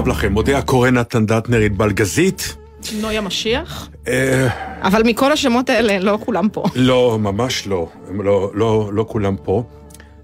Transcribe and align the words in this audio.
רב 0.00 0.08
לכם, 0.08 0.32
מודה 0.32 0.58
הקורא 0.58 0.90
נתן 0.90 1.26
דטנר, 1.26 1.58
ענבל 1.58 1.92
גזית. 1.92 2.56
נויה 3.00 3.20
משיח? 3.20 3.88
אה, 4.08 4.48
אבל 4.82 5.02
מכל 5.02 5.32
השמות 5.32 5.70
האלה, 5.70 5.98
לא 5.98 6.18
כולם 6.24 6.48
פה. 6.48 6.64
לא, 6.74 7.18
ממש 7.20 7.66
לא, 7.66 7.88
לא, 8.10 8.50
לא, 8.54 8.90
לא 8.92 9.04
כולם 9.08 9.36
פה. 9.44 9.64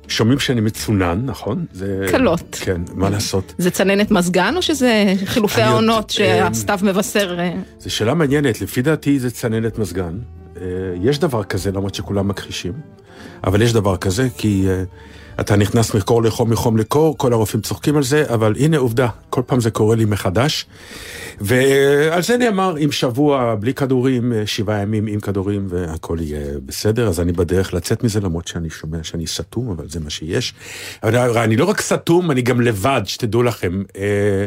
שומעים 0.08 0.38
שאני 0.38 0.60
מצונן, 0.60 1.22
נכון? 1.24 1.64
זה... 1.72 2.06
קלות. 2.10 2.58
כן, 2.60 2.80
מה 2.94 3.10
לעשות? 3.10 3.54
זה 3.58 3.70
צננת 3.70 4.10
מזגן, 4.10 4.54
או 4.56 4.62
שזה 4.62 5.14
חילופי 5.24 5.62
העונות 5.62 6.04
אה, 6.04 6.14
שהסתיו 6.16 6.78
מבשר? 6.82 7.40
אה, 7.40 7.52
זו 7.78 7.94
שאלה 7.94 8.14
מעניינת, 8.14 8.60
לפי 8.60 8.82
דעתי 8.82 9.18
זה 9.18 9.30
צננת 9.30 9.78
מזגן. 9.78 10.18
יש 11.02 11.18
דבר 11.18 11.44
כזה, 11.44 11.72
למרות 11.72 11.94
שכולם 11.94 12.28
מכחישים, 12.28 12.72
אבל 13.44 13.62
יש 13.62 13.72
דבר 13.72 13.96
כזה, 13.96 14.28
כי 14.38 14.66
אתה 15.40 15.56
נכנס 15.56 15.94
מקור 15.94 16.22
לחום, 16.22 16.50
מחום 16.50 16.76
לקור, 16.76 17.18
כל 17.18 17.32
הרופאים 17.32 17.62
צוחקים 17.62 17.96
על 17.96 18.02
זה, 18.02 18.24
אבל 18.34 18.54
הנה 18.58 18.76
עובדה, 18.76 19.08
כל 19.30 19.42
פעם 19.46 19.60
זה 19.60 19.70
קורה 19.70 19.96
לי 19.96 20.04
מחדש. 20.04 20.66
ועל 21.40 22.22
זה 22.22 22.36
נאמר, 22.36 22.74
עם 22.76 22.92
שבוע 22.92 23.54
בלי 23.54 23.74
כדורים, 23.74 24.32
אה, 24.32 24.46
שבעה 24.46 24.82
ימים 24.82 25.06
עם 25.06 25.20
כדורים, 25.20 25.66
והכל 25.68 26.18
יהיה 26.20 26.58
בסדר, 26.66 27.08
אז 27.08 27.20
אני 27.20 27.32
בדרך 27.32 27.74
לצאת 27.74 28.04
מזה, 28.04 28.20
למרות 28.20 28.48
שאני 28.48 28.70
שומע 28.70 28.98
שאני 29.02 29.26
סתום, 29.26 29.70
אבל 29.70 29.88
זה 29.88 30.00
מה 30.00 30.10
שיש. 30.10 30.54
אבל 31.02 31.38
אני 31.38 31.56
לא 31.56 31.64
רק 31.64 31.80
סתום, 31.80 32.30
אני 32.30 32.42
גם 32.42 32.60
לבד, 32.60 33.02
שתדעו 33.04 33.42
לכם. 33.42 33.82
אה, 33.96 34.46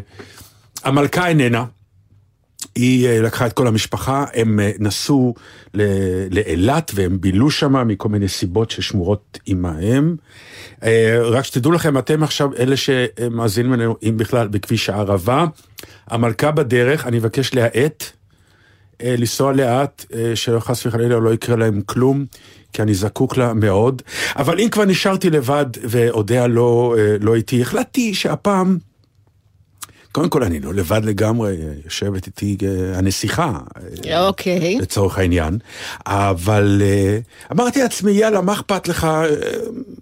המלכה 0.84 1.28
איננה. 1.28 1.66
היא 2.80 3.08
אה, 3.08 3.22
לקחה 3.22 3.48
את 3.48 3.54
כל 3.54 3.68
המשפחה, 3.68 4.26
הם 4.34 4.60
אה, 4.60 4.72
נסעו 4.80 5.34
לאילת 6.32 6.92
והם 6.96 7.22
בילו 7.22 7.52
שם 7.52 7.88
מכל 7.88 8.10
מיני 8.10 8.28
סיבות 8.28 8.72
ששמורות 8.72 9.40
עמהם. 9.46 10.16
אה, 10.84 11.20
רק 11.24 11.46
שתדעו 11.46 11.72
לכם, 11.72 11.98
אתם 11.98 12.24
עכשיו 12.24 12.50
אלה 12.60 12.76
שמאזינים 12.78 13.74
לנו, 13.74 13.96
אם 14.04 14.18
בכלל, 14.18 14.48
בכביש 14.48 14.90
הערבה. 14.90 15.46
המלכה 16.08 16.52
בדרך, 16.52 17.08
אני 17.08 17.18
מבקש 17.18 17.54
להאט, 17.54 18.04
לנסוע 19.04 19.54
לאט, 19.54 20.06
שלא 20.36 20.60
חס 20.60 20.86
וחלילה 20.86 21.20
לא 21.20 21.34
יקרה 21.34 21.56
להם 21.56 21.82
כלום, 21.86 22.26
כי 22.74 22.82
אני 22.82 22.94
זקוק 22.94 23.38
לה 23.38 23.54
מאוד. 23.54 24.02
אבל 24.36 24.60
אם 24.60 24.68
כבר 24.72 24.86
נשארתי 24.86 25.30
לבד 25.30 25.66
ואודיה 25.84 26.48
לא, 26.48 26.96
לא 27.22 27.36
איתי, 27.36 27.62
החלטתי 27.62 28.14
שהפעם... 28.14 28.89
קודם 30.12 30.30
כל, 30.30 30.44
אני 30.44 30.60
לא 30.60 30.74
לבד 30.74 31.02
לגמרי, 31.04 31.56
יושבת 31.86 32.28
איתי 32.28 32.58
אה, 32.64 32.98
הנסיכה. 32.98 33.60
אה, 34.08 34.28
אוקיי. 34.28 34.78
לצורך 34.82 35.18
העניין. 35.18 35.58
אבל 36.06 36.82
אה, 36.86 37.20
אמרתי 37.52 37.82
לעצמי, 37.82 38.12
יאללה, 38.12 38.42
מה 38.42 38.54
אכפת 38.54 38.88
לך? 38.88 39.08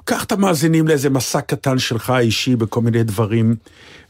קח 0.05 0.23
את 0.23 0.31
המאזינים 0.31 0.87
לאיזה 0.87 1.09
מסע 1.09 1.41
קטן 1.41 1.79
שלך 1.79 2.13
אישי 2.19 2.55
בכל 2.55 2.81
מיני 2.81 3.03
דברים. 3.03 3.55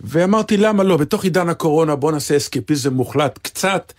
ואמרתי, 0.01 0.57
למה 0.57 0.83
לא? 0.83 0.97
בתוך 0.97 1.23
עידן 1.23 1.49
הקורונה 1.49 1.95
בוא 1.95 2.11
נעשה 2.11 2.37
אסקפיזם 2.37 2.93
מוחלט 2.93 3.39
קצת, 3.41 3.93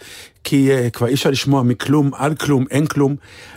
כי 0.44 0.70
כבר 0.92 1.06
אי 1.06 1.14
אפשר 1.14 1.30
לשמוע 1.30 1.62
מכלום, 1.62 2.10
על 2.14 2.34
כלום, 2.34 2.64
אין 2.70 2.86
כלום. 2.86 3.16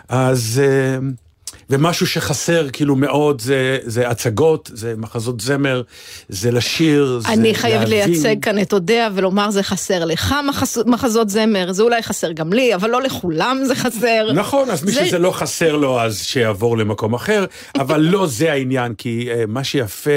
אז... 0.10 0.62
Uh, 0.62 1.31
ומשהו 1.72 2.08
שחסר 2.08 2.68
כאילו 2.74 2.96
מאוד 2.96 3.42
זה, 3.42 3.78
זה 3.84 4.10
הצגות, 4.10 4.70
זה 4.74 4.94
מחזות 4.98 5.42
זמר, 5.42 5.82
זה 6.30 6.52
לשיר, 6.52 7.20
זה 7.24 7.34
אני 7.34 7.56
חייבת 7.56 7.90
להבין. 7.90 8.10
לייצג 8.10 8.36
כאן 8.42 8.62
את 8.62 8.74
אודיה 8.74 9.10
ולומר 9.14 9.52
זה 9.52 9.64
חסר 9.64 10.06
לך 10.06 10.36
מחז- 10.50 10.84
מחזות 10.86 11.30
זמר, 11.30 11.72
זה 11.72 11.84
אולי 11.84 12.02
חסר 12.04 12.32
גם 12.32 12.54
לי, 12.54 12.76
אבל 12.76 12.90
לא 12.90 13.02
לכולם 13.02 13.62
זה 13.66 13.76
חסר. 13.76 14.32
נכון, 14.34 14.70
אז 14.70 14.84
מי 14.84 14.92
זה- 14.92 15.06
שזה 15.06 15.20
לא 15.20 15.32
חסר 15.32 15.76
לו, 15.76 16.02
אז 16.02 16.20
שיעבור 16.24 16.78
למקום 16.78 17.14
אחר, 17.14 17.46
אבל 17.76 18.00
לא 18.02 18.28
זה 18.28 18.52
העניין, 18.52 18.94
כי 18.94 19.30
uh, 19.32 19.48
מה 19.48 19.64
שיפה, 19.64 20.12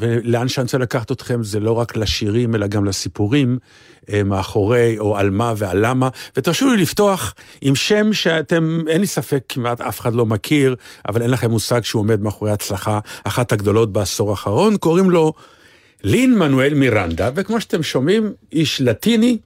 ולאן 0.00 0.48
שאני 0.48 0.62
רוצה 0.62 0.78
לקחת 0.78 1.12
אתכם, 1.12 1.42
זה 1.42 1.60
לא 1.60 1.72
רק 1.72 1.96
לשירים, 1.96 2.54
אלא 2.54 2.66
גם 2.66 2.84
לסיפורים 2.84 3.58
uh, 4.02 4.12
מאחורי, 4.24 4.98
או 4.98 5.16
על 5.16 5.30
מה 5.30 5.54
ועל 5.56 5.86
למה, 5.86 6.08
ותרשו 6.36 6.68
לי 6.68 6.82
לפתוח 6.82 7.34
עם 7.60 7.74
שם 7.74 8.12
שאתם, 8.12 8.80
אין 8.88 9.00
לי 9.00 9.06
ספק, 9.06 9.44
כמעט 9.48 9.80
אף 9.80 10.00
אחד 10.00 10.14
לא 10.14 10.26
מכיר, 10.26 10.76
אבל 11.08 11.22
אין 11.22 11.30
לכם 11.30 11.50
מושג 11.50 11.84
שהוא 11.84 12.00
עומד 12.00 12.20
מאחורי 12.20 12.50
הצלחה, 12.50 12.98
אחת 13.24 13.52
הגדולות 13.52 13.92
בעשור 13.92 14.30
האחרון, 14.30 14.76
קוראים 14.76 15.10
לו 15.10 15.32
לין 16.04 16.38
מנואל 16.38 16.74
מירנדה, 16.74 17.30
וכמו 17.34 17.60
שאתם 17.60 17.82
שומעים, 17.82 18.32
איש 18.52 18.80
לטיני. 18.80 19.38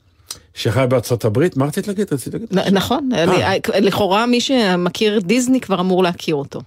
שחי 0.54 0.84
בארצות 0.88 1.24
הברית, 1.24 1.56
מה 1.56 1.66
רצית 1.66 1.88
להגיד? 1.88 2.12
רצית 2.12 2.34
להגיד? 2.34 2.58
נכון, 2.72 3.08
אני- 3.12 3.60
לכאורה 3.86 4.26
מי 4.26 4.40
שמכיר 4.40 5.20
דיסני 5.20 5.60
כבר 5.60 5.80
אמור 5.80 6.02
להכיר 6.02 6.34
אותו. 6.34 6.60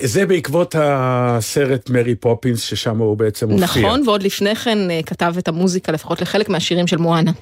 זה 0.00 0.26
בעקבות 0.26 0.74
הסרט 0.78 1.90
מרי 1.90 2.14
פופינס, 2.14 2.60
ששם 2.62 2.98
הוא 2.98 3.16
בעצם 3.16 3.48
מופיע. 3.50 3.64
נכון, 3.82 4.02
ועוד 4.08 4.22
לפני 4.22 4.54
כן 4.56 4.90
אה, 4.90 5.00
כתב 5.06 5.34
את 5.38 5.48
המוזיקה 5.48 5.92
לפחות 5.92 6.20
לחלק 6.22 6.48
מהשירים 6.48 6.86
של 6.86 6.96
מואנה. 6.96 7.32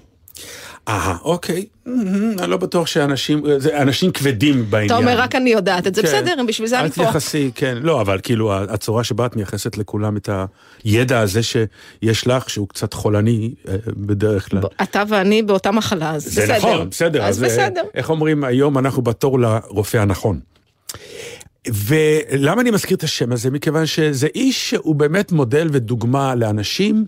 אה, 0.88 1.16
אוקיי. 1.22 1.66
אני 2.38 2.50
לא 2.50 2.56
בטוח 2.56 2.86
שאנשים, 2.86 3.42
זה 3.58 3.82
אנשים 3.82 4.10
כבדים 4.10 4.70
בעניין. 4.70 4.86
אתה 4.86 4.96
אומר, 4.96 5.18
רק 5.18 5.34
אני 5.34 5.50
יודעת 5.50 5.86
את 5.86 5.94
זה, 5.94 6.02
כן. 6.02 6.08
בסדר, 6.08 6.34
בשביל 6.48 6.68
זה 6.68 6.80
אני 6.80 6.90
פה. 6.90 7.02
אל 7.02 7.06
תייחסי, 7.06 7.50
כן. 7.54 7.78
לא, 7.80 8.00
אבל 8.00 8.20
כאילו, 8.22 8.54
הצורה 8.54 9.04
שבה 9.04 9.26
את 9.26 9.36
מייחסת 9.36 9.78
לכולם 9.78 10.16
את 10.16 10.28
הידע 10.84 11.20
הזה 11.20 11.40
שיש 11.42 12.26
לך, 12.26 12.50
שהוא 12.50 12.68
קצת 12.68 12.94
חולני 12.94 13.54
אה, 13.68 13.76
בדרך 13.86 14.50
כלל. 14.50 14.60
אתה 14.82 15.02
ואני 15.08 15.42
באותה 15.42 15.70
מחלה, 15.70 16.10
אז 16.10 16.26
בסדר. 16.26 16.46
זה 16.46 16.56
נכון, 16.56 16.90
בסדר. 16.90 17.22
אז 17.22 17.42
אה, 17.42 17.48
בסדר. 17.48 17.82
איך 17.94 18.10
אומרים, 18.10 18.44
היום 18.44 18.78
אנחנו 18.78 19.02
בתור 19.02 19.38
לרופא 19.38 19.96
הנכון. 19.96 20.40
ולמה 21.68 22.60
אני 22.60 22.70
מזכיר 22.70 22.96
את 22.96 23.02
השם 23.02 23.32
הזה? 23.32 23.50
מכיוון 23.50 23.86
שזה 23.86 24.26
איש 24.34 24.70
שהוא 24.70 24.94
באמת 24.94 25.32
מודל 25.32 25.68
ודוגמה 25.72 26.34
לאנשים 26.34 27.04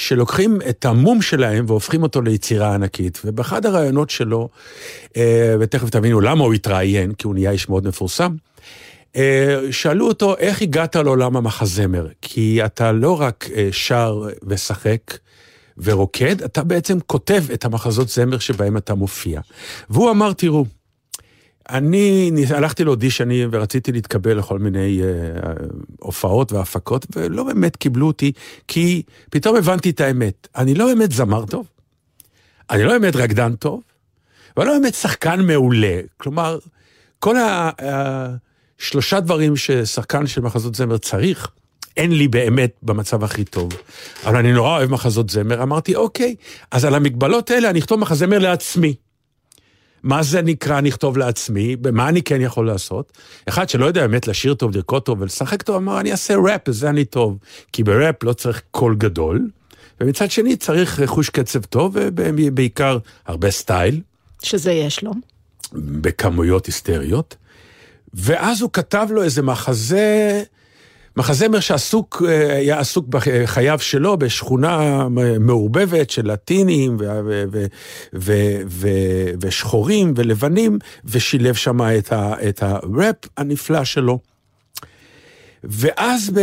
שלוקחים 0.00 0.58
את 0.68 0.84
המום 0.84 1.22
שלהם 1.22 1.64
והופכים 1.68 2.02
אותו 2.02 2.22
ליצירה 2.22 2.74
ענקית. 2.74 3.20
ובאחד 3.24 3.66
הראיונות 3.66 4.10
שלו, 4.10 4.48
אה, 5.16 5.54
ותכף 5.60 5.90
תבינו 5.90 6.20
למה 6.20 6.44
הוא 6.44 6.54
התראיין, 6.54 7.12
כי 7.12 7.26
הוא 7.26 7.34
נהיה 7.34 7.50
איש 7.50 7.68
מאוד 7.68 7.88
מפורסם, 7.88 8.34
אה, 9.16 9.58
שאלו 9.70 10.08
אותו, 10.08 10.36
איך 10.36 10.62
הגעת 10.62 10.96
לעולם 10.96 11.36
המחזמר? 11.36 12.06
כי 12.22 12.64
אתה 12.64 12.92
לא 12.92 13.20
רק 13.20 13.48
אה, 13.54 13.68
שר 13.72 14.28
ושחק, 14.46 15.18
ורוקד, 15.78 16.42
אתה 16.42 16.64
בעצם 16.64 16.98
כותב 17.06 17.44
את 17.52 17.64
המחזות 17.64 18.08
זמר 18.08 18.38
שבהם 18.38 18.76
אתה 18.76 18.94
מופיע. 18.94 19.40
והוא 19.90 20.10
אמר, 20.10 20.32
תראו, 20.32 20.64
אני 21.70 22.32
הלכתי 22.54 22.84
לאודישנים 22.84 23.48
ורציתי 23.52 23.92
להתקבל 23.92 24.38
לכל 24.38 24.58
מיני 24.58 25.00
אה, 25.02 25.52
הופעות 26.00 26.52
והפקות, 26.52 27.06
ולא 27.16 27.44
באמת 27.44 27.76
קיבלו 27.76 28.06
אותי, 28.06 28.32
כי 28.68 29.02
פתאום 29.30 29.56
הבנתי 29.56 29.90
את 29.90 30.00
האמת. 30.00 30.48
אני 30.56 30.74
לא 30.74 30.86
באמת 30.86 31.12
זמר 31.12 31.46
טוב, 31.46 31.66
אני 32.70 32.84
לא 32.84 32.98
באמת 32.98 33.16
רקדן 33.16 33.54
טוב, 33.54 33.82
ואני 34.56 34.68
לא 34.68 34.78
באמת 34.78 34.94
שחקן 34.94 35.40
מעולה. 35.40 36.00
כלומר, 36.16 36.58
כל 37.18 37.36
השלושה 38.78 39.20
דברים 39.20 39.56
ששחקן 39.56 40.26
של 40.26 40.40
מחזות 40.40 40.74
זמר 40.74 40.98
צריך, 40.98 41.48
אין 41.96 42.12
לי 42.12 42.28
באמת 42.28 42.72
במצב 42.82 43.24
הכי 43.24 43.44
טוב. 43.44 43.72
אבל 44.24 44.36
אני 44.36 44.52
נורא 44.52 44.78
אוהב 44.78 44.90
מחזות 44.90 45.30
זמר, 45.30 45.62
אמרתי, 45.62 45.94
אוקיי, 45.94 46.34
אז 46.70 46.84
על 46.84 46.94
המגבלות 46.94 47.50
האלה 47.50 47.70
אני 47.70 47.78
אכתוב 47.78 48.00
מחזמר 48.00 48.38
לעצמי. 48.38 48.94
מה 50.02 50.22
זה 50.22 50.42
נקרא 50.42 50.80
נכתוב 50.80 51.18
לעצמי, 51.18 51.76
מה 51.92 52.08
אני 52.08 52.22
כן 52.22 52.40
יכול 52.40 52.66
לעשות? 52.66 53.12
אחד 53.48 53.68
שלא 53.68 53.86
יודע 53.86 54.00
באמת 54.00 54.28
לשיר 54.28 54.54
טוב, 54.54 54.76
לרקוד 54.76 55.02
טוב 55.02 55.20
ולשחק 55.20 55.62
טוב, 55.62 55.76
אמר, 55.76 56.00
אני 56.00 56.12
אעשה 56.12 56.34
ראפ, 56.36 56.68
בזה 56.68 56.90
אני 56.90 57.04
טוב. 57.04 57.38
כי 57.72 57.84
בראפ 57.84 58.22
לא 58.22 58.32
צריך 58.32 58.62
קול 58.70 58.94
גדול, 58.94 59.48
ומצד 60.00 60.30
שני 60.30 60.56
צריך 60.56 61.02
חוש 61.06 61.30
קצב 61.30 61.64
טוב, 61.64 61.96
ובעיקר 61.96 62.98
הרבה 63.26 63.50
סטייל, 63.50 64.00
שזה 64.42 64.72
יש 64.72 65.02
לו. 65.02 65.12
בכמויות 65.72 66.66
היסטריות. 66.66 67.36
ואז 68.14 68.62
הוא 68.62 68.70
כתב 68.72 69.08
לו 69.10 69.22
איזה 69.22 69.42
מחזה, 69.42 70.42
מחזמר 71.16 71.60
שעסוק, 71.60 72.22
אה, 72.28 72.56
היה 72.56 72.78
עסוק 72.78 73.06
בחייו 73.08 73.78
שלו 73.78 74.16
בשכונה 74.16 75.08
מעורבבת 75.40 76.10
של 76.10 76.32
לטינים 76.32 76.96
ו- 77.00 77.20
ו- 77.26 77.44
ו- 77.52 77.66
ו- 78.14 78.60
ו- 78.66 79.30
ושחורים 79.40 80.12
ולבנים, 80.16 80.78
ושילב 81.04 81.54
שם 81.54 81.80
את, 81.98 82.12
ה- 82.12 82.34
את 82.48 82.62
הראפ 82.62 83.16
הנפלא 83.36 83.84
שלו. 83.84 84.18
ואז, 85.64 86.30
ב... 86.34 86.40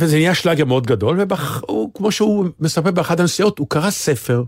וזה 0.00 0.16
נהיה 0.16 0.34
שלאגר 0.34 0.64
מאוד 0.64 0.86
גדול, 0.86 1.20
וכמו 1.20 2.12
שהוא 2.12 2.46
מספר 2.60 2.90
באחת 2.90 3.20
הנסיעות, 3.20 3.58
הוא 3.58 3.66
קרא 3.70 3.90
ספר 3.90 4.42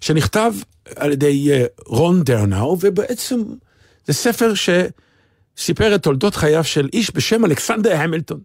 שנכתב 0.00 0.52
על 0.96 1.12
ידי 1.12 1.52
אה, 1.52 1.64
רון 1.86 2.22
דרנאו, 2.22 2.76
ובעצם 2.80 3.42
זה 4.06 4.12
ספר 4.12 4.54
שסיפר 5.58 5.94
את 5.94 6.02
תולדות 6.02 6.34
חייו 6.34 6.64
של 6.64 6.88
איש 6.92 7.10
בשם 7.14 7.44
אלכסנדר 7.44 7.96
המילטון. 7.96 8.40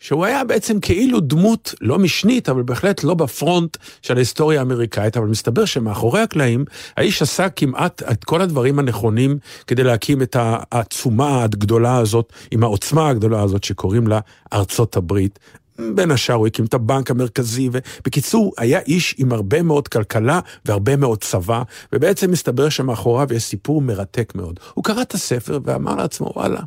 שהוא 0.00 0.24
היה 0.24 0.44
בעצם 0.44 0.80
כאילו 0.80 1.20
דמות 1.20 1.74
לא 1.80 1.98
משנית, 1.98 2.48
אבל 2.48 2.62
בהחלט 2.62 3.04
לא 3.04 3.14
בפרונט 3.14 3.76
של 4.02 4.16
ההיסטוריה 4.16 4.60
האמריקאית, 4.60 5.16
אבל 5.16 5.26
מסתבר 5.26 5.64
שמאחורי 5.64 6.20
הקלעים, 6.20 6.64
האיש 6.96 7.22
עשה 7.22 7.48
כמעט 7.48 8.02
את 8.02 8.24
כל 8.24 8.40
הדברים 8.40 8.78
הנכונים 8.78 9.38
כדי 9.66 9.82
להקים 9.82 10.22
את 10.22 10.36
העצומה 10.40 11.42
הגדולה 11.42 11.96
הזאת, 11.96 12.32
עם 12.50 12.62
העוצמה 12.62 13.08
הגדולה 13.08 13.42
הזאת 13.42 13.64
שקוראים 13.64 14.06
לה 14.06 14.20
ארצות 14.52 14.96
הברית. 14.96 15.38
בין 15.78 16.10
השאר 16.10 16.34
הוא 16.34 16.46
הקים 16.46 16.64
את 16.64 16.74
הבנק 16.74 17.10
המרכזי, 17.10 17.70
ובקיצור, 17.72 18.52
היה 18.58 18.80
איש 18.80 19.14
עם 19.18 19.32
הרבה 19.32 19.62
מאוד 19.62 19.88
כלכלה 19.88 20.40
והרבה 20.64 20.96
מאוד 20.96 21.20
צבא, 21.24 21.62
ובעצם 21.92 22.30
מסתבר 22.30 22.68
שמאחוריו 22.68 23.32
יש 23.34 23.42
סיפור 23.42 23.82
מרתק 23.82 24.32
מאוד. 24.34 24.60
הוא 24.74 24.84
קרא 24.84 25.02
את 25.02 25.14
הספר 25.14 25.58
ואמר 25.64 25.94
לעצמו, 25.94 26.32
וואלה, 26.36 26.60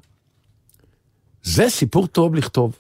זה 1.44 1.70
סיפור 1.70 2.08
טוב 2.08 2.36
לכתוב. 2.36 2.80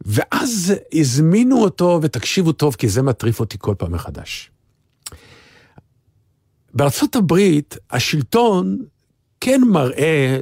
ואז 0.00 0.74
הזמינו 0.94 1.62
אותו, 1.62 1.98
ותקשיבו 2.02 2.52
טוב, 2.52 2.74
כי 2.74 2.88
זה 2.88 3.02
מטריף 3.02 3.40
אותי 3.40 3.56
כל 3.60 3.74
פעם 3.78 3.92
מחדש. 3.92 4.50
בארצות 6.74 7.16
הברית, 7.16 7.76
השלטון 7.90 8.78
כן 9.40 9.60
מראה 9.66 10.38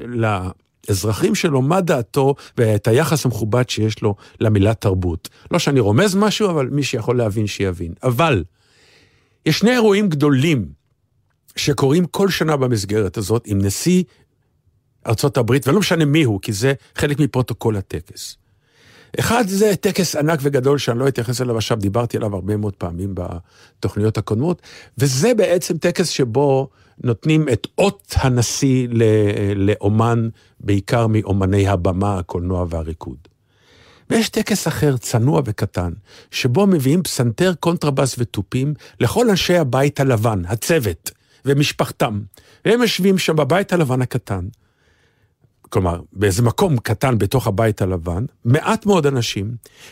לאזרחים 0.89 1.35
שלו 1.35 1.63
מה 1.63 1.81
דעתו 1.81 2.35
ואת 2.59 2.89
היחס 2.89 3.25
המכובד 3.25 3.69
שיש 3.69 4.03
לו 4.03 4.15
למילה 4.41 4.75
תרבות. 4.75 5.29
לא 5.51 5.59
שאני 5.59 5.81
רומז 5.81 6.15
משהו, 6.15 6.51
אבל 6.51 6.67
מי 6.67 6.83
שיכול 6.83 7.17
להבין, 7.17 7.47
שיבין. 7.47 7.93
אבל 8.03 8.45
יש 9.47 9.59
שני 9.59 9.71
אירועים 9.71 10.09
גדולים 10.09 10.69
שקורים 11.57 12.07
כל 12.07 12.29
שנה 12.29 12.57
במסגרת 12.57 13.17
הזאת 13.17 13.43
עם 13.47 13.59
נשיא 13.59 14.03
ארצות 15.07 15.37
הברית, 15.37 15.69
ולא 15.69 15.81
משנה 15.81 16.05
מי 16.05 16.23
הוא, 16.23 16.41
כי 16.43 16.53
זה 16.53 16.73
חלק 16.95 17.19
מפרוטוקול 17.19 17.77
הטקס. 17.77 18.37
אחד 19.19 19.45
זה 19.49 19.77
טקס 19.77 20.17
ענק 20.17 20.39
וגדול 20.43 20.79
שאני 20.79 20.99
לא 20.99 21.09
אתייחס 21.09 21.41
אליו 21.41 21.57
עכשיו, 21.57 21.79
דיברתי 21.79 22.17
עליו 22.17 22.35
הרבה 22.35 22.57
מאוד 22.57 22.75
פעמים 22.75 23.15
בתוכניות 23.15 24.19
הקודמות, 24.19 24.63
וזה 24.99 25.35
בעצם 25.35 25.79
טקס 25.79 26.09
שבו 26.09 26.69
נותנים 27.05 27.49
את 27.49 27.67
אות 27.79 28.15
הנשיא 28.17 28.89
לאומן, 29.57 30.29
בעיקר 30.61 31.07
מאומני 31.07 31.69
הבמה, 31.69 32.19
הקולנוע 32.19 32.67
והריקוד. 32.69 33.17
ויש 34.11 34.29
טקס 34.29 34.69
אחר, 34.69 34.97
צנוע 34.97 35.43
וקטן, 35.45 35.93
שבו 36.31 36.67
מביאים 36.67 37.03
פסנתר, 37.03 37.53
קונטרבאס 37.61 38.15
ותופים 38.19 38.75
לכל 39.01 39.31
אנשי 39.31 39.57
הבית 39.57 40.01
הלבן, 40.01 40.43
הצוות 40.47 41.11
ומשפחתם. 41.45 42.21
והם 42.65 42.83
יושבים 42.83 43.19
שם 43.19 43.37
בבית 43.37 43.73
הלבן 43.73 44.03
הקטן, 44.03 44.49
כלומר, 45.71 46.01
באיזה 46.13 46.43
מקום 46.43 46.79
קטן 46.79 47.19
בתוך 47.19 47.47
הבית 47.47 47.83
הלבן, 47.83 48.25
מעט 48.45 48.87
מאוד 48.87 49.07
אנשים, 49.07 49.51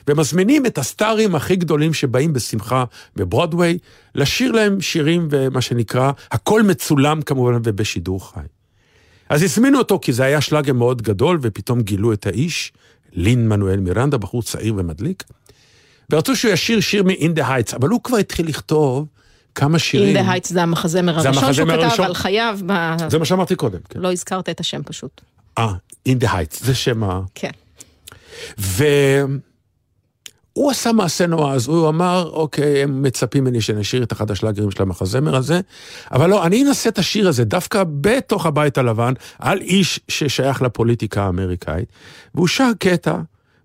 ומזמינים 0.09 0.67
את 0.67 0.79
הסטארים 0.79 1.35
הכי 1.35 1.57
גדולים 1.57 1.95
שבאים 1.95 2.33
בשמחה 2.33 2.85
בברודוויי, 3.17 3.79
לשיר 4.15 4.53
להם 4.53 4.81
שירים 4.81 5.29
ומה 5.31 5.61
שנקרא, 5.61 6.13
הכל 6.33 6.63
מצולם 6.63 7.23
כמובן 7.23 7.61
ובשידור 7.65 8.33
חי. 8.33 8.41
אז 9.29 9.43
הזמינו 9.43 9.79
אותו 9.79 9.99
כי 10.03 10.13
זה 10.13 10.25
היה 10.25 10.41
שלאגר 10.41 10.73
מאוד 10.73 11.03
גדול, 11.03 11.39
ופתאום 11.43 11.81
גילו 11.81 12.13
את 12.13 12.27
האיש, 12.27 12.73
לין 13.13 13.49
מנואל 13.49 13.81
מירנדה, 13.81 14.19
בחור 14.19 14.43
צעיר 14.43 14.75
ומדליק, 14.77 15.25
ורצו 16.13 16.37
שהוא 16.37 16.53
ישיר 16.53 16.81
שיר 16.81 17.03
מ-In 17.03 17.39
the 17.39 17.43
Heights, 17.43 17.77
אבל 17.77 17.89
הוא 17.89 18.01
כבר 18.03 18.17
התחיל 18.17 18.49
לכתוב 18.49 19.07
כמה 19.55 19.79
שירים. 19.79 20.17
In 20.17 20.21
the 20.21 20.23
Heights 20.23 20.49
זה 20.53 20.63
המחזמר 20.63 21.19
הראשון 21.19 21.53
שהוא 21.55 21.69
כתב 21.69 22.03
על 22.03 22.15
חייו. 22.15 22.59
זה 23.09 23.19
מה 23.19 23.25
שאמרתי 23.25 23.57
קודם. 23.57 23.79
כן. 23.89 24.01
לא 24.01 24.13
הזכרת 24.13 24.49
את 24.49 24.61
השם 24.61 24.83
פשוט. 24.83 25.21
אה, 25.59 25.73
In 26.09 26.25
the 26.25 26.27
Heights, 26.27 26.65
זה 26.65 26.75
שם 26.75 27.05
ה... 27.05 27.21
כן. 27.35 27.51
והוא 28.59 30.71
עשה 30.71 30.93
מעשה 30.93 31.27
נועז, 31.27 31.69
הוא 31.69 31.89
אמר, 31.89 32.31
אוקיי, 32.33 32.83
הם 32.83 33.03
מצפים 33.03 33.45
ממני 33.45 33.61
שנשאיר 33.61 34.03
את 34.03 34.13
אחד 34.13 34.31
השלאגרים 34.31 34.71
של 34.71 34.83
המחזמר 34.83 35.37
הזה, 35.37 35.61
אבל 36.13 36.31
לא, 36.31 36.47
אני 36.47 36.65
אנסה 36.65 36.89
את 36.89 36.99
השיר 36.99 37.29
הזה 37.29 37.45
דווקא 37.45 37.85
בתוך 38.01 38.47
הבית 38.47 38.79
הלבן, 38.79 39.13
על 39.39 39.61
איש 39.61 40.01
ששייך 40.09 40.63
לפוליטיקה 40.63 41.23
האמריקאית, 41.23 41.89
והוא 42.35 42.49
שר 42.49 42.71
קטע 42.79 43.17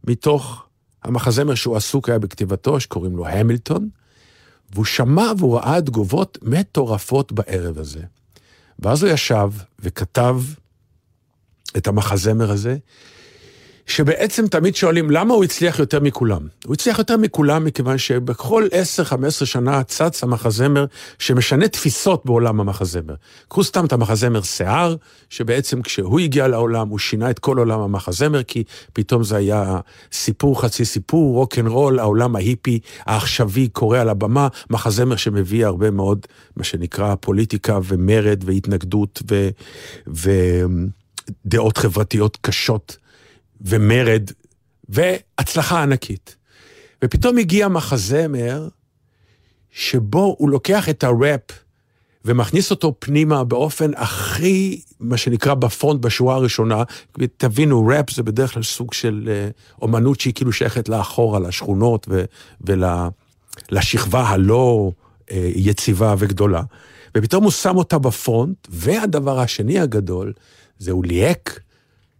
מתוך 0.07 0.65
המחזמר 1.03 1.55
שהוא 1.55 1.75
עסוק 1.75 2.09
היה 2.09 2.19
בכתיבתו, 2.19 2.79
שקוראים 2.79 3.15
לו 3.15 3.27
המילטון, 3.27 3.89
והוא 4.73 4.85
שמע 4.85 5.31
והוא 5.37 5.57
ראה 5.57 5.81
תגובות 5.81 6.37
מטורפות 6.41 7.31
בערב 7.31 7.79
הזה. 7.79 8.01
ואז 8.79 9.03
הוא 9.03 9.11
ישב 9.11 9.49
וכתב 9.79 10.41
את 11.77 11.87
המחזמר 11.87 12.51
הזה, 12.51 12.75
שבעצם 13.85 14.47
תמיד 14.47 14.75
שואלים 14.75 15.11
למה 15.11 15.33
הוא 15.33 15.43
הצליח 15.43 15.79
יותר 15.79 15.99
מכולם. 15.99 16.47
הוא 16.65 16.73
הצליח 16.73 16.99
יותר 16.99 17.17
מכולם 17.17 17.65
מכיוון 17.65 17.97
שבכל 17.97 18.67
10-15 19.41 19.45
שנה 19.45 19.83
צץ 19.83 20.23
המחזמר 20.23 20.85
שמשנה 21.19 21.67
תפיסות 21.67 22.25
בעולם 22.25 22.59
המחזמר. 22.59 23.13
קחו 23.47 23.63
סתם 23.63 23.85
את 23.85 23.93
המחזמר 23.93 24.41
שיער, 24.41 24.95
שבעצם 25.29 25.81
כשהוא 25.81 26.19
הגיע 26.19 26.47
לעולם 26.47 26.89
הוא 26.89 26.99
שינה 26.99 27.29
את 27.29 27.39
כל 27.39 27.57
עולם 27.57 27.79
המחזמר, 27.79 28.43
כי 28.43 28.63
פתאום 28.93 29.23
זה 29.23 29.35
היה 29.35 29.79
סיפור 30.11 30.61
חצי 30.61 30.85
סיפור, 30.85 31.33
רוק 31.33 31.59
אנד 31.59 31.67
רול, 31.67 31.99
העולם 31.99 32.35
ההיפי 32.35 32.79
העכשווי 33.05 33.67
קורא 33.67 33.99
על 33.99 34.09
הבמה, 34.09 34.47
מחזמר 34.69 35.15
שמביא 35.15 35.65
הרבה 35.65 35.91
מאוד, 35.91 36.25
מה 36.57 36.63
שנקרא 36.63 37.15
פוליטיקה 37.15 37.79
ומרד 37.83 38.43
והתנגדות 38.45 39.21
ו... 39.31 39.49
ו... 40.07 40.29
דעות 41.45 41.77
חברתיות 41.77 42.37
קשות 42.41 42.97
ומרד 43.61 44.31
והצלחה 44.89 45.83
ענקית. 45.83 46.35
ופתאום 47.05 47.37
הגיע 47.37 47.67
מחזמר 47.67 48.67
שבו 49.71 50.35
הוא 50.39 50.49
לוקח 50.49 50.89
את 50.89 51.03
הראפ 51.03 51.41
ומכניס 52.25 52.71
אותו 52.71 52.95
פנימה 52.99 53.43
באופן 53.43 53.91
הכי, 53.95 54.81
מה 54.99 55.17
שנקרא 55.17 55.53
בפרונט 55.53 56.01
בשורה 56.01 56.35
הראשונה. 56.35 56.83
תבינו, 57.37 57.87
ראפ 57.87 58.09
זה 58.09 58.23
בדרך 58.23 58.53
כלל 58.53 58.63
סוג 58.63 58.93
של 58.93 59.29
אה, 59.31 59.49
אומנות 59.81 60.19
שהיא 60.19 60.33
כאילו 60.33 60.51
שייכת 60.51 60.89
לאחורה, 60.89 61.39
לשכונות 61.39 62.07
ולשכבה 63.71 64.27
הלא 64.27 64.91
אה, 65.31 65.51
יציבה 65.55 66.15
וגדולה. 66.17 66.61
ופתאום 67.17 67.43
הוא 67.43 67.51
שם 67.51 67.77
אותה 67.77 67.97
בפרונט, 67.97 68.67
והדבר 68.69 69.39
השני 69.39 69.79
הגדול, 69.79 70.33
זה 70.83 70.91
הוא 70.91 71.05
ליהק 71.05 71.59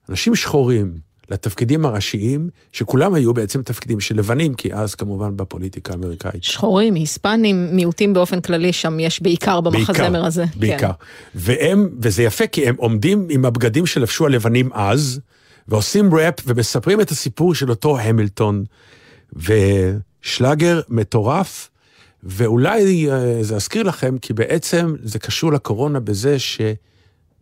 אנשים 0.09 0.35
שחורים 0.35 0.97
לתפקידים 1.29 1.85
הראשיים, 1.85 2.49
שכולם 2.71 3.13
היו 3.13 3.33
בעצם 3.33 3.61
תפקידים 3.61 3.99
של 3.99 4.17
לבנים, 4.17 4.53
כי 4.53 4.73
אז 4.73 4.95
כמובן 4.95 5.37
בפוליטיקה 5.37 5.93
האמריקאית. 5.93 6.43
שחורים, 6.43 6.93
היספנים, 6.93 7.75
מיעוטים 7.75 8.13
באופן 8.13 8.41
כללי, 8.41 8.73
שם 8.73 8.99
יש 8.99 9.21
בעיקר 9.21 9.61
במחזמר 9.61 10.09
בעיקר, 10.09 10.25
הזה. 10.25 10.45
בעיקר. 10.55 10.87
כן. 10.87 10.93
והם, 11.35 11.89
וזה 12.01 12.23
יפה 12.23 12.47
כי 12.47 12.67
הם 12.67 12.75
עומדים 12.77 13.27
עם 13.29 13.45
הבגדים 13.45 13.85
שלבשו 13.85 14.25
הלבנים 14.25 14.69
אז, 14.73 15.19
ועושים 15.67 16.15
ראפ 16.15 16.35
ומספרים 16.45 17.01
את 17.01 17.11
הסיפור 17.11 17.55
של 17.55 17.69
אותו 17.69 17.99
המילטון, 17.99 18.63
ושלאגר 19.33 20.81
מטורף, 20.89 21.69
ואולי 22.23 23.11
אה, 23.11 23.43
זה 23.43 23.55
אזכיר 23.55 23.83
לכם, 23.83 24.17
כי 24.17 24.33
בעצם 24.33 24.95
זה 25.03 25.19
קשור 25.19 25.53
לקורונה 25.53 25.99
בזה 25.99 26.39
ש... 26.39 26.61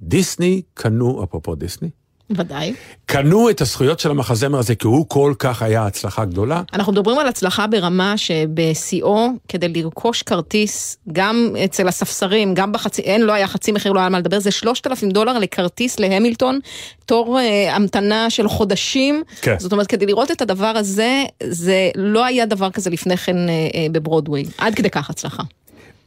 דיסני 0.02 0.62
קנו, 0.74 1.24
אפרופו 1.24 1.56
דיסני, 1.56 1.90
ודאי. 2.38 2.74
קנו 3.06 3.50
את 3.50 3.62
הזכויות 3.62 4.00
של 4.00 4.12
המחזמר 4.12 4.60
הזה 4.60 4.76
כי 4.76 4.88
הוא 4.88 5.06
כל 5.08 5.34
כך 5.40 5.62
היה 5.62 5.86
הצלחה 5.86 6.26
גדולה. 6.26 6.62
אנחנו 6.74 6.92
מדברים 6.92 7.20
על 7.20 7.28
הצלחה 7.28 7.68
ברמה 7.68 8.18
שבשיאו, 8.18 9.28
כדי 9.48 9.68
לרכוש 9.68 10.24
כרטיס, 10.24 10.98
גם 11.12 11.56
אצל 11.66 11.88
הספסרים, 11.88 12.54
גם 12.54 12.72
בחצי, 12.72 13.02
אין, 13.02 13.22
לא 13.22 13.34
היה 13.34 13.48
חצי 13.48 13.72
מחיר, 13.72 13.92
לא 13.92 14.00
היה 14.00 14.06
על 14.06 14.12
מה 14.12 14.20
לדבר, 14.20 14.40
זה 14.40 14.52
3,000 14.52 15.10
דולר 15.10 15.40
לכרטיס 15.40 16.00
להמילטון, 16.00 16.60
תור 17.06 17.40
אה, 17.40 17.76
המתנה 17.76 18.30
של 18.30 18.48
חודשים. 18.48 19.24
כן. 19.42 19.56
זאת 19.60 19.72
אומרת, 19.72 19.88
כדי 19.88 20.06
לראות 20.06 20.32
את 20.32 20.42
הדבר 20.42 20.74
הזה, 20.76 21.24
זה 21.44 21.90
לא 21.96 22.26
היה 22.26 22.46
דבר 22.46 22.70
כזה 22.70 22.90
לפני 22.90 23.18
כן 23.18 23.50
אה, 23.50 23.54
אה, 23.54 23.88
בברודוויי. 23.92 24.44
עד 24.58 24.76
כדי 24.76 24.90
כך 24.90 25.10
הצלחה. 25.10 25.44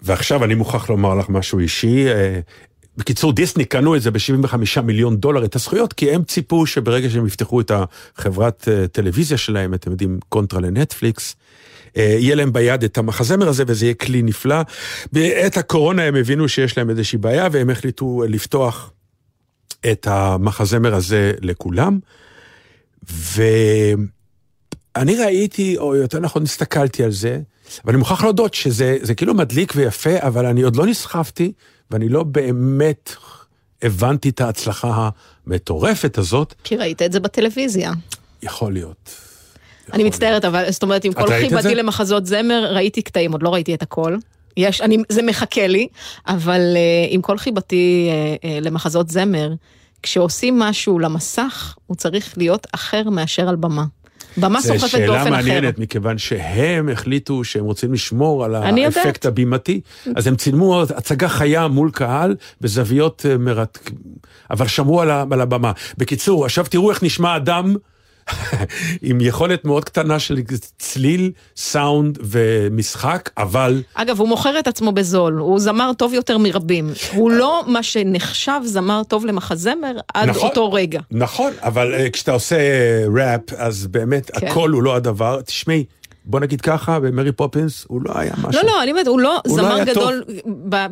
ועכשיו 0.02 0.44
אני 0.44 0.54
מוכרח 0.54 0.90
לומר 0.90 1.14
לך 1.14 1.28
משהו 1.28 1.58
אישי. 1.58 2.06
אה, 2.94 2.96
בקיצור, 2.96 3.32
דיסני 3.32 3.64
קנו 3.64 3.96
את 3.96 4.02
זה 4.02 4.10
ב-75 4.10 4.80
מיליון 4.82 5.16
דולר, 5.16 5.44
את 5.44 5.56
הזכויות, 5.56 5.92
כי 5.92 6.10
הם 6.10 6.24
ציפו 6.24 6.66
שברגע 6.66 7.10
שהם 7.10 7.26
יפתחו 7.26 7.60
את 7.60 7.72
החברת 7.74 8.68
אה, 8.68 8.88
טלוויזיה 8.88 9.38
שלהם, 9.38 9.74
אתם 9.74 9.90
יודעים, 9.90 10.18
קונטרה 10.28 10.60
לנטפליקס, 10.60 11.36
אה, 11.96 12.02
יהיה 12.02 12.34
להם 12.34 12.52
ביד 12.52 12.84
את 12.84 12.98
המחזמר 12.98 13.48
הזה 13.48 13.64
וזה 13.66 13.86
יהיה 13.86 13.94
כלי 13.94 14.22
נפלא. 14.22 14.62
בעת 15.12 15.56
הקורונה 15.56 16.02
הם 16.02 16.14
הבינו 16.14 16.48
שיש 16.48 16.78
להם 16.78 16.90
איזושהי 16.90 17.18
בעיה 17.18 17.48
והם 17.52 17.70
החליטו 17.70 18.22
לפתוח 18.28 18.92
את 19.92 20.06
המחזמר 20.06 20.94
הזה 20.94 21.32
לכולם. 21.40 21.98
ואני 23.08 25.16
ראיתי, 25.16 25.78
או 25.78 25.96
יותר 25.96 26.20
נכון 26.20 26.42
הסתכלתי 26.42 27.04
על 27.04 27.10
זה, 27.10 27.40
ואני 27.84 27.98
מוכרח 27.98 28.22
להודות 28.22 28.54
שזה 28.54 28.96
זה 29.02 29.14
כאילו 29.14 29.34
מדליק 29.34 29.72
ויפה, 29.76 30.18
אבל 30.18 30.46
אני 30.46 30.62
עוד 30.62 30.76
לא 30.76 30.86
נסחפתי, 30.86 31.52
ואני 31.90 32.08
לא 32.08 32.22
באמת 32.22 33.12
הבנתי 33.82 34.28
את 34.28 34.40
ההצלחה 34.40 35.10
המטורפת 35.46 36.18
הזאת. 36.18 36.54
כי 36.64 36.76
ראית 36.76 37.02
את 37.02 37.12
זה 37.12 37.20
בטלוויזיה. 37.20 37.92
יכול 38.42 38.72
להיות. 38.72 39.10
אני 39.92 40.02
יכול 40.02 40.06
מצטערת, 40.06 40.44
אבל 40.44 40.70
זאת 40.70 40.82
אומרת, 40.82 41.04
עם 41.04 41.12
כל? 41.12 41.28
חיבתי 41.28 41.74
למחזות 41.74 42.26
זמר, 42.26 42.72
ראיתי 42.74 43.02
קטעים, 43.02 43.32
עוד 43.32 43.42
לא 43.42 43.48
ראיתי 43.48 43.74
את 43.74 43.82
הכל. 43.82 44.16
יש, 44.56 44.80
אני, 44.80 44.98
זה 45.08 45.22
מחכה 45.22 45.66
לי, 45.66 45.88
אבל 46.26 46.60
uh, 46.60 47.08
עם 47.10 47.22
כל 47.22 47.38
חיבתי 47.38 48.08
uh, 48.08 48.44
uh, 48.44 48.64
למחזות 48.64 49.08
זמר, 49.08 49.52
כשעושים 50.02 50.58
משהו 50.58 50.98
למסך, 50.98 51.76
הוא 51.86 51.96
צריך 51.96 52.38
להיות 52.38 52.66
אחר 52.72 53.10
מאשר 53.10 53.48
על 53.48 53.56
במה. 53.56 53.84
במה 54.36 54.60
זו 54.60 54.74
סוחפת 54.78 54.88
שאלה 54.88 55.06
באופן 55.06 55.20
אחר. 55.20 55.30
מעניינת, 55.30 55.78
מכיוון 55.78 56.18
שהם 56.18 56.88
החליטו 56.88 57.44
שהם 57.44 57.64
רוצים 57.64 57.92
לשמור 57.92 58.44
על. 58.44 58.54
האפקט 58.54 59.26
הבימתי, 59.26 59.80
אז 60.16 60.26
הם 60.26 60.36
צילמו 60.36 60.82
הצגה 60.82 61.28
חיה 61.28 61.68
מול 61.68 61.90
קהל 61.90 62.36
בזוויות 62.60 63.26
אה, 63.28 63.38
מרתק... 63.38 63.90
אבל 64.50 64.66
שמרו. 64.66 65.02
על 65.02 65.40
הבמה. 65.40 65.72
בקיצור, 65.98 66.44
עכשיו 66.44 66.66
תראו 66.70 66.90
איך 66.90 67.02
נשמע 67.02 67.36
אדם 67.36 67.76
עם 69.02 69.20
יכולת 69.20 69.64
מאוד 69.64 69.84
קטנה 69.84 70.18
של 70.18 70.40
צליל, 70.78 71.30
סאונד 71.56 72.18
ומשחק, 72.22 73.30
אבל 73.38 73.82
אגב, 73.94 74.20
הוא 74.20 74.28
מוכר 74.28 74.58
את 74.58 74.66
עצמו 74.66 74.92
בזול, 74.92 75.38
הוא 75.38 75.58
זמר 75.58 75.92
טוב 75.92 76.14
יותר 76.14 76.38
מרבים. 76.38 76.90
הוא 77.14 77.30
לא 77.30 77.62
מה 77.66 77.82
שנחשב 77.82 78.60
זמר 78.64 79.02
טוב 79.08 79.26
למחזמר 79.26 79.92
עד 80.14 80.28
נכון. 80.28 80.48
אותו 80.48 80.72
רגע. 80.72 81.00
נכון, 81.10 81.52
אבל 81.62 81.94
אה, 81.94 82.10
כשאתה 82.10 82.32
עושה 82.32 82.56
אה, 82.56 83.04
ראפ, 83.14 83.52
אז 83.56 83.86
באמת 83.86 84.30
כן. 84.30 84.46
הכל 84.46 84.70
הוא 84.70 84.82
לא 84.82 84.96
הדבר. 84.96 85.40
תשמעי, 85.40 85.84
בוא 86.26 86.40
נגיד 86.40 86.60
ככה, 86.60 87.00
במרי 87.00 87.32
פופינס 87.32 87.84
הוא 87.88 88.00
לא 88.04 88.18
היה 88.18 88.32
משהו. 88.38 88.62
לא, 88.62 88.68
לא, 88.68 88.82
אני 88.82 88.90
אומרת, 88.90 89.06
הוא 89.06 89.20
לא 89.20 89.40
הוא 89.46 89.58
לא 89.58 89.64
זמר 89.64 89.74
היה 89.74 89.84
גדול 89.84 90.24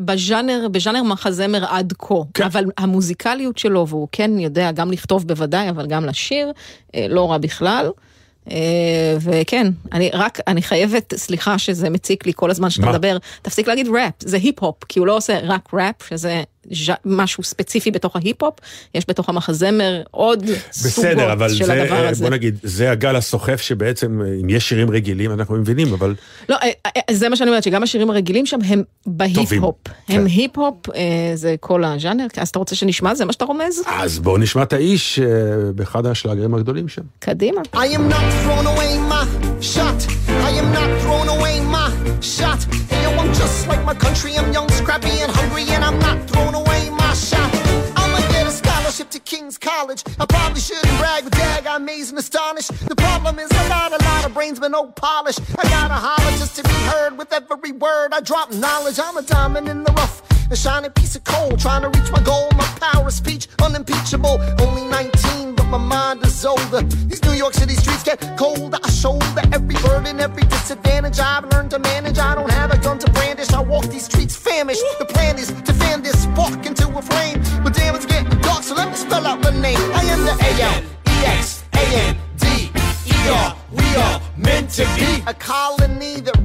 בז'אנר, 0.04 0.66
בז'אנר 0.72 1.02
מחזמר 1.02 1.64
עד 1.64 1.92
כה. 1.98 2.14
כן. 2.34 2.44
אבל 2.44 2.64
המוזיקליות 2.78 3.58
שלו, 3.58 3.88
והוא 3.88 4.08
כן 4.12 4.38
יודע 4.38 4.72
גם 4.72 4.92
לכתוב 4.92 5.28
בוודאי, 5.28 5.70
אבל 5.70 5.86
גם 5.86 6.04
לשיר, 6.04 6.52
אה, 6.94 7.06
לא 7.08 7.30
רע 7.30 7.38
בכלל. 7.38 7.90
אה, 8.50 9.16
וכן, 9.20 9.66
אני 9.92 10.10
רק, 10.12 10.38
אני 10.46 10.62
חייבת, 10.62 11.14
סליחה 11.16 11.58
שזה 11.58 11.90
מציק 11.90 12.26
לי 12.26 12.32
כל 12.36 12.50
הזמן 12.50 12.70
שאתה? 12.70 12.90
מדבר, 12.90 13.16
תפסיק 13.42 13.68
להגיד 13.68 13.88
ראפ, 13.88 14.12
זה 14.18 14.36
היפ-הופ, 14.36 14.84
כי 14.88 14.98
הוא 14.98 15.06
לא 15.06 15.16
עושה 15.16 15.38
רק 15.42 15.68
ראפ, 15.74 16.08
שזה 16.08 16.42
משהו 17.04 17.42
ספציפי 17.42 17.90
בתוך 17.90 18.16
ההיפ-הופ, 18.16 18.54
יש 18.94 19.04
בתוך 19.08 19.28
המחזמר 19.28 20.02
עוד 20.10 20.44
סוגות 20.72 20.98
בסדר, 20.98 21.32
אבל 21.32 21.48
של 21.48 21.64
זה, 21.64 21.82
הדבר 21.82 22.04
אה, 22.04 22.08
הזה. 22.08 22.24
בוא 22.24 22.30
נגיד, 22.30 22.58
זה 22.62 22.90
הגל 22.90 23.16
הסוחף 23.16 23.60
שבעצם, 23.60 24.20
אה, 24.22 24.26
אם 24.42 24.48
יש 24.50 24.68
שירים 24.68 24.90
רגילים, 24.90 25.32
אנחנו 25.32 25.54
מבינים, 25.54 25.92
אבל 25.92 26.14
לא, 26.48 26.56
אה, 26.62 26.70
אה, 26.86 27.14
זה 27.14 27.28
מה 27.28 27.36
שאני 27.36 27.50
אומרת, 27.50 27.62
שגם 27.62 27.82
השירים 27.82 28.10
הרגילים 28.10 28.46
שם 28.46 28.58
הם 28.64 28.82
בהיפ-הופ. 29.06 29.76
כן. 29.84 30.14
הם 30.14 30.26
היפ-הופ, 30.26 30.90
אה, 30.94 31.02
זה 31.34 31.54
כל 31.60 31.84
הז'אנר, 31.84 32.26
אז 32.36 32.48
אתה 32.48 32.58
רוצה 32.58 32.74
שנשמע? 32.74 33.14
זה 33.14 33.24
מה 33.24 33.32
שאתה 33.32 33.44
רומז? 33.44 33.82
אז 33.86 34.18
בואו 34.18 34.38
נשמע 34.38 34.62
את 34.62 34.72
האיש 34.72 35.18
אה, 35.18 35.26
באחד 35.74 36.06
השלאגרים 36.06 36.54
הגדולים 36.54 36.88
שם. 36.88 37.02
קדימה. 37.18 37.60
I 37.74 37.76
am 37.76 38.12
not 38.12 38.24
throwing 38.42 38.66
away 38.66 39.12
my 39.12 39.24
shot. 39.74 39.98
I 40.28 40.50
am 40.60 40.68
not 40.78 40.90
throwing 41.02 41.30
away 41.36 41.54
my 41.76 41.88
shot. 42.38 42.60
Hey, 42.90 43.02
yo, 43.04 43.10
I'm 43.22 43.32
just 43.40 43.56
like 43.70 43.82
my 43.90 43.96
country. 44.04 44.32
I'm 44.40 44.52
young, 44.56 44.68
scrappy, 44.80 45.14
and 45.24 45.30
hungry, 45.38 45.41
no 54.68 54.86
polish. 54.86 55.38
I 55.58 55.62
gotta 55.68 55.94
holler 55.94 56.36
just 56.38 56.56
to 56.56 56.62
be 56.62 56.74
heard 56.90 57.16
with 57.18 57.32
every 57.32 57.72
word. 57.72 58.12
I 58.12 58.20
drop 58.20 58.52
knowledge. 58.52 58.98
I'm 58.98 59.16
a 59.16 59.22
diamond 59.22 59.68
in 59.68 59.84
the 59.84 59.92
rough. 59.92 60.22
A 60.50 60.56
shining 60.56 60.90
piece 60.90 61.16
of 61.16 61.24
coal, 61.24 61.56
trying 61.56 61.82
to 61.82 61.88
reach 61.88 62.10
my 62.10 62.22
goal. 62.22 62.48
My 62.56 62.66
power 62.80 63.06
of 63.06 63.12
speech, 63.12 63.48
unimpeachable. 63.62 64.38
Only 64.60 64.84
19, 64.84 65.54
but 65.54 65.64
my 65.64 65.78
mind 65.78 66.22
is 66.26 66.44
older. 66.44 66.82
These 66.82 67.22
New 67.24 67.32
York 67.32 67.54
City 67.54 67.74
streets 67.74 68.02
get 68.02 68.20
colder. 68.36 68.78
I 68.82 68.90
shoulder 68.90 69.42
every 69.52 69.76
burden, 69.76 70.20
every 70.20 70.42
disadvantage 70.44 71.18
I've 71.18 71.46
learned 71.52 71.70
to 71.70 71.78
manage. 71.78 72.18
I 72.18 72.34
don't 72.34 72.50
have 72.50 72.70
a 72.70 72.78
gun 72.78 72.98
to 72.98 73.10
brandish. 73.12 73.50
I 73.52 73.62
walk 73.62 73.86
these 73.86 74.04
streets 74.04 74.36
famished. 74.36 74.82
The 74.98 75.06
a 85.26 85.34
colony 85.34 86.20
that 86.20 86.41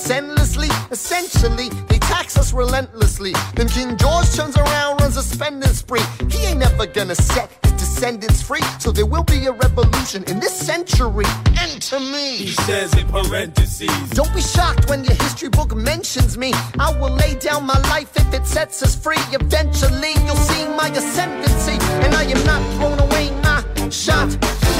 us 0.00 0.10
endlessly. 0.10 0.68
Essentially, 0.90 1.68
they 1.88 1.98
tax 1.98 2.36
us 2.36 2.52
relentlessly. 2.52 3.32
Then 3.54 3.68
King 3.68 3.96
George 3.96 4.28
turns 4.34 4.56
around, 4.56 5.00
runs 5.00 5.16
a 5.16 5.22
spending 5.22 5.72
spree. 5.72 6.04
He 6.30 6.46
ain't 6.46 6.60
never 6.60 6.86
gonna 6.86 7.14
set 7.14 7.50
his 7.62 7.72
descendants 7.72 8.42
free. 8.42 8.62
So 8.78 8.92
there 8.92 9.06
will 9.06 9.24
be 9.24 9.46
a 9.46 9.52
revolution 9.52 10.24
in 10.24 10.40
this 10.40 10.54
century. 10.54 11.26
Enter 11.58 12.00
me. 12.00 12.36
He 12.36 12.52
says 12.68 12.96
in 12.96 13.06
parentheses. 13.08 14.10
Don't 14.10 14.34
be 14.34 14.40
shocked 14.40 14.88
when 14.88 15.04
your 15.04 15.16
history 15.16 15.50
book 15.50 15.74
mentions 15.74 16.38
me. 16.38 16.52
I 16.78 16.90
will 16.98 17.14
lay 17.14 17.34
down 17.34 17.66
my 17.66 17.80
life 17.94 18.16
if 18.16 18.32
it 18.32 18.46
sets 18.46 18.82
us 18.82 18.94
free. 18.96 19.22
Eventually, 19.32 20.14
you'll 20.24 20.44
see 20.50 20.64
my 20.80 20.88
ascendancy. 20.88 21.76
And 22.04 22.14
I 22.14 22.24
am 22.24 22.42
not 22.44 22.62
throwing 22.76 23.00
away 23.00 23.30
my 23.42 23.58
shot. 23.90 24.30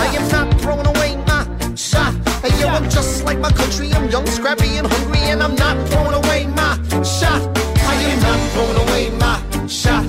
I 0.05 0.07
am 0.19 0.27
not 0.31 0.61
throwing 0.61 0.87
away 0.87 1.20
Hey, 2.43 2.59
yo, 2.59 2.69
I'm 2.69 2.89
just 2.89 3.23
like 3.25 3.39
my 3.39 3.53
country. 3.53 3.93
I'm 3.93 4.09
young, 4.09 4.27
scrappy, 4.27 4.79
and 4.79 4.87
hungry. 4.87 5.19
And 5.25 5.43
I'm 5.43 5.55
not 5.57 5.77
throwing 5.89 6.15
away 6.25 6.47
my 6.47 6.73
shot. 7.03 7.43
I 7.85 7.95
am 8.13 8.21
not 8.23 8.41
throwing 8.53 8.89
away 8.89 9.11
my 9.11 9.67
shot. 9.69 10.07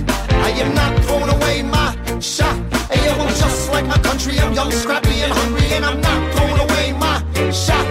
I 0.48 0.52
am 0.52 0.74
not 0.74 1.04
throwing 1.04 1.30
away 1.30 1.62
my 1.64 1.92
shot. 2.22 2.56
Hey, 2.90 3.04
yo, 3.06 3.12
I'm 3.12 3.28
just 3.36 3.70
like 3.72 3.86
my 3.86 3.98
country. 3.98 4.40
I'm 4.40 4.54
young, 4.54 4.72
scrappy, 4.72 5.20
and 5.22 5.34
hungry. 5.34 5.74
And 5.74 5.84
I'm 5.84 6.00
not 6.00 6.34
throwing 6.34 6.60
away 6.70 6.94
my 6.94 7.52
shot. 7.52 7.91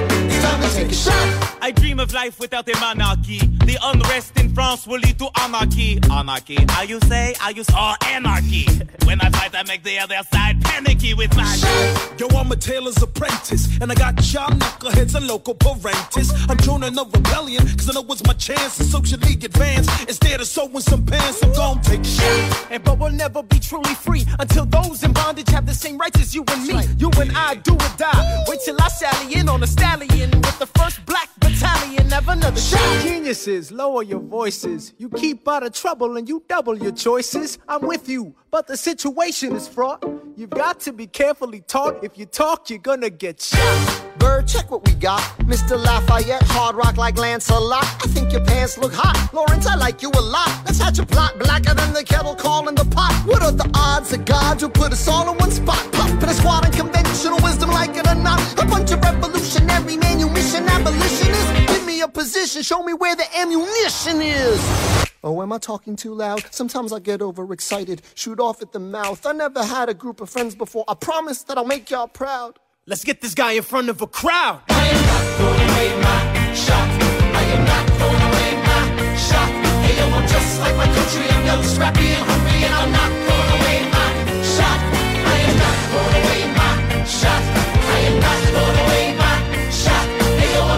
It's 0.83 1.05
time 1.05 1.29
to 1.29 1.37
take 1.37 1.45
a 1.45 1.47
shot. 1.47 1.59
I 1.63 1.71
dream 1.73 2.01
of 2.01 2.13
life 2.15 2.41
without 2.41 2.69
a 2.69 2.79
monarchy. 2.81 3.39
The 3.39 3.79
unrest 3.83 4.39
in 4.41 4.55
France 4.55 4.87
will 4.87 4.99
lead 4.99 5.19
to 5.19 5.29
anarchy. 5.41 6.01
Anarchy, 6.11 6.57
how 6.69 6.83
you 6.83 6.99
say? 7.01 7.35
I 7.41 7.51
use 7.51 7.69
all 7.77 7.97
anarchy. 8.07 8.67
When 9.11 9.21
I 9.21 9.31
fight, 9.31 9.57
I 9.57 9.65
make 9.65 9.83
the 9.83 9.99
other 9.99 10.21
side 10.33 10.63
panicky 10.63 11.15
with 11.15 11.35
my 11.37 11.57
Yo, 12.17 12.29
I'm 12.29 12.53
a 12.53 12.55
tailor's 12.55 13.03
apprentice, 13.03 13.67
and 13.81 13.91
I 13.91 13.95
got 13.97 14.15
y'all 14.33 14.51
knuckleheads 14.51 15.17
and 15.17 15.27
local 15.27 15.55
parentis. 15.55 16.31
I'm 16.49 16.57
joining 16.59 16.97
a 16.97 17.03
rebellion, 17.03 17.67
cause 17.77 17.91
I 17.91 17.95
know 17.95 18.07
it's 18.09 18.25
my 18.25 18.35
chance 18.35 18.77
to 18.77 18.85
socially 18.85 19.33
advance. 19.33 19.89
Instead 20.03 20.41
of 20.41 20.47
sewing 20.47 20.79
some 20.79 21.05
pants, 21.05 21.43
I'm 21.43 21.53
gonna 21.55 21.83
take 21.83 22.05
shit. 22.05 22.71
And 22.71 22.85
but 22.85 23.01
we'll 23.01 23.11
never 23.11 23.43
be 23.43 23.59
truly 23.59 23.95
free 23.95 24.25
until 24.39 24.67
those 24.67 25.03
in 25.03 25.13
bondage 25.13 25.49
have 25.49 25.67
the 25.67 25.75
same 25.75 25.99
rights 25.99 26.21
as 26.21 26.33
you 26.33 26.45
and 26.47 26.63
me. 26.69 26.79
You 26.99 27.11
and 27.19 27.33
I 27.33 27.57
do 27.57 27.75
or 27.75 27.93
die. 27.97 28.45
Wait 28.47 28.61
till 28.65 28.77
I 28.81 28.89
sally 28.89 29.35
in 29.35 29.49
on 29.49 29.61
a 29.65 29.67
stallion 29.67 30.31
with 30.31 30.59
the 30.61 30.70
first 30.79 31.05
black 31.07 31.29
battalion. 31.41 32.01
Another 32.31 32.61
shot. 32.61 33.03
Geniuses, 33.03 33.73
lower 33.73 34.05
your 34.05 34.21
voices. 34.21 34.93
You 34.99 35.09
keep 35.09 35.49
out 35.49 35.65
of 35.65 35.73
trouble 35.73 36.17
and 36.17 36.29
you 36.29 36.45
double 36.49 36.77
your 36.77 36.93
choices. 36.93 37.59
I'm 37.67 37.83
with 37.87 38.09
you, 38.09 38.35
but 38.51 38.67
the 38.69 38.77
situation 38.77 39.57
is 39.57 39.67
fraught. 39.67 40.05
You've 40.37 40.51
got 40.51 40.79
to 40.81 40.93
be 40.93 41.07
carefully 41.07 41.61
taught. 41.63 42.05
If 42.05 42.17
you 42.19 42.27
talk, 42.27 42.71
you're 42.71 42.79
gonna 42.79 43.11
get 43.11 43.41
shot. 43.41 44.03
Bird, 44.19 44.47
check 44.47 44.71
what 44.71 44.87
we 44.87 44.95
got. 44.95 45.21
Mr. 45.41 45.83
Lafayette, 45.83 46.43
hard 46.45 46.77
rock 46.77 46.97
like 46.97 47.19
Lancelot. 47.19 47.85
I 47.85 48.07
think 48.09 48.33
your 48.33 48.45
pants 48.45 48.79
look 48.79 48.93
hot. 48.93 49.31
Lawrence, 49.33 49.67
I 49.67 49.75
like 49.75 50.03
you 50.03 50.11
a 50.11 50.21
lot. 50.21 50.51
Let's 50.67 50.79
hatch 50.79 50.99
a 50.99 51.07
plot 51.07 51.39
blacker 51.39 51.75
than 51.75 51.93
the 51.93 52.05
kettle 52.05 52.35
calling 52.35 52.75
the 52.75 52.85
pot. 52.85 53.15
What 53.27 53.43
are 53.43 53.53
the 53.53 53.69
odds 53.75 54.11
that 54.11 54.25
God 54.25 54.63
will 54.63 54.71
put 54.71 54.93
us 54.93 55.09
all 55.09 55.31
in 55.33 55.37
one 55.39 55.51
spot? 55.51 55.91
Pop 55.93 56.23
in 56.23 56.29
a 56.29 56.35
squad 56.35 56.65
and 56.67 56.75
conventional 56.75 57.39
wisdom, 57.43 57.71
like 57.71 57.97
it 57.97 58.07
or 58.07 58.15
not. 58.15 58.41
A 58.63 58.67
bunch 58.67 58.93
of 58.93 59.01
revolutionary 59.01 59.97
manumission 59.97 60.60
abolitionists. 60.69 61.73
Give 61.73 61.85
me 61.87 62.01
a 62.01 62.09
position, 62.09 62.63
show 62.63 62.83
me 62.83 62.93
where 62.95 63.17
the 63.17 63.27
ammunition 63.39 64.21
is. 64.21 64.61
Oh, 65.23 65.43
am 65.43 65.53
I 65.53 65.59
talking 65.59 65.97
too 65.97 66.15
loud? 66.15 66.43
Sometimes 66.51 66.93
I 66.93 66.99
get 66.99 67.21
overexcited, 67.21 68.01
shoot 68.15 68.41
off 68.41 68.63
at 68.63 68.73
the 68.73 68.79
mouth. 68.79 69.27
I 69.27 69.33
never 69.33 69.63
had 69.63 69.89
a 69.91 69.95
group 69.95 70.21
of 70.21 70.31
friends 70.31 70.55
before. 70.55 70.85
I 70.89 70.95
promise 70.95 71.43
that 71.45 71.59
I'll 71.59 71.67
make 71.67 71.91
y'all 71.91 72.09
proud. 72.09 72.59
Let's 72.87 73.05
get 73.05 73.21
this 73.21 73.35
guy 73.35 73.53
in 73.53 73.63
front 73.63 73.91
of 73.91 74.01
a 74.01 74.07
crowd. 74.07 74.63
I 74.71 74.87
am 74.89 75.03
not 75.07 75.25
throwing 75.37 75.71
away 75.71 75.89
my 76.03 76.55
shot. 76.55 76.89
I 77.37 77.43
am 77.55 77.65
not 77.67 77.87
throwing 77.99 78.25
away 78.31 78.51
my 78.65 79.17
shot. 79.17 79.51
Hey, 79.85 79.95
yo, 79.99 80.07
I'm 80.09 80.27
just 80.27 80.61
like 80.61 80.77
my 80.77 80.87
country, 80.87 81.29
I'm 81.29 81.45
young, 81.45 81.63
scrappy, 81.65 82.09
and 82.17 82.25
hungry, 82.25 82.65
and 82.65 82.75
I'm 82.75 82.91
not 82.91 83.11
throwing 83.21 83.51
away 83.61 83.79
my 83.93 84.09
shot. 84.57 84.81
I 85.21 85.37
am 85.37 85.57
not 85.61 85.77
throwing 85.91 86.17
away 86.25 86.41
my 86.57 87.05
shot. 87.05 87.43
I 87.93 87.99
am 88.09 88.21
not 88.25 88.39
throwing 88.49 88.80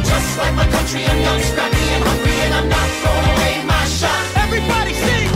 just 0.05 0.39
like 0.39 0.55
my 0.55 0.67
country, 0.69 1.05
I'm 1.05 1.21
young, 1.21 1.41
scrappy, 1.41 1.85
and 1.95 2.05
hungry, 2.05 2.37
and 2.45 2.55
I'm 2.55 2.69
not 2.69 2.89
throwing 3.01 3.29
away 3.35 3.65
my 3.65 3.85
shot. 3.87 4.23
Everybody 4.45 4.95
sing. 4.95 5.32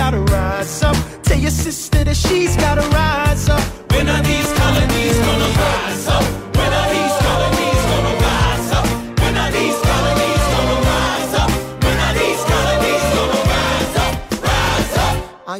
Gotta 0.00 0.20
rise 0.32 0.82
up. 0.82 0.96
Tell 1.24 1.38
your 1.38 1.50
sister 1.50 2.02
that 2.04 2.16
she's 2.16 2.56
gotta 2.56 2.88
rise 2.88 3.50
up. 3.50 3.59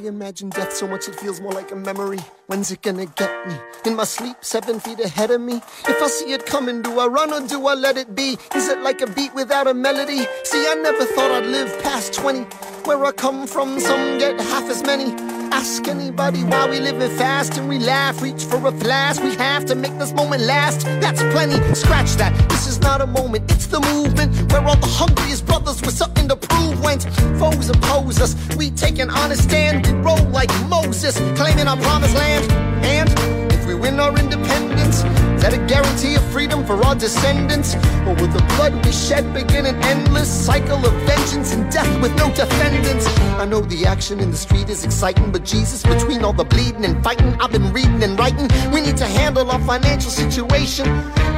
Imagine 0.07 0.51
death 0.51 0.73
so 0.73 0.87
much 0.87 1.09
it 1.09 1.15
feels 1.15 1.41
more 1.41 1.53
like 1.53 1.71
a 1.73 1.77
memory. 1.77 2.21
When's 2.47 2.71
it 2.71 2.83
gonna 2.83 3.07
get 3.07 3.49
me? 3.49 3.55
In 3.85 3.97
my 3.97 4.05
sleep, 4.05 4.37
seven 4.41 4.81
feet 4.81 5.01
ahead 5.01 5.31
of 5.31 5.41
me. 5.41 5.57
If 5.89 6.03
I 6.03 6.07
see 6.09 6.33
it 6.33 6.47
coming, 6.47 6.83
do 6.83 6.99
I 6.99 7.07
run 7.07 7.33
or 7.33 7.47
do 7.47 7.67
I 7.67 7.75
let 7.75 7.97
it 7.97 8.15
be? 8.15 8.37
Is 8.55 8.69
it 8.69 8.81
like 8.81 9.01
a 9.01 9.07
beat 9.07 9.35
without 9.35 9.67
a 9.67 9.75
melody? 9.75 10.27
See, 10.45 10.67
I 10.69 10.75
never 10.83 11.05
thought 11.05 11.31
I'd 11.31 11.47
live 11.47 11.71
past 11.83 12.13
20. 12.15 12.41
Where 12.85 13.05
I 13.05 13.13
come 13.13 13.47
from, 13.47 13.81
some 13.81 14.19
get 14.19 14.41
half 14.41 14.69
as 14.69 14.83
many. 14.83 15.40
Ask 15.53 15.89
anybody 15.89 16.43
why 16.45 16.69
we 16.69 16.81
living 16.81 17.11
fast 17.17 17.59
and 17.59 17.69
we 17.69 17.79
laugh. 17.79 18.23
Reach 18.23 18.45
for 18.45 18.65
a 18.67 18.73
flask, 18.73 19.23
we 19.23 19.35
have 19.37 19.65
to 19.67 19.75
make 19.75 19.97
this 19.99 20.13
moment 20.13 20.43
last. 20.43 20.85
That's 21.01 21.23
plenty. 21.35 21.59
Scratch 21.75 22.13
that. 22.15 22.33
This 22.49 22.67
is 22.67 22.81
not 22.81 23.01
a 23.01 23.07
moment, 23.07 23.51
it's 23.51 23.67
the 23.67 23.81
movement 23.81 24.53
where 24.53 24.63
all 24.63 24.77
the 24.77 24.87
hungriest 24.87 25.47
brothers 25.47 25.81
with 25.83 25.95
something 25.95 26.29
to 26.29 26.37
prove 26.37 26.83
went. 26.83 27.05
Foes 27.39 27.69
oppose 27.69 28.21
us. 28.21 28.37
We 28.57 28.71
take 28.71 28.99
an 28.99 29.11
honest 29.11 29.45
stand, 29.45 29.87
and 29.87 30.05
roll 30.05 30.23
like 30.29 30.51
Moses, 30.69 31.17
claiming 31.37 31.67
our 31.67 31.77
promised 31.79 32.15
land. 32.15 32.51
And 32.85 33.53
if 33.53 33.67
we 33.67 33.75
win 33.75 33.99
our 34.01 34.17
independence, 34.19 35.03
that 35.41 35.55
a 35.55 35.59
guarantee 35.67 36.15
of 36.15 36.25
freedom 36.33 36.65
for 36.65 36.77
our 36.85 36.95
descendants? 36.95 37.75
Or 38.07 38.15
will 38.15 38.29
the 38.29 38.45
blood 38.57 38.75
we 38.85 38.93
shed 38.93 39.33
begin 39.33 39.67
an 39.67 39.77
endless 39.85 40.29
cycle 40.29 40.77
of 40.77 40.93
vengeance 41.03 41.53
and 41.53 41.71
death 41.73 41.91
with 42.01 42.15
no 42.17 42.29
defendants? 42.35 43.07
I 43.39 43.47
know 43.47 43.61
the 43.61 43.87
action 43.87 44.21
in 44.21 44.31
the 44.31 44.37
street 44.37 44.69
is 44.69 44.85
exciting, 44.85 45.33
but 45.33 45.45
Jesus, 45.45 45.83
between 45.83 46.25
all 46.25 46.33
the 46.33 46.45
bleeding 46.45 46.85
and 46.85 47.03
fighting, 47.03 47.35
I've 47.41 47.53
been 47.53 47.73
reading 47.73 48.03
and 48.03 48.19
writing. 48.19 48.49
We 48.71 48.81
need 48.81 48.97
to 48.99 49.07
handle 49.07 49.51
our 49.51 49.61
financial 49.61 50.11
situation. 50.11 50.87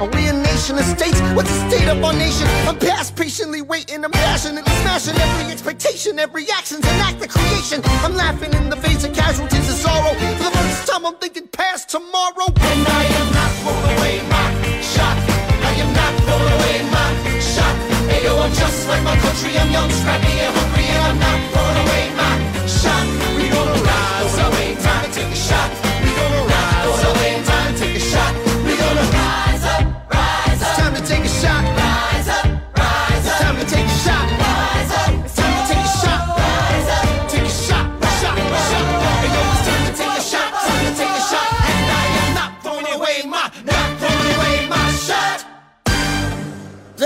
Are 0.01 0.09
we 0.09 0.27
a 0.27 0.33
nation 0.33 0.79
of 0.79 0.85
states? 0.85 1.21
What's 1.37 1.51
the 1.51 1.71
state 1.71 1.89
of 1.89 2.03
our 2.03 2.13
nation? 2.13 2.47
I'm 2.67 2.79
past 2.79 3.15
patiently 3.15 3.63
waiting, 3.63 4.05
I'm 4.05 4.11
passionately 4.11 4.73
smashing 4.83 5.17
every 5.17 5.53
expectation, 5.53 6.19
every 6.19 6.51
action's 6.51 6.85
an 6.85 7.01
act 7.01 7.23
of 7.25 7.29
creation. 7.29 7.81
I'm 8.03 8.15
laughing 8.15 8.53
in 8.53 8.69
the 8.69 8.77
face 8.77 9.05
of 9.05 9.15
casualties 9.15 9.69
and 9.69 9.79
sorrow. 9.79 10.13
For 10.39 10.51
the 10.51 10.59
first 10.59 10.89
time, 10.89 11.07
I'm 11.07 11.17
thinking 11.17 11.47
past 11.47 11.89
tomorrow. 11.89 12.49
And 12.49 12.89
I 12.89 13.05
am 13.21 13.33
not 13.33 13.51
throwing 13.63 13.92
I'm 18.43 18.53
just 18.53 18.89
like 18.89 19.05
my 19.05 19.17
country, 19.19 19.57
I'm 19.57 19.71
young, 19.71 19.89
scrappy, 19.89 20.27
and 20.27 20.55
hungry, 20.57 20.85
and 20.85 21.05
I'm 21.05 21.19
not 21.21 21.53
throwing 21.53 21.77
away 21.87 22.11
my 22.17 22.67
shot. 22.67 23.22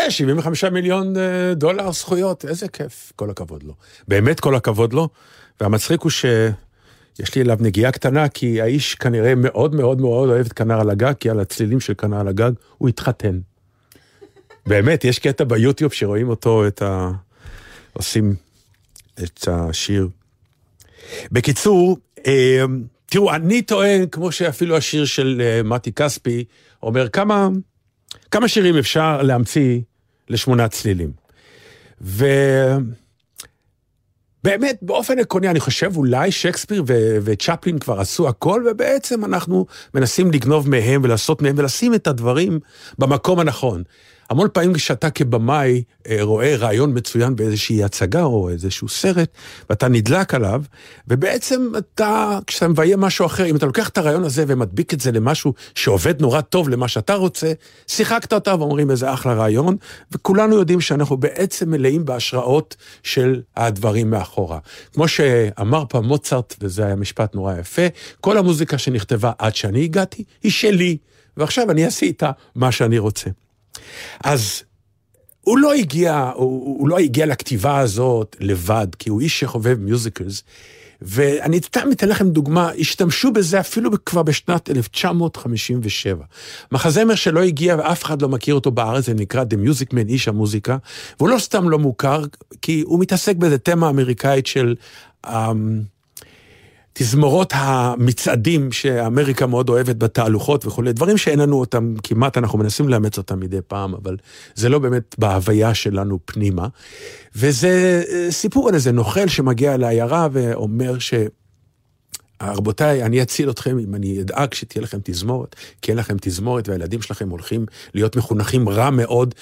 זה 0.07 0.11
75 0.11 0.65
מיליון 0.65 1.17
אה, 1.17 1.55
דולר 1.55 1.93
זכויות, 1.93 2.45
איזה 2.45 2.69
כיף, 2.69 3.13
כל 3.17 3.31
הכבוד 3.31 3.63
לו. 3.63 3.75
באמת 4.09 4.41
כל 4.41 4.55
הכבוד 4.55 4.93
לו, 4.93 5.09
והמצחיק 5.61 6.01
הוא 6.01 6.11
שיש 6.11 7.35
לי 7.35 7.43
אליו 7.43 7.57
נגיעה 7.61 7.93
קטנה, 7.93 8.29
כי 8.29 8.61
האיש 8.61 8.95
כנראה 8.95 9.35
מאוד 9.35 9.75
מאוד 9.75 10.01
מאוד 10.01 10.29
אוהב 10.29 10.47
את 10.47 10.53
כנר 10.53 10.81
על 10.81 10.91
הגג, 10.91 11.13
כי 11.21 11.31
על 11.31 11.41
הצלילים 11.41 11.81
של 11.81 11.95
כנר 11.95 12.21
על 12.21 12.29
הגג 12.29 12.51
הוא 12.79 12.89
התחתן. 12.89 13.39
באמת, 14.67 15.05
יש 15.05 15.19
קטע 15.19 15.45
ביוטיוב 15.45 15.93
שרואים 15.93 16.29
אותו, 16.29 16.67
את 16.67 16.83
ה... 16.83 17.11
עושים 17.93 18.35
את 19.23 19.49
השיר. 19.49 20.09
בקיצור, 21.33 21.99
אה, 22.27 22.65
תראו, 23.07 23.35
אני 23.35 23.63
טוען, 23.63 24.07
כמו 24.07 24.33
שאפילו 24.33 24.77
השיר 24.77 25.05
של 25.05 25.43
אה, 25.45 25.63
מתי 25.63 25.93
כספי 25.93 26.45
אומר, 26.83 27.09
כמה, 27.09 27.49
כמה 28.31 28.49
שירים 28.49 28.77
אפשר 28.77 29.23
להמציא 29.23 29.81
לשמונה 30.29 30.69
צלילים. 30.69 31.13
ובאמת, 32.01 32.89
באופן 34.83 35.19
עקרוני, 35.19 35.49
אני 35.51 35.61
חושב 35.61 35.97
אולי 35.97 36.33
שייקספיר 36.33 36.85
ו- 36.87 37.17
וצ'פלין 37.25 37.79
כבר 37.79 38.01
עשו 38.01 38.29
הכל, 38.29 38.65
ובעצם 38.71 39.25
אנחנו 39.25 39.67
מנסים 39.95 40.31
לגנוב 40.31 40.69
מהם 40.69 41.01
ולעשות 41.05 41.43
מהם 41.43 41.55
ולשים 41.59 41.95
את 41.95 42.07
הדברים 42.07 42.61
במקום 42.99 43.39
הנכון. 43.39 43.83
המון 44.31 44.49
פעמים 44.53 44.75
כשאתה 44.75 45.11
כבמאי 45.11 45.83
אה, 46.09 46.17
רואה 46.21 46.57
רעיון 46.57 46.99
מצוין 46.99 47.37
באיזושהי 47.37 47.85
הצגה 47.85 48.23
או 48.23 48.51
איזשהו 48.51 48.89
סרט, 48.89 49.29
ואתה 49.71 49.89
נדלק 49.89 50.35
עליו, 50.35 50.63
ובעצם 51.09 51.73
אתה, 51.79 52.39
כשאתה 52.47 52.69
מביים 52.69 53.01
משהו 53.01 53.27
אחר, 53.27 53.47
אם 53.47 53.57
אתה 53.57 53.67
לוקח 53.67 53.89
את 53.89 53.99
הרעיון 53.99 54.25
הזה 54.25 54.45
ומדביק 54.47 54.95
את 54.95 55.01
זה 55.01 55.13
למשהו 55.13 55.55
שעובד 55.75 56.21
נורא 56.21 56.41
טוב 56.41 56.69
למה 56.69 56.89
שאתה 56.89 57.15
רוצה, 57.15 57.53
שיחקת 57.87 58.33
אותה 58.33 58.55
ואומרים 58.59 58.91
איזה 58.91 59.13
אחלה 59.13 59.35
רעיון, 59.35 59.77
וכולנו 60.13 60.57
יודעים 60.57 60.81
שאנחנו 60.81 61.17
בעצם 61.17 61.71
מלאים 61.71 62.05
בהשראות 62.05 62.77
של 63.03 63.43
הדברים 63.57 64.11
מאחורה. 64.11 64.59
כמו 64.93 65.09
שאמר 65.09 65.85
פעם 65.89 66.05
מוצרט, 66.05 66.55
וזה 66.61 66.87
היה 66.87 66.97
משפט 66.97 67.35
נורא 67.35 67.55
יפה, 67.59 67.83
כל 68.21 68.39
המוזיקה 68.39 68.79
שנכתבה 68.79 69.33
עד 69.39 69.57
שאני 69.57 69.85
הגעתי, 69.85 70.25
היא 70.43 70.53
שלי, 70.53 70.97
ועכשיו 71.37 71.71
אני 71.71 71.85
אעשה 71.85 72.07
איתה 72.07 72.31
מה 72.55 72.73
שאני 72.73 72.99
רוצה. 72.99 73.31
אז 74.25 74.63
הוא 75.41 75.59
לא 75.59 75.75
הגיע, 75.75 76.31
הוא, 76.35 76.79
הוא 76.81 76.89
לא 76.89 76.99
הגיע 76.99 77.27
לכתיבה 77.27 77.79
הזאת 77.79 78.37
לבד, 78.41 78.87
כי 78.99 79.11
הוא 79.11 79.21
איש 79.21 79.41
שחובב 79.41 79.79
מיוזיקלס. 79.81 80.43
ואני 81.03 81.61
סתם 81.61 81.89
אתן 81.93 82.09
לכם 82.09 82.31
דוגמה, 82.31 82.71
השתמשו 82.79 83.33
בזה 83.33 83.61
אפילו 83.61 83.91
כבר 84.05 84.23
בשנת 84.23 84.71
1957. 84.71 86.25
מחזמר 86.73 87.15
שלא 87.15 87.43
הגיע 87.43 87.77
ואף 87.79 88.05
אחד 88.05 88.23
לא 88.23 88.29
מכיר 88.29 88.55
אותו 88.55 88.71
בארץ, 88.71 89.05
זה 89.05 89.15
נקרא 89.15 89.45
The 89.45 89.69
Music 89.69 89.93
Man, 89.93 90.09
איש 90.09 90.29
המוזיקה, 90.29 90.77
והוא 91.19 91.29
לא 91.29 91.39
סתם 91.39 91.69
לא 91.69 91.79
מוכר, 91.79 92.25
כי 92.63 92.83
הוא 92.87 93.01
מתעסק 93.01 93.37
באיזה 93.37 93.59
תמה 93.59 93.89
אמריקאית 93.89 94.47
של 94.47 94.75
um, 95.27 95.31
תזמורות 96.99 97.53
המצעדים 97.57 98.73
שאמריקה 98.73 99.47
מאוד 99.47 99.69
אוהבת 99.69 99.97
בתהלוכות 99.97 100.67
וכולי, 100.67 100.93
דברים 100.93 101.17
שאין 101.17 101.39
לנו 101.39 101.61
אותם 101.61 101.95
כמעט, 102.03 102.39
אנחנו 102.39 102.59
מנסים 102.59 102.89
לאמץ 102.89 103.19
אותם 103.19 103.41
מדי 103.41 103.59
פעם, 103.67 103.95
אבל 103.95 104.17
זה 104.55 104.69
לא 104.69 104.79
באמת 104.79 105.15
בהוויה 105.19 105.75
שלנו 105.75 106.19
פנימה. 106.25 106.69
וזה 107.37 108.03
אה, 108.09 108.31
סיפור 108.31 108.69
על 108.69 108.75
איזה 108.75 108.93
נוכל 108.93 109.29
שמגיע 109.29 109.77
לעיירה 109.77 110.29
ואומר 110.33 110.99
ש... 110.99 111.15
רבותיי, 112.43 113.03
אני 113.03 113.23
אציל 113.23 113.51
אתכם 113.51 113.79
אם 113.79 113.95
אני 113.95 114.21
אדאג 114.21 114.55
שתהיה 114.55 114.83
לכם 114.83 114.99
תזמורת, 115.05 115.57
כי 115.83 115.91
אין 115.91 115.99
לכם 115.99 116.17
תזמורת 116.21 116.69
והילדים 116.69 117.03
שלכם 117.03 117.29
הולכים 117.29 117.67
להיות 117.95 118.17
מחונכים 118.17 118.69
רע 118.69 118.91
מאוד, 118.91 119.35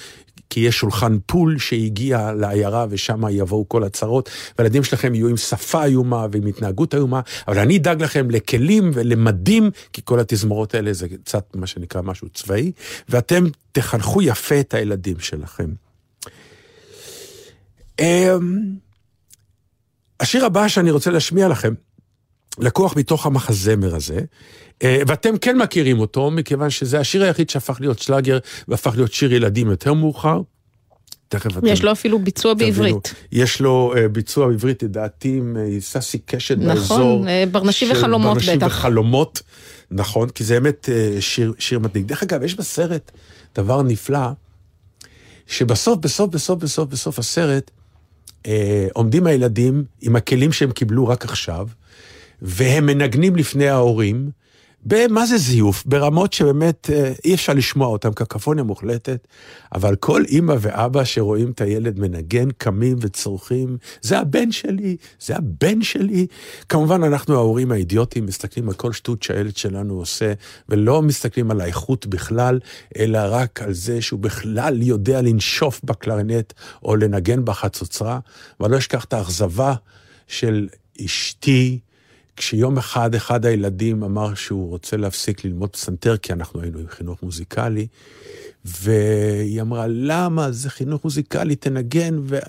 כי 0.49 0.59
יש 0.59 0.77
שולחן 0.77 1.17
פול 1.25 1.59
שהגיע 1.59 2.33
לעיירה 2.33 2.85
ושם 2.89 3.23
יבואו 3.29 3.69
כל 3.69 3.83
הצרות, 3.83 4.29
והילדים 4.57 4.83
שלכם 4.83 5.15
יהיו 5.15 5.27
עם 5.27 5.37
שפה 5.37 5.85
איומה 5.85 6.27
ועם 6.31 6.45
התנהגות 6.45 6.95
איומה, 6.95 7.21
אבל 7.47 7.59
אני 7.59 7.77
אדאג 7.77 8.03
לכם 8.03 8.31
לכלים 8.31 8.91
ולמדים, 8.93 9.69
כי 9.93 10.01
כל 10.05 10.19
התזמורות 10.19 10.75
האלה 10.75 10.93
זה 10.93 11.07
קצת 11.23 11.55
מה 11.55 11.67
שנקרא 11.67 12.01
משהו 12.01 12.29
צבאי, 12.29 12.71
ואתם 13.09 13.43
תחנכו 13.71 14.21
יפה 14.21 14.59
את 14.59 14.73
הילדים 14.73 15.19
שלכם. 15.19 15.69
אמ, 17.99 18.75
השיר 20.19 20.45
הבא 20.45 20.67
שאני 20.67 20.91
רוצה 20.91 21.11
להשמיע 21.11 21.47
לכם, 21.47 21.73
לקוח 22.59 22.95
מתוך 22.97 23.25
המחזמר 23.25 23.95
הזה, 23.95 24.19
אה, 24.83 25.01
ואתם 25.07 25.37
כן 25.37 25.57
מכירים 25.57 25.99
אותו, 25.99 26.31
מכיוון 26.31 26.69
שזה 26.69 26.99
השיר 26.99 27.23
היחיד 27.23 27.49
שהפך 27.49 27.77
להיות 27.79 27.99
שלאגר 27.99 28.37
והפך 28.67 28.93
להיות 28.95 29.13
שיר 29.13 29.33
ילדים 29.33 29.69
יותר 29.69 29.93
מאוחר. 29.93 30.41
תכף 31.27 31.57
אתם... 31.57 31.67
יש 31.67 31.83
לו 31.83 31.91
אפילו 31.91 32.19
ביצוע 32.19 32.53
תבינו. 32.53 32.71
בעברית. 32.71 33.13
יש 33.31 33.61
לו 33.61 33.93
אה, 33.97 34.07
ביצוע 34.07 34.47
בעברית, 34.47 34.83
לדעתי, 34.83 35.37
עם 35.37 35.57
אה, 35.59 35.79
ססי 35.79 36.19
קשת 36.19 36.57
נכון, 36.57 36.75
באזור. 36.75 37.27
אה, 37.27 37.43
ברנשי 37.51 37.85
של 37.85 37.91
וחלומות 37.91 38.33
ברנשי 38.33 38.57
בטח. 38.57 38.65
וחלומות, 38.67 39.41
נכון, 39.91 40.29
כי 40.29 40.43
זה 40.43 40.59
באמת 40.59 40.89
שיר, 41.19 41.53
שיר 41.59 41.79
מדליק. 41.79 42.05
דרך 42.05 42.23
אגב, 42.23 42.43
יש 42.43 42.55
בסרט 42.55 43.11
דבר 43.55 43.81
נפלא, 43.81 44.27
שבסוף, 45.47 45.99
בסוף, 45.99 46.29
בסוף, 46.29 46.59
בסוף, 46.59 46.89
בסוף 46.89 47.19
הסרט, 47.19 47.71
עומדים 48.93 49.27
הילדים 49.27 49.83
עם 50.01 50.15
הכלים 50.15 50.51
שהם 50.51 50.71
קיבלו 50.71 51.07
רק 51.07 51.25
עכשיו, 51.25 51.67
והם 52.41 52.85
מנגנים 52.85 53.35
לפני 53.35 53.67
ההורים, 53.67 54.29
במה 54.87 55.25
זה 55.25 55.37
זיוף? 55.37 55.83
ברמות 55.85 56.33
שבאמת 56.33 56.89
אה, 56.93 57.13
אי 57.25 57.33
אפשר 57.33 57.53
לשמוע 57.53 57.87
אותם, 57.87 58.13
קקפוניה 58.13 58.63
מוחלטת, 58.63 59.27
אבל 59.73 59.95
כל 59.95 60.23
אימא 60.27 60.55
ואבא 60.59 61.03
שרואים 61.03 61.51
את 61.51 61.61
הילד 61.61 61.99
מנגן, 61.99 62.51
קמים 62.57 62.97
וצורכים, 63.01 63.77
זה 64.01 64.19
הבן 64.19 64.51
שלי, 64.51 64.97
זה 65.19 65.35
הבן 65.35 65.81
שלי. 65.81 66.27
כמובן, 66.69 67.03
אנחנו 67.03 67.35
ההורים 67.35 67.71
האידיוטים 67.71 68.25
מסתכלים 68.25 68.69
על 68.69 68.75
כל 68.75 68.93
שטות 68.93 69.23
שהילד 69.23 69.57
שלנו 69.57 69.93
עושה, 69.93 70.33
ולא 70.69 71.01
מסתכלים 71.01 71.51
על 71.51 71.61
האיכות 71.61 72.07
בכלל, 72.07 72.59
אלא 72.97 73.19
רק 73.29 73.61
על 73.61 73.73
זה 73.73 74.01
שהוא 74.01 74.19
בכלל 74.19 74.81
יודע 74.81 75.21
לנשוף 75.21 75.81
בקלרנט 75.83 76.53
או 76.83 76.95
לנגן 76.95 77.45
בחצוצרה, 77.45 78.19
ואני 78.59 78.71
לא 78.71 78.77
אשכח 78.77 79.03
את 79.03 79.13
האכזבה 79.13 79.73
של 80.27 80.67
אשתי, 81.05 81.79
כשיום 82.37 82.77
אחד, 82.77 83.15
אחד 83.15 83.45
הילדים 83.45 84.03
אמר 84.03 84.33
שהוא 84.33 84.69
רוצה 84.69 84.97
להפסיק 84.97 85.45
ללמוד 85.45 85.69
פסנתר, 85.69 86.17
כי 86.17 86.33
אנחנו 86.33 86.61
היינו 86.61 86.79
עם 86.79 86.87
חינוך 86.87 87.23
מוזיקלי, 87.23 87.87
והיא 88.65 89.61
אמרה, 89.61 89.85
למה? 89.87 90.51
זה 90.51 90.69
חינוך 90.69 91.03
מוזיקלי, 91.03 91.55
תנגן. 91.55 92.19
ו... 92.21 92.39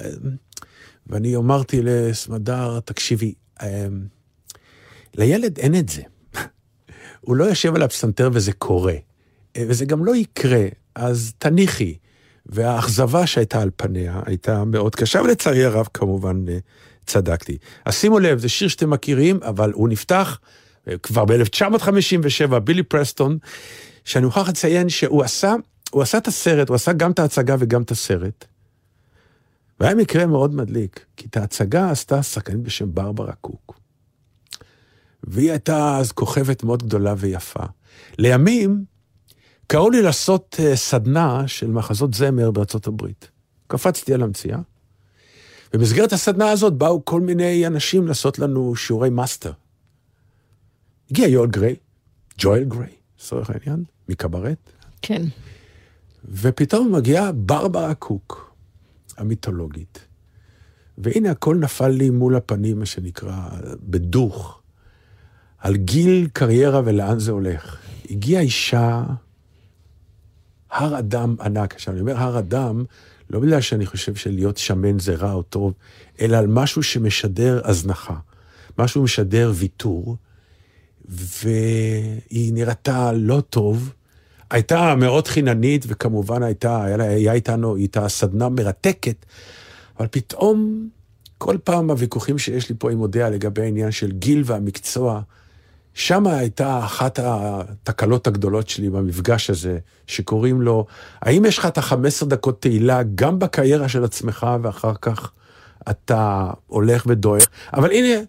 ואני 1.07 1.37
אמרתי 1.37 1.81
לסמדר, 1.83 2.81
תקשיבי, 2.81 3.35
אמ, 3.63 3.69
לילד 5.15 5.59
אין 5.59 5.75
את 5.75 5.89
זה. 5.89 6.03
הוא 7.21 7.37
לא 7.37 7.45
יושב 7.45 7.75
על 7.75 7.83
הפסנתר 7.83 8.31
וזה 8.33 8.53
קורה, 8.53 8.95
וזה 9.59 9.85
גם 9.85 10.05
לא 10.05 10.17
יקרה, 10.17 10.67
אז 10.95 11.33
תניחי. 11.39 11.97
והאכזבה 12.47 13.27
שהייתה 13.27 13.63
על 13.63 13.71
פניה 13.77 14.21
הייתה 14.27 14.65
מאוד 14.65 14.95
קשה, 14.95 15.21
ולצערי 15.23 15.65
הרב 15.65 15.87
כמובן 15.95 16.45
צדקתי. 17.07 17.59
אז 17.85 17.95
שימו 17.95 18.19
לב, 18.19 18.39
זה 18.39 18.49
שיר 18.49 18.69
שאתם 18.69 18.91
מכירים, 18.91 19.39
אבל 19.43 19.73
הוא 19.73 19.89
נפתח 19.89 20.39
אה, 20.89 20.99
כבר 20.99 21.25
ב-1957, 21.25 22.59
בילי 22.59 22.83
פרסטון, 22.83 23.39
שאני 24.05 24.25
מוכרח 24.25 24.49
לציין 24.49 24.89
שהוא 24.89 25.23
עשה, 25.23 25.55
הוא 25.91 26.03
עשה 26.03 26.19
את 26.19 26.27
הסרט, 26.27 26.69
הוא 26.69 26.75
עשה 26.75 26.93
גם 26.93 27.11
את 27.11 27.19
ההצגה 27.19 27.57
וגם 27.59 27.83
את 27.83 27.91
הסרט. 27.91 28.45
והיה 29.81 29.95
מקרה 29.95 30.27
מאוד 30.27 30.55
מדליק, 30.55 31.05
כי 31.17 31.27
את 31.27 31.37
ההצגה 31.37 31.91
עשתה 31.91 32.23
שחקנית 32.23 32.61
בשם 32.61 32.95
ברברה 32.95 33.33
קוק. 33.33 33.81
והיא 35.25 35.51
הייתה 35.51 35.97
אז 35.99 36.13
כוכבת 36.13 36.65
מאוד 36.65 36.83
גדולה 36.83 37.15
ויפה. 37.17 37.65
לימים, 38.19 38.85
קראו 39.67 39.91
לי 39.91 40.03
לעשות 40.03 40.57
אה, 40.59 40.77
סדנה 40.77 41.49
של 41.49 41.71
מחזות 41.71 42.15
זמר 42.15 42.51
בארצות 42.51 42.87
הברית. 42.87 43.31
קפצתי 43.67 44.15
על 44.15 44.23
המציאה. 44.23 44.59
במסגרת 45.73 46.13
הסדנה 46.13 46.51
הזאת 46.51 46.73
באו 46.73 47.05
כל 47.05 47.21
מיני 47.21 47.67
אנשים 47.67 48.09
לעשות 48.09 48.39
לנו 48.39 48.77
שיעורי 48.77 49.11
מאסטר. 49.11 49.53
הגיע 51.11 51.29
יואל 51.29 51.49
גריי, 51.51 51.77
ג'ואל 52.39 52.65
גריי, 52.65 52.93
לצורך 53.19 53.51
העניין, 53.51 53.85
מקברט, 54.09 54.71
כן. 55.03 55.23
ופתאום 56.25 56.93
מגיעה 56.93 57.33
ברברה 57.33 57.95
קוק, 57.95 58.55
המיתולוגית. 59.17 59.99
והנה 60.99 61.31
הכל 61.31 61.57
נפל 61.57 61.89
לי 61.89 62.11
מול 62.11 62.37
הפנים, 62.37 62.79
מה 62.79 62.87
שנקרא, 62.87 63.49
בדוך, 63.83 64.61
על 65.59 65.77
גיל 65.77 66.29
קריירה 66.33 66.81
ולאן 66.85 67.19
זה 67.19 67.31
הולך. 67.31 67.79
הגיעה 68.11 68.43
אישה, 68.43 69.05
הר 70.71 70.99
אדם 70.99 71.37
ענק. 71.41 71.75
עכשיו, 71.75 71.95
אני 71.95 72.01
אומר 72.01 72.17
הר 72.17 72.39
אדם, 72.39 72.85
לא 73.31 73.41
בגלל 73.41 73.61
שאני 73.61 73.87
חושב 73.87 74.15
שלהיות 74.15 74.57
שמן 74.57 74.99
זה 74.99 75.15
רע 75.15 75.33
או 75.33 75.43
טוב, 75.43 75.73
אלא 76.21 76.37
על 76.37 76.47
משהו 76.47 76.83
שמשדר 76.83 77.61
הזנחה. 77.65 78.17
משהו 78.79 79.03
משדר 79.03 79.53
ויתור, 79.55 80.17
והיא 81.09 82.53
נראתה 82.53 83.13
לא 83.13 83.43
טוב. 83.51 83.93
הייתה 84.51 84.95
מאוד 84.95 85.29
חיננית, 85.29 85.85
וכמובן 85.89 86.43
הייתה, 86.43 86.85
היה, 86.85 87.03
היה 87.03 87.33
איתנו, 87.33 87.77
איתה 87.77 88.09
סדנה 88.09 88.49
מרתקת, 88.49 89.27
אבל 89.99 90.07
פתאום, 90.11 90.89
כל 91.39 91.57
פעם 91.65 91.91
הוויכוחים 91.91 92.39
שיש 92.39 92.69
לי 92.69 92.75
פה 92.79 92.91
עם 92.91 93.01
אודיה 93.01 93.31
לגבי 93.31 93.63
העניין 93.63 93.91
של 93.91 94.13
גיל 94.13 94.43
והמקצוע, 94.47 95.21
שם 95.97 96.27
הייתה 96.27 96.79
אחת 96.85 97.19
התקלות 97.23 98.27
הגדולות 98.27 98.69
שלי 98.69 98.91
במפגש 98.91 99.51
הזה, 99.51 99.79
שקוראים 100.07 100.63
לו, 100.63 100.87
האם 101.23 101.45
יש 101.45 101.59
לך 101.59 101.67
את 101.67 101.79
ה-15 101.79 102.27
דקות 102.27 102.63
תהילה 102.63 103.03
גם 103.15 103.39
בקריירה 103.39 103.89
של 103.89 104.05
עצמך, 104.05 104.47
ואחר 104.63 104.93
כך 105.01 105.31
אתה 105.91 106.51
הולך 106.67 107.05
ודועך? 107.07 107.47
אבל 107.73 107.91
הנה, 107.91 108.23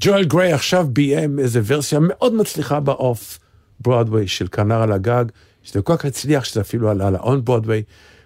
ג'ואל 0.00 0.24
גריי 0.24 0.52
עכשיו 0.52 0.86
ביים 0.92 1.38
איזה 1.38 1.60
ורסיה 1.66 1.98
מאוד 2.02 2.34
מצליחה 2.34 2.80
באוף 2.80 3.38
ברודוויי 3.80 4.28
של 4.28 4.48
כנר 4.48 4.82
על 4.82 4.92
הגג, 4.92 5.24
שזה 5.62 5.82
כל 5.82 5.96
כך 5.96 6.04
הצליח 6.04 6.44
שזה 6.44 6.60
אפילו 6.60 6.90
עלה 6.90 7.10
לאון 7.10 7.44
ברודוויי. 7.44 7.82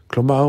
כלומר, 0.06 0.48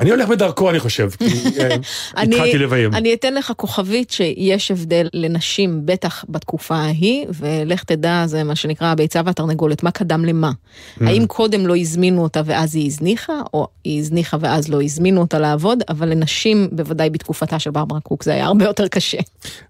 אני 0.00 0.10
הולך 0.10 0.28
בדרכו, 0.28 0.70
אני 0.70 0.80
חושב, 0.80 1.10
כי 1.18 1.24
אה, 1.60 1.76
אני, 2.16 2.36
התחלתי 2.36 2.58
לביים. 2.58 2.94
אני 2.94 3.14
אתן 3.14 3.34
לך 3.34 3.52
כוכבית 3.56 4.10
שיש 4.10 4.70
הבדל 4.70 5.08
לנשים, 5.14 5.80
בטח 5.84 6.24
בתקופה 6.28 6.76
ההיא, 6.76 7.26
ולך 7.28 7.84
תדע, 7.84 8.22
זה 8.26 8.44
מה 8.44 8.56
שנקרא 8.56 8.86
הביצה 8.86 9.20
והתרנגולת, 9.24 9.82
מה 9.82 9.90
קדם 9.90 10.24
למה? 10.24 10.50
Mm. 10.50 11.04
האם 11.06 11.26
קודם 11.26 11.66
לא 11.66 11.76
הזמינו 11.76 12.22
אותה 12.22 12.42
ואז 12.44 12.74
היא 12.74 12.86
הזניחה, 12.86 13.40
או 13.54 13.68
היא 13.84 14.00
הזניחה 14.00 14.36
ואז 14.40 14.68
לא 14.68 14.82
הזמינו 14.82 15.20
אותה 15.20 15.38
לעבוד, 15.38 15.82
אבל 15.88 16.08
לנשים, 16.08 16.68
בוודאי 16.72 17.10
בתקופתה 17.10 17.58
של 17.58 17.70
ברברה 17.70 18.00
קוק, 18.00 18.24
זה 18.24 18.32
היה 18.32 18.44
הרבה 18.44 18.64
יותר 18.64 18.88
קשה. 18.88 19.18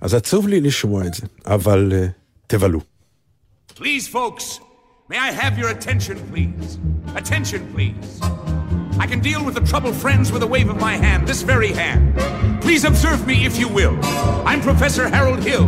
אז 0.01 0.15
עצוב 0.15 0.49
לי 0.49 0.61
לשמוע 0.61 1.07
את 1.07 1.15
זה, 1.15 1.27
אבל 1.47 1.93
אה, 1.95 2.07
תבלו. 2.47 2.81
Please, 3.79 4.07
folks, 4.07 4.61
may 5.11 5.19
I 5.19 5.33
have 5.33 5.59
your 5.59 5.71
attention, 5.71 6.17
please? 6.31 6.79
Attention, 7.17 7.61
please. 7.75 8.62
I 8.99 9.07
can 9.07 9.21
deal 9.21 9.45
with 9.45 9.55
the 9.55 9.61
troubled 9.61 9.97
friends 9.97 10.31
with 10.33 10.43
a 10.43 10.47
wave 10.47 10.69
of 10.69 10.79
my 10.79 10.97
hand, 10.97 11.27
this 11.27 11.43
very 11.43 11.73
hand. 11.73 12.15
Please 12.63 12.85
observe 12.85 13.27
me 13.27 13.45
if 13.45 13.59
you 13.59 13.69
will. 13.69 13.99
I'm 14.47 14.61
Professor 14.61 15.09
Harold 15.09 15.43
Hill, 15.43 15.65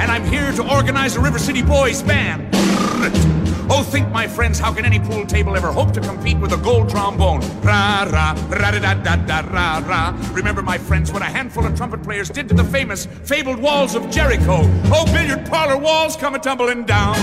and 0.00 0.10
I'm 0.10 0.24
here 0.24 0.52
to 0.52 0.74
organize 0.74 1.16
a 1.16 1.20
River 1.20 1.38
City 1.38 1.62
Boys 1.62 2.02
band. 2.02 2.48
Oh, 3.70 3.82
think, 3.82 4.08
my 4.10 4.26
friends, 4.26 4.58
how 4.58 4.72
can 4.72 4.86
any 4.86 4.98
pool 4.98 5.26
table 5.26 5.54
ever 5.54 5.70
hope 5.70 5.92
to 5.92 6.00
compete 6.00 6.38
with 6.38 6.52
a 6.52 6.56
gold 6.56 6.88
trombone? 6.88 7.40
Ra 7.60 8.08
ra 8.10 8.34
ra 8.48 8.70
da 8.70 8.78
da 8.78 8.94
da 8.94 9.16
da 9.16 9.40
ra 9.40 9.82
ra. 9.86 10.18
Remember, 10.32 10.62
my 10.62 10.78
friends, 10.78 11.12
what 11.12 11.20
a 11.20 11.26
handful 11.26 11.66
of 11.66 11.76
trumpet 11.76 12.02
players 12.02 12.30
did 12.30 12.48
to 12.48 12.54
the 12.54 12.64
famous, 12.64 13.04
fabled 13.04 13.58
walls 13.58 13.94
of 13.94 14.08
Jericho. 14.08 14.62
Oh, 14.86 15.04
billiard 15.12 15.44
parlor 15.46 15.76
walls 15.76 16.16
come 16.16 16.34
a 16.34 16.38
tumbling 16.38 16.86
down. 16.86 17.14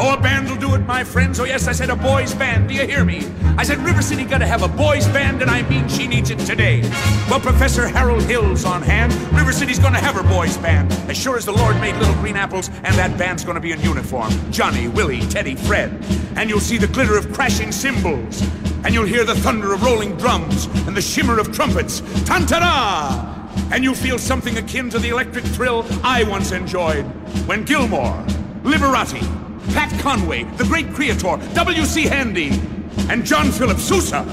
Oh, 0.00 0.14
a 0.14 0.20
band 0.20 0.48
will 0.48 0.56
do 0.56 0.74
it, 0.76 0.86
my 0.86 1.02
friends. 1.02 1.40
Oh, 1.40 1.44
yes, 1.44 1.66
I 1.66 1.72
said 1.72 1.90
a 1.90 1.96
boys' 1.96 2.32
band. 2.32 2.68
Do 2.68 2.74
you 2.74 2.86
hear 2.86 3.04
me? 3.04 3.26
I 3.56 3.64
said 3.64 3.78
River 3.78 4.00
City 4.00 4.24
gotta 4.24 4.46
have 4.46 4.62
a 4.62 4.68
boys' 4.68 5.08
band, 5.08 5.42
and 5.42 5.50
I 5.50 5.62
mean 5.62 5.88
she 5.88 6.06
needs 6.06 6.30
it 6.30 6.38
today. 6.38 6.82
Well, 7.28 7.40
Professor 7.40 7.88
Harold 7.88 8.22
Hill's 8.22 8.64
on 8.64 8.80
hand. 8.80 9.12
River 9.32 9.52
City's 9.52 9.80
gonna 9.80 9.98
have 9.98 10.14
her 10.14 10.22
boys' 10.22 10.56
band. 10.56 10.92
As 11.10 11.16
sure 11.16 11.36
as 11.36 11.44
the 11.44 11.52
Lord 11.52 11.80
made 11.80 11.96
little 11.96 12.14
green 12.22 12.36
apples, 12.36 12.68
and 12.84 12.94
that 12.94 13.18
band's 13.18 13.42
gonna 13.42 13.58
be 13.58 13.72
in 13.72 13.80
uniform. 13.80 14.30
Johnny, 14.52 14.86
Willie, 14.86 15.22
Teddy, 15.22 15.56
Fred. 15.56 15.90
And 16.36 16.48
you'll 16.48 16.60
see 16.60 16.78
the 16.78 16.86
glitter 16.86 17.18
of 17.18 17.32
crashing 17.32 17.72
cymbals. 17.72 18.40
And 18.84 18.94
you'll 18.94 19.04
hear 19.04 19.24
the 19.24 19.34
thunder 19.34 19.74
of 19.74 19.82
rolling 19.82 20.16
drums 20.16 20.66
and 20.86 20.96
the 20.96 21.02
shimmer 21.02 21.40
of 21.40 21.50
trumpets. 21.52 22.02
Tantara! 22.22 23.34
And 23.72 23.82
you'll 23.82 23.96
feel 23.96 24.18
something 24.18 24.56
akin 24.58 24.90
to 24.90 25.00
the 25.00 25.08
electric 25.08 25.44
thrill 25.44 25.84
I 26.04 26.22
once 26.22 26.52
enjoyed 26.52 27.04
when 27.48 27.64
Gilmore, 27.64 28.24
Liberati, 28.62 29.47
Pat 29.74 29.98
Conway, 30.00 30.44
the 30.56 30.64
great 30.64 30.92
creator, 30.92 31.36
W.C. 31.54 32.04
Handy, 32.04 32.50
and 33.08 33.24
John 33.24 33.50
Philip 33.50 33.78
Sousa 33.78 34.26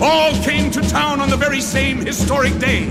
all 0.00 0.32
came 0.42 0.70
to 0.70 0.80
town 0.88 1.20
on 1.20 1.30
the 1.30 1.36
very 1.36 1.60
same 1.60 1.98
historic 1.98 2.58
day. 2.58 2.88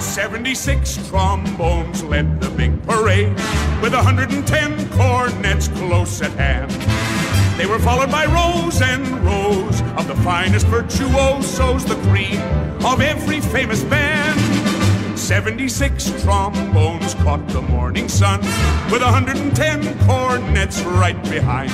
76 0.00 1.08
trombones 1.08 2.02
led 2.02 2.40
the 2.40 2.50
big 2.50 2.82
parade 2.84 3.34
with 3.80 3.94
110 3.94 4.88
cornets 4.90 5.68
close 5.68 6.20
at 6.22 6.32
hand. 6.32 6.70
They 7.58 7.66
were 7.66 7.78
followed 7.78 8.10
by 8.10 8.26
rows 8.26 8.80
and 8.82 9.06
rows 9.24 9.80
of 9.96 10.06
the 10.06 10.16
finest 10.22 10.66
virtuosos, 10.66 11.84
the 11.84 11.96
cream 12.10 12.40
of 12.84 13.00
every 13.00 13.40
famous 13.40 13.82
band. 13.84 14.17
76 15.28 16.22
trombones 16.22 17.12
caught 17.16 17.46
the 17.48 17.60
morning 17.60 18.08
sun 18.08 18.40
with 18.90 19.02
110 19.02 19.98
cornets 20.06 20.80
right 20.80 21.22
behind. 21.24 21.70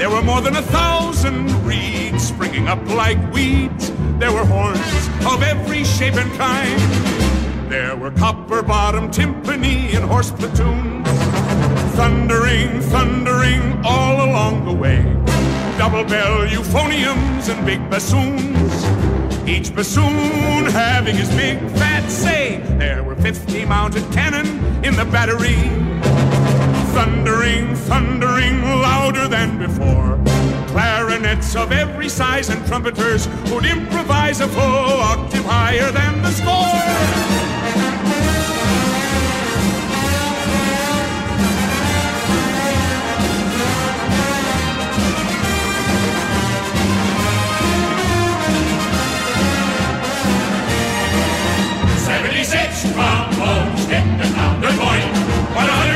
There 0.00 0.08
were 0.08 0.22
more 0.22 0.40
than 0.40 0.56
a 0.56 0.62
thousand 0.62 1.52
reeds 1.66 2.26
springing 2.26 2.68
up 2.68 2.82
like 2.88 3.18
weeds. 3.30 3.92
There 4.18 4.32
were 4.32 4.46
horns 4.46 4.78
of 5.26 5.42
every 5.42 5.84
shape 5.84 6.14
and 6.14 6.32
kind. 6.38 7.70
There 7.70 7.94
were 7.94 8.10
copper 8.10 8.62
bottom 8.62 9.10
timpani 9.10 9.94
and 9.94 10.06
horse 10.06 10.30
platoons, 10.30 11.06
thundering, 11.94 12.80
thundering 12.80 13.84
all 13.84 14.24
along 14.24 14.64
the 14.64 14.72
way. 14.72 15.02
Double 15.76 16.04
bell 16.04 16.46
euphoniums 16.46 17.50
and 17.54 17.66
big 17.66 17.80
bassoons, 17.90 19.11
each 19.46 19.74
bassoon 19.74 20.66
having 20.66 21.16
his 21.16 21.28
big 21.30 21.58
fat 21.72 22.08
say. 22.08 22.58
There 22.78 23.02
were 23.02 23.16
50 23.16 23.64
mounted 23.64 24.04
cannon 24.12 24.46
in 24.84 24.94
the 24.94 25.04
battery, 25.04 25.56
thundering, 26.92 27.74
thundering 27.74 28.62
louder 28.62 29.28
than 29.28 29.58
before. 29.58 30.20
Clarinets 30.68 31.54
of 31.56 31.72
every 31.72 32.08
size 32.08 32.48
and 32.48 32.64
trumpeters 32.66 33.26
who'd 33.48 33.66
improvise 33.66 34.40
a 34.40 34.48
full 34.48 34.62
octave 34.62 35.44
higher 35.44 35.90
than 35.90 36.22
the 36.22 36.30
score. 36.30 37.61
Come 52.82 52.98
on, 52.98 53.32
home, 53.34 53.76
step 53.76 54.04
down 54.34 54.60
the 54.60 54.66
boy. 54.66 55.91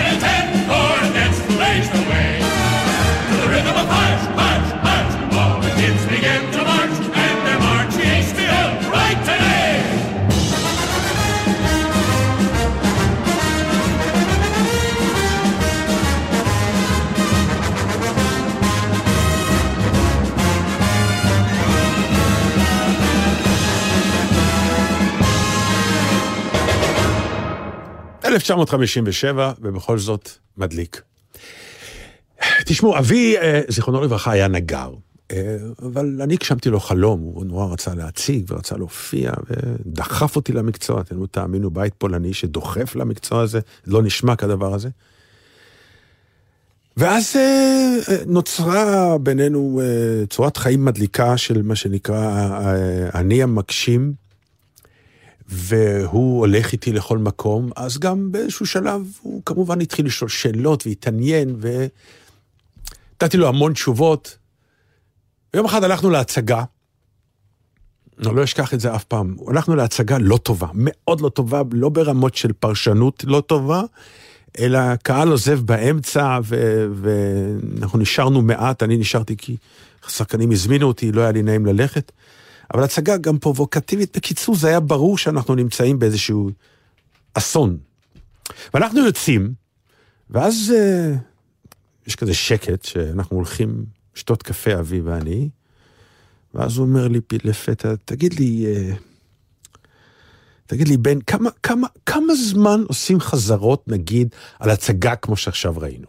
.1957, 28.36 28.38
1957, 28.38 29.52
ובכל 29.60 29.98
זאת 29.98 30.30
מדליק. 30.56 31.02
תשמעו, 32.64 32.98
אבי, 32.98 33.38
אה, 33.38 33.60
זיכרונו 33.68 34.02
לברכה, 34.02 34.30
היה 34.30 34.48
נגר. 34.48 34.90
אה, 35.32 35.56
אבל 35.82 36.22
אני 36.22 36.34
הגשמתי 36.34 36.70
לו 36.70 36.80
חלום, 36.80 37.20
הוא 37.20 37.44
נורא 37.44 37.72
רצה 37.72 37.94
להציג 37.94 38.44
ורצה 38.48 38.76
להופיע, 38.76 39.32
ודחף 39.50 40.36
אותי 40.36 40.52
למקצוע. 40.52 41.00
אתם 41.00 41.20
לא 41.20 41.26
תאמינו, 41.30 41.70
בית 41.70 41.94
פולני 41.98 42.34
שדוחף 42.34 42.96
למקצוע 42.96 43.42
הזה, 43.42 43.60
לא 43.86 44.02
נשמע 44.02 44.36
כדבר 44.36 44.74
הזה. 44.74 44.88
ואז 46.96 47.36
אה, 47.36 47.96
נוצרה 48.26 49.18
בינינו 49.18 49.80
צורת 50.30 50.56
חיים 50.56 50.84
מדליקה 50.84 51.36
של 51.36 51.62
מה 51.62 51.74
שנקרא 51.74 52.50
אני 53.14 53.42
המגשים, 53.42 54.25
והוא 55.48 56.40
הולך 56.40 56.72
איתי 56.72 56.92
לכל 56.92 57.18
מקום, 57.18 57.70
אז 57.76 57.98
גם 57.98 58.32
באיזשהו 58.32 58.66
שלב 58.66 59.02
הוא 59.22 59.42
כמובן 59.46 59.80
התחיל 59.80 60.06
לשאול 60.06 60.30
שאלות 60.30 60.86
והתעניין, 60.86 61.56
ונתתי 61.60 63.36
לו 63.36 63.48
המון 63.48 63.72
תשובות. 63.72 64.38
ויום 65.54 65.66
אחד 65.66 65.84
הלכנו 65.84 66.10
להצגה, 66.10 66.64
אני 68.26 68.36
לא 68.36 68.44
אשכח 68.44 68.74
את 68.74 68.80
זה 68.80 68.94
אף 68.94 69.04
פעם, 69.04 69.36
הלכנו 69.48 69.76
להצגה 69.76 70.18
לא 70.18 70.36
טובה, 70.36 70.66
מאוד 70.74 71.20
לא 71.20 71.28
טובה, 71.28 71.62
לא 71.72 71.88
ברמות 71.88 72.34
של 72.34 72.52
פרשנות 72.52 73.24
לא 73.26 73.40
טובה, 73.40 73.82
אלא 74.58 74.96
קהל 74.96 75.28
עוזב 75.28 75.60
באמצע, 75.60 76.38
ו- 76.44 76.86
ואנחנו 76.94 77.98
נשארנו 77.98 78.42
מעט, 78.42 78.82
אני 78.82 78.96
נשארתי 78.96 79.36
כי 79.36 79.56
השחקנים 80.06 80.50
הזמינו 80.50 80.86
אותי, 80.86 81.12
לא 81.12 81.20
היה 81.20 81.32
לי 81.32 81.42
נעים 81.42 81.66
ללכת. 81.66 82.12
אבל 82.74 82.82
הצגה 82.82 83.16
גם 83.16 83.38
פרובוקטיבית. 83.38 84.16
בקיצור, 84.16 84.56
זה 84.56 84.68
היה 84.68 84.80
ברור 84.80 85.18
שאנחנו 85.18 85.54
נמצאים 85.54 85.98
באיזשהו 85.98 86.50
אסון. 87.34 87.78
ואנחנו 88.74 89.06
יוצאים, 89.06 89.54
ואז 90.30 90.74
אה, 90.76 91.14
יש 92.06 92.16
כזה 92.16 92.34
שקט, 92.34 92.84
שאנחנו 92.84 93.36
הולכים 93.36 93.84
לשתות 94.16 94.42
קפה, 94.42 94.80
אבי 94.80 95.00
ואני, 95.00 95.48
ואז 96.54 96.76
הוא 96.76 96.86
אומר 96.86 97.08
לי 97.08 97.20
לפתע, 97.44 97.94
תגיד 98.04 98.34
לי, 98.34 98.66
אה, 98.66 98.94
תגיד 100.66 100.88
לי, 100.88 100.96
בן, 100.96 101.20
כמה, 101.20 101.50
כמה, 101.62 101.86
כמה 102.06 102.34
זמן 102.34 102.84
עושים 102.88 103.20
חזרות, 103.20 103.88
נגיד, 103.88 104.34
על 104.58 104.70
הצגה 104.70 105.16
כמו 105.16 105.36
שעכשיו 105.36 105.74
ראינו? 105.76 106.06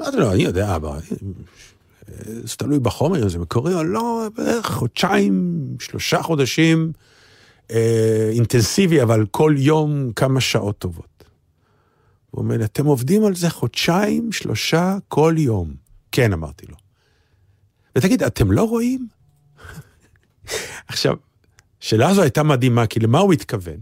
אמרתי 0.00 0.16
לו, 0.16 0.32
אני 0.32 0.42
יודע, 0.42 0.76
אבל 0.76 0.98
זה 2.44 2.56
תלוי 2.56 2.78
בחומר, 2.78 3.28
זה 3.28 3.38
מקורי 3.38 3.74
או 3.74 3.84
לא, 3.84 4.28
בערך 4.36 4.66
חודשיים, 4.66 5.64
שלושה 5.80 6.22
חודשים 6.22 6.92
אה, 7.70 8.30
אינטנסיבי, 8.32 9.02
אבל 9.02 9.26
כל 9.30 9.54
יום 9.58 10.12
כמה 10.16 10.40
שעות 10.40 10.78
טובות. 10.78 11.24
הוא 12.30 12.42
אומר 12.42 12.64
אתם 12.64 12.86
עובדים 12.86 13.24
על 13.24 13.34
זה 13.34 13.50
חודשיים, 13.50 14.32
שלושה, 14.32 14.96
כל 15.08 15.34
יום. 15.38 15.74
כן, 16.12 16.32
אמרתי 16.32 16.66
לו. 16.66 16.76
ותגיד, 17.98 18.22
אתם 18.22 18.52
לא 18.52 18.62
רואים? 18.62 19.06
עכשיו, 20.88 21.14
השאלה 21.82 22.08
הזו 22.08 22.22
הייתה 22.22 22.42
מדהימה, 22.42 22.86
כי 22.86 23.00
למה 23.00 23.18
הוא 23.18 23.32
התכוון? 23.32 23.80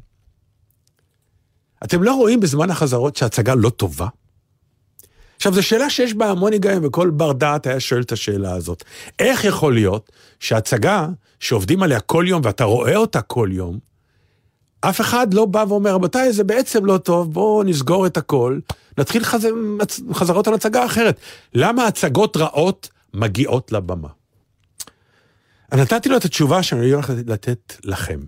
אתם 1.84 2.02
לא 2.02 2.14
רואים 2.14 2.40
בזמן 2.40 2.70
החזרות 2.70 3.16
שההצגה 3.16 3.54
לא 3.54 3.70
טובה? 3.70 4.08
עכשיו, 5.42 5.54
זו 5.54 5.62
שאלה 5.62 5.90
שיש 5.90 6.14
בה 6.14 6.30
המון 6.30 6.52
היגיון, 6.52 6.84
וכל 6.84 7.10
בר 7.10 7.32
דעת 7.32 7.66
היה 7.66 7.80
שואל 7.80 8.02
את 8.02 8.12
השאלה 8.12 8.52
הזאת. 8.52 8.84
איך 9.18 9.44
יכול 9.44 9.74
להיות 9.74 10.12
שהצגה 10.40 11.08
שעובדים 11.40 11.82
עליה 11.82 12.00
כל 12.00 12.24
יום 12.28 12.42
ואתה 12.44 12.64
רואה 12.64 12.96
אותה 12.96 13.22
כל 13.22 13.48
יום, 13.52 13.78
אף 14.80 15.00
אחד 15.00 15.34
לא 15.34 15.44
בא 15.44 15.64
ואומר, 15.68 15.94
רבותיי, 15.94 16.32
זה 16.32 16.44
בעצם 16.44 16.84
לא 16.84 16.98
טוב, 16.98 17.32
בואו 17.32 17.62
נסגור 17.62 18.06
את 18.06 18.16
הכל, 18.16 18.58
נתחיל 18.98 19.24
חז... 19.24 19.46
חזרות 20.12 20.48
על 20.48 20.54
הצגה 20.54 20.84
אחרת. 20.86 21.20
למה 21.54 21.86
הצגות 21.86 22.36
רעות 22.36 22.88
מגיעות 23.14 23.72
לבמה? 23.72 24.08
אז 25.70 25.80
נתתי 25.80 26.08
לו 26.08 26.16
את 26.16 26.24
התשובה 26.24 26.62
שאני 26.62 26.90
הולך 26.90 27.12
לתת 27.26 27.76
לכם. 27.84 28.20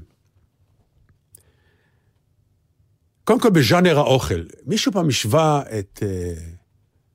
קודם 3.24 3.40
כל, 3.40 3.50
בז'אנר 3.50 3.98
האוכל. 3.98 4.42
מישהו 4.66 4.92
פעם 4.92 5.08
השווה 5.08 5.62
את... 5.78 6.02
Uh, 6.02 6.53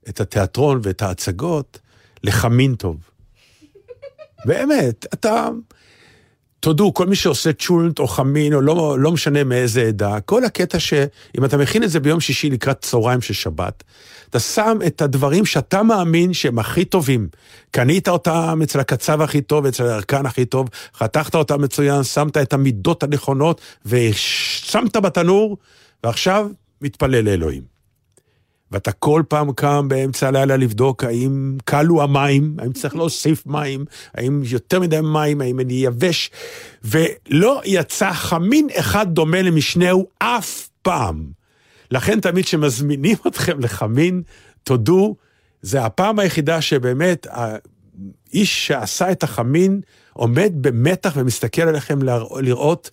את 0.09 0.21
התיאטרון 0.21 0.79
ואת 0.83 1.01
ההצגות 1.01 1.79
לחמין 2.23 2.75
טוב. 2.75 2.97
באמת, 4.45 5.05
אתה... 5.13 5.49
תודו, 6.59 6.93
כל 6.93 7.07
מי 7.07 7.15
שעושה 7.15 7.53
צ'ולנט 7.53 7.99
או 7.99 8.07
חמין, 8.07 8.53
או 8.53 8.61
לא, 8.61 8.99
לא 8.99 9.11
משנה 9.11 9.43
מאיזה 9.43 9.81
עדה, 9.81 10.19
כל 10.19 10.45
הקטע 10.45 10.79
שאם 10.79 11.45
אתה 11.45 11.57
מכין 11.57 11.83
את 11.83 11.89
זה 11.89 11.99
ביום 11.99 12.19
שישי 12.19 12.49
לקראת 12.49 12.81
צהריים 12.81 13.21
של 13.21 13.33
שבת, 13.33 13.83
אתה 14.29 14.39
שם 14.39 14.77
את 14.87 15.01
הדברים 15.01 15.45
שאתה 15.45 15.83
מאמין 15.83 16.33
שהם 16.33 16.59
הכי 16.59 16.85
טובים. 16.85 17.27
קנית 17.71 18.07
אותם 18.07 18.59
אצל 18.63 18.79
הקצב 18.79 19.21
הכי 19.21 19.41
טוב, 19.41 19.65
אצל 19.65 19.83
הירקן 19.83 20.25
הכי 20.25 20.45
טוב, 20.45 20.69
חתכת 20.95 21.35
אותם 21.35 21.61
מצוין, 21.61 22.03
שמת 22.03 22.37
את 22.37 22.53
המידות 22.53 23.03
הנכונות, 23.03 23.61
ושמת 23.85 24.97
בתנור, 24.97 25.57
ועכשיו 26.03 26.47
מתפלל 26.81 27.21
לאלוהים. 27.21 27.78
ואתה 28.71 28.91
כל 28.91 29.23
פעם 29.27 29.53
קם 29.53 29.87
באמצע 29.87 30.27
הלילה 30.27 30.57
לבדוק 30.57 31.03
האם 31.03 31.57
קלו 31.65 32.01
המים, 32.01 32.55
האם 32.59 32.73
צריך 32.73 32.95
להוסיף 32.95 33.45
מים, 33.45 33.85
האם 34.15 34.41
יותר 34.45 34.79
מדי 34.79 34.99
מים, 35.01 35.41
האם 35.41 35.59
אני 35.59 35.73
יבש, 35.73 36.31
ולא 36.83 37.61
יצא 37.65 38.11
חמין 38.13 38.67
אחד 38.79 39.13
דומה 39.13 39.41
למשנהו 39.41 40.07
אף 40.19 40.69
פעם. 40.81 41.25
לכן 41.91 42.19
תמיד 42.19 42.45
כשמזמינים 42.45 43.17
אתכם 43.27 43.59
לחמין, 43.59 44.21
תודו, 44.63 45.15
זה 45.61 45.85
הפעם 45.85 46.19
היחידה 46.19 46.61
שבאמת 46.61 47.27
האיש 47.29 48.67
שעשה 48.67 49.11
את 49.11 49.23
החמין 49.23 49.81
עומד 50.13 50.51
במתח 50.61 51.13
ומסתכל 51.15 51.61
עליכם 51.61 51.99
לראות 52.39 52.91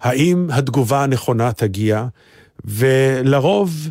האם 0.00 0.48
התגובה 0.52 1.02
הנכונה 1.02 1.52
תגיע, 1.52 2.06
ולרוב 2.64 3.88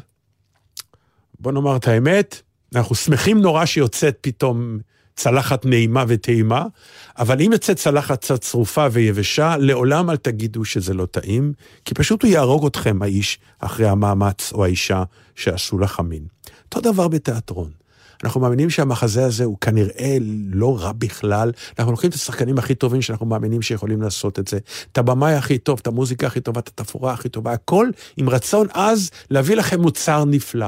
בוא 1.40 1.52
נאמר 1.52 1.76
את 1.76 1.88
האמת, 1.88 2.42
אנחנו 2.76 2.96
שמחים 2.96 3.42
נורא 3.42 3.66
שיוצאת 3.66 4.18
פתאום 4.22 4.80
צלחת 5.16 5.66
נעימה 5.66 6.04
וטעימה, 6.08 6.66
אבל 7.18 7.42
אם 7.42 7.52
יוצאת 7.54 7.78
צלחת 7.78 8.22
קצת 8.22 8.42
צרופה 8.42 8.88
ויבשה, 8.92 9.58
לעולם 9.58 10.10
אל 10.10 10.18
תגידו 10.18 10.66
שזה 10.66 10.94
לא 10.94 11.06
טעים, 11.06 11.54
כי 11.86 11.94
פשוט 11.94 12.24
הוא 12.24 12.32
יהרוג 12.32 12.66
אתכם, 12.66 13.02
האיש, 13.02 13.40
אחרי 13.60 13.88
המאמץ 13.88 14.54
או 14.54 14.64
האישה 14.66 15.04
שעשו 15.36 15.80
לך 15.80 16.00
מין. 16.00 16.24
אותו 16.66 16.82
דבר 16.82 17.08
בתיאטרון. 17.08 17.72
אנחנו 18.24 18.42
מאמינים 18.42 18.70
שהמחזה 18.70 19.26
הזה 19.26 19.44
הוא 19.44 19.58
כנראה 19.62 20.18
לא 20.52 20.78
רע 20.80 20.92
בכלל. 20.92 21.52
אנחנו 21.80 21.92
לוקחים 21.92 22.10
את 22.10 22.16
השחקנים 22.16 22.58
הכי 22.58 22.76
טובים 22.76 23.02
שאנחנו 23.02 23.26
מאמינים 23.26 23.62
שיכולים 23.62 24.02
לעשות 24.02 24.40
את 24.40 24.48
זה. 24.48 24.58
את 24.92 24.98
הבמאי 24.98 25.34
הכי 25.34 25.58
טוב, 25.58 25.80
את 25.82 25.88
המוזיקה 25.88 26.28
הכי 26.28 26.42
טובה, 26.42 26.60
את 26.60 26.68
התפאורה 26.68 27.14
הכי 27.14 27.30
טובה, 27.30 27.52
הכל 27.52 27.90
עם 28.18 28.30
רצון 28.30 28.68
עז 28.74 29.10
להביא 29.30 29.56
לכם 29.56 29.82
מוצר 29.82 30.26
נפלא. 30.26 30.68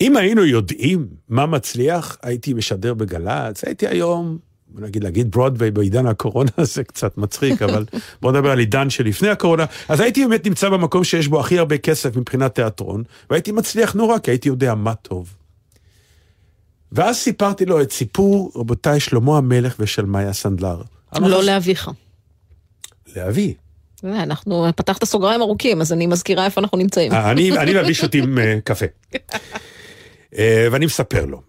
אם 0.00 0.16
היינו 0.16 0.44
יודעים 0.44 1.06
מה 1.28 1.46
מצליח, 1.46 2.16
הייתי 2.22 2.54
משדר 2.54 2.94
בגל"צ, 2.94 3.64
הייתי 3.64 3.86
היום, 3.86 4.38
בוא 4.68 4.80
נגיד, 4.80 5.04
להגיד 5.04 5.30
ברודוויי 5.30 5.70
בעידן 5.70 6.06
הקורונה 6.06 6.50
זה 6.74 6.84
קצת 6.84 7.18
מצחיק, 7.18 7.62
אבל 7.62 7.84
בוא 8.22 8.32
נדבר 8.32 8.50
על 8.50 8.58
עידן 8.58 8.90
שלפני 8.90 9.28
הקורונה, 9.28 9.64
אז 9.88 10.00
הייתי 10.00 10.26
באמת 10.26 10.46
נמצא 10.46 10.68
במקום 10.68 11.04
שיש 11.04 11.28
בו 11.28 11.40
הכי 11.40 11.58
הרבה 11.58 11.78
כסף 11.78 12.16
מבחינת 12.16 12.54
תיאטרון, 12.54 13.02
והייתי 13.30 13.52
מצליח 13.52 13.94
נורא, 13.94 14.18
כי 14.18 14.30
הייתי 14.30 14.48
יודע 14.48 14.74
מה 14.74 14.94
טוב. 14.94 15.34
ואז 16.92 17.16
סיפרתי 17.16 17.64
לו 17.64 17.82
את 17.82 17.92
סיפור, 17.92 18.52
רבותיי, 18.56 19.00
שלמה 19.00 19.38
המלך 19.38 19.76
ושלמיה 19.78 20.32
סנדלר. 20.32 20.82
לא 21.20 21.44
לאביך. 21.44 21.90
לאבי. 23.16 23.54
אה, 24.04 24.22
אנחנו 24.22 24.66
פתחת 24.76 25.04
סוגריים 25.04 25.40
ארוכים, 25.40 25.80
אז 25.80 25.92
אני 25.92 26.06
מזכירה 26.06 26.44
איפה 26.44 26.60
אנחנו 26.60 26.78
נמצאים. 26.78 27.12
אה, 27.12 27.30
אני 27.30 27.58
אני 27.58 27.76
ואבי 27.76 27.94
שותים 27.94 28.38
אה, 28.38 28.58
קפה. 28.64 28.86
אה, 30.38 30.68
ואני 30.72 30.86
מספר 30.86 31.26
לו. 31.26 31.42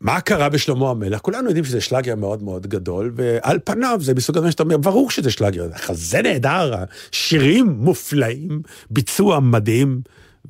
מה 0.00 0.20
קרה 0.20 0.48
בשלמה 0.48 0.90
המלך? 0.90 1.20
כולנו 1.20 1.46
יודעים 1.46 1.64
שזה 1.64 1.80
שלאגר 1.80 2.16
מאוד 2.16 2.42
מאוד 2.42 2.66
גדול, 2.66 3.12
ועל 3.14 3.58
פניו 3.64 3.98
זה 4.02 4.14
מסוג 4.14 4.36
הדברים 4.36 4.52
שאתה 4.52 4.62
אומר, 4.62 4.76
ברור 4.76 5.10
שזה 5.10 5.30
שלאגר, 5.30 5.68
חזה 5.76 6.22
נהדר, 6.22 6.74
שירים 7.12 7.66
מופלאים, 7.66 8.62
ביצוע 8.90 9.40
מדהים, 9.40 10.00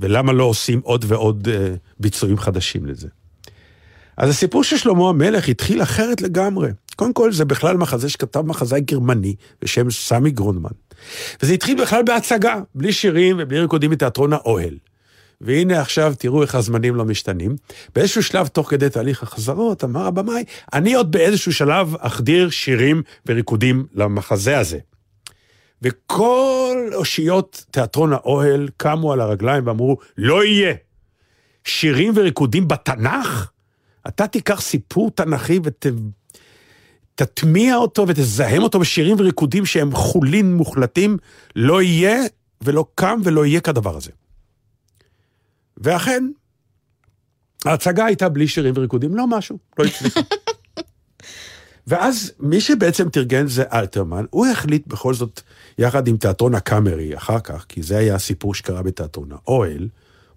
ולמה 0.00 0.32
לא 0.32 0.44
עושים 0.44 0.80
עוד 0.84 1.04
ועוד 1.08 1.48
אה, 1.52 1.74
ביצועים 2.00 2.38
חדשים 2.38 2.86
לזה? 2.86 3.08
אז 4.16 4.30
הסיפור 4.30 4.64
של 4.64 4.76
שלמה 4.76 5.08
המלך 5.08 5.48
התחיל 5.48 5.82
אחרת 5.82 6.20
לגמרי. 6.20 6.70
קודם 6.96 7.12
כל, 7.12 7.32
זה 7.32 7.44
בכלל 7.44 7.76
מחזה 7.76 8.08
שכתב 8.08 8.40
מחזאי 8.40 8.80
גרמני 8.80 9.34
בשם 9.62 9.90
סמי 9.90 10.30
גרונמן. 10.30 10.70
וזה 11.42 11.52
התחיל 11.52 11.82
בכלל 11.82 12.02
בהצגה, 12.02 12.60
בלי 12.74 12.92
שירים 12.92 13.36
ובלי 13.38 13.60
ריקודים 13.60 13.90
מתיאטרון 13.90 14.32
האוהל. 14.32 14.74
והנה 15.40 15.80
עכשיו 15.80 16.14
תראו 16.18 16.42
איך 16.42 16.54
הזמנים 16.54 16.96
לא 16.96 17.04
משתנים. 17.04 17.56
באיזשהו 17.94 18.22
שלב, 18.22 18.46
תוך 18.46 18.70
כדי 18.70 18.90
תהליך 18.90 19.22
החזרות, 19.22 19.84
אמר 19.84 20.06
הבמאי, 20.06 20.44
אני 20.72 20.94
עוד 20.94 21.12
באיזשהו 21.12 21.52
שלב 21.52 21.94
אחדיר 21.98 22.50
שירים 22.50 23.02
וריקודים 23.26 23.86
למחזה 23.94 24.58
הזה. 24.58 24.78
וכל 25.82 26.90
אושיות 26.94 27.64
תיאטרון 27.70 28.12
האוהל 28.12 28.68
קמו 28.76 29.12
על 29.12 29.20
הרגליים 29.20 29.66
ואמרו, 29.66 29.96
לא 30.16 30.44
יהיה. 30.44 30.74
שירים 31.64 32.12
וריקודים 32.16 32.68
בתנ"ך? 32.68 33.50
אתה 34.08 34.26
תיקח 34.26 34.60
סיפור 34.60 35.10
תנכי 35.10 35.60
ותטמיע 37.14 37.76
אותו 37.76 38.08
ותזהם 38.08 38.62
אותו 38.62 38.78
בשירים 38.78 39.16
וריקודים 39.18 39.66
שהם 39.66 39.92
חולין 39.92 40.54
מוחלטים, 40.54 41.16
לא 41.56 41.82
יהיה 41.82 42.22
ולא 42.60 42.84
קם 42.94 43.20
ולא 43.24 43.46
יהיה 43.46 43.60
כדבר 43.60 43.96
הזה. 43.96 44.10
ואכן, 45.80 46.24
ההצגה 47.64 48.04
הייתה 48.04 48.28
בלי 48.28 48.48
שירים 48.48 48.74
וריקודים, 48.76 49.16
לא 49.16 49.26
משהו, 49.26 49.58
לא 49.78 49.84
הצליחה. 49.84 50.20
ואז 51.86 52.32
מי 52.40 52.60
שבעצם 52.60 53.08
תרגן 53.08 53.46
זה 53.46 53.64
אלתרמן, 53.72 54.24
הוא 54.30 54.46
החליט 54.46 54.86
בכל 54.86 55.14
זאת, 55.14 55.40
יחד 55.78 56.08
עם 56.08 56.16
תיאטרון 56.16 56.54
הקאמרי 56.54 57.16
אחר 57.16 57.40
כך, 57.40 57.66
כי 57.68 57.82
זה 57.82 57.98
היה 57.98 58.14
הסיפור 58.14 58.54
שקרה 58.54 58.82
בתיאטרון 58.82 59.28
האוהל, 59.32 59.88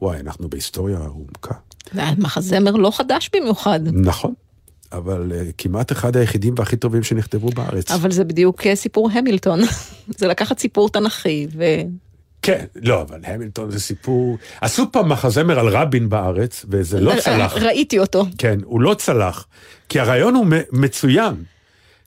וואי, 0.02 0.20
אנחנו 0.20 0.50
בהיסטוריה 0.50 0.98
עומקה. 0.98 1.54
מחזמר 2.18 2.72
לא 2.72 2.92
חדש 2.92 3.30
במיוחד. 3.36 3.80
נכון, 3.84 4.34
אבל 4.92 5.32
uh, 5.32 5.52
כמעט 5.58 5.92
אחד 5.92 6.18
היחידים 6.18 6.54
והכי 6.58 6.76
טובים 6.76 7.04
שנכתבו 7.04 7.50
בארץ. 7.50 7.92
אבל 7.92 8.12
זה 8.12 8.24
בדיוק 8.24 8.68
אה, 8.68 8.76
סיפור 8.76 9.10
המילטון. 9.12 9.60
זה 10.20 10.28
לקחת 10.28 10.60
סיפור 10.60 10.90
תנכי 10.90 11.48
ו... 11.54 11.64
כן, 12.44 12.66
לא, 12.76 13.02
אבל 13.02 13.20
המילטון 13.24 13.72
זה 13.72 13.80
סיפור... 13.80 14.38
עשו 14.62 14.92
פעם 14.92 15.10
מחזמר 15.10 15.60
על 15.60 15.68
רבין 15.68 16.10
בארץ, 16.10 16.66
וזה 16.70 17.00
לא 17.00 17.14
צלח. 17.20 17.58
ראיתי 17.58 18.00
אותו. 18.00 18.26
כן, 18.38 18.60
הוא 18.66 18.82
לא 18.82 18.94
צלח, 18.94 19.46
כי 19.90 20.00
הרעיון 20.00 20.36
הוא 20.36 20.46
מצוין. 20.72 21.36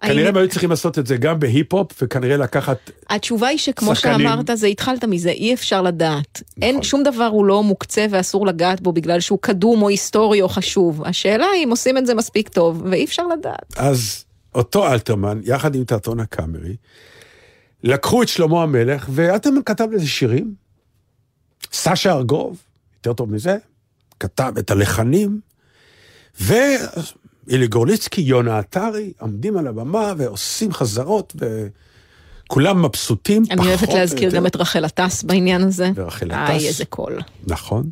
כנראה 0.00 0.28
הם 0.28 0.36
היו 0.36 0.48
צריכים 0.48 0.70
לעשות 0.70 0.98
את 0.98 1.06
זה 1.06 1.16
גם 1.16 1.40
בהיפ-הופ, 1.40 2.02
וכנראה 2.02 2.36
לקחת... 2.36 2.90
התשובה 3.10 3.46
היא 3.46 3.58
שכמו 3.58 3.94
שחקנים. 3.94 4.28
שאמרת, 4.28 4.50
זה 4.54 4.66
התחלת 4.66 5.04
מזה, 5.04 5.30
אי 5.30 5.54
אפשר 5.54 5.82
לדעת. 5.82 6.42
אין, 6.62 6.74
נכון. 6.74 6.82
שום 6.82 7.02
דבר 7.02 7.26
הוא 7.26 7.44
לא 7.44 7.62
מוקצה 7.62 8.06
ואסור 8.10 8.46
לגעת 8.46 8.80
בו 8.80 8.92
בגלל 8.92 9.20
שהוא 9.20 9.38
קדום 9.42 9.82
או 9.82 9.88
היסטורי 9.88 10.42
או 10.42 10.48
חשוב. 10.48 11.02
השאלה 11.04 11.46
היא 11.46 11.64
אם 11.64 11.70
עושים 11.70 11.98
את 11.98 12.06
זה 12.06 12.14
מספיק 12.14 12.48
טוב, 12.48 12.82
ואי 12.90 13.04
אפשר 13.04 13.26
לדעת. 13.26 13.74
אז 13.76 14.24
אותו 14.54 14.86
אלתרמן, 14.92 15.40
יחד 15.44 15.74
עם 15.74 15.84
תיאטרון 15.84 16.20
הקאמרי, 16.20 16.76
לקחו 17.86 18.22
את 18.22 18.28
שלמה 18.28 18.62
המלך, 18.62 19.08
ואלתרמן 19.12 19.60
כתב 19.66 19.88
לזה 19.92 20.06
שירים. 20.06 20.54
סשה 21.72 22.12
ארגוב, 22.12 22.62
יותר 22.96 23.12
טוב 23.12 23.32
מזה, 23.32 23.56
כתב 24.20 24.52
את 24.58 24.70
הלחנים, 24.70 25.40
ואילי 26.40 27.66
גורליצקי, 27.68 28.20
יונה 28.20 28.58
עטרי, 28.58 29.12
עומדים 29.18 29.56
על 29.56 29.66
הבמה 29.66 30.12
ועושים 30.16 30.72
חזרות, 30.72 31.36
וכולם 32.46 32.82
מבסוטים. 32.82 33.42
אני 33.50 33.56
פחות 33.56 33.68
אוהבת 33.68 33.88
או 33.88 33.96
להזכיר 33.96 34.24
יותר. 34.24 34.36
גם 34.36 34.46
את 34.46 34.56
רחל 34.56 34.84
עטס 34.84 35.22
בעניין 35.22 35.62
הזה. 35.62 35.90
ורחל 35.94 36.32
איי, 36.32 36.56
עטס. 36.56 36.64
איזה 36.64 36.84
קול. 36.84 37.18
נכון. 37.46 37.90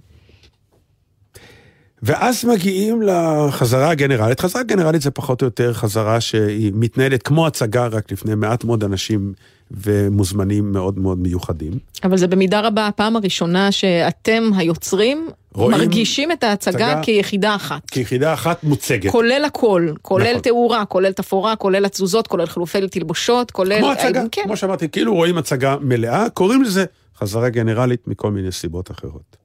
ואז 2.03 2.45
מגיעים 2.45 3.03
לחזרה 3.03 3.91
הגנרלית. 3.91 4.41
חזרה 4.41 4.63
גנרלית 4.63 5.03
זה 5.03 5.11
פחות 5.11 5.43
או 5.43 5.47
יותר 5.47 5.73
חזרה 5.73 6.21
שהיא 6.21 6.73
מתנהלת 6.75 7.23
כמו 7.23 7.47
הצגה, 7.47 7.87
רק 7.87 8.13
לפני 8.13 8.35
מעט 8.35 8.65
מאוד 8.65 8.85
אנשים 8.85 9.33
ומוזמנים 9.71 10.73
מאוד 10.73 10.99
מאוד 10.99 11.19
מיוחדים. 11.19 11.73
אבל 12.05 12.17
זה 12.17 12.27
במידה 12.27 12.61
רבה 12.61 12.87
הפעם 12.87 13.17
הראשונה 13.17 13.73
שאתם 13.73 14.51
היוצרים 14.57 15.29
רואים 15.55 15.79
מרגישים 15.79 16.33
את 16.33 16.45
ההצגה 16.45 16.73
הצגה. 16.73 17.03
כיחידה 17.03 17.55
אחת. 17.55 17.91
כיחידה 17.91 18.35
אחת 18.35 18.65
מוצגת. 18.65 19.11
כולל 19.11 19.43
הכל, 19.47 19.89
כולל 20.03 20.31
נכון. 20.31 20.43
תאורה, 20.43 20.85
כולל 20.85 21.13
תפאורה, 21.13 21.57
כולל 21.57 21.85
התזוזות, 21.85 22.27
כולל 22.27 22.47
חילופי 22.47 22.89
תלבושות, 22.89 23.51
כולל... 23.51 23.79
כמו 23.79 23.91
הצגה, 23.91 24.23
כן. 24.33 24.43
כמו 24.45 24.57
שאמרתי, 24.57 24.89
כאילו 24.89 25.15
רואים 25.15 25.39
הצגה 25.39 25.77
מלאה, 25.81 26.31
קוראים 26.31 26.63
לזה 26.63 26.85
חזרה 27.19 27.49
גנרלית 27.49 28.09
מכל 28.09 28.31
מיני 28.31 28.53
סיבות 28.53 28.91
אחרות. 28.91 29.37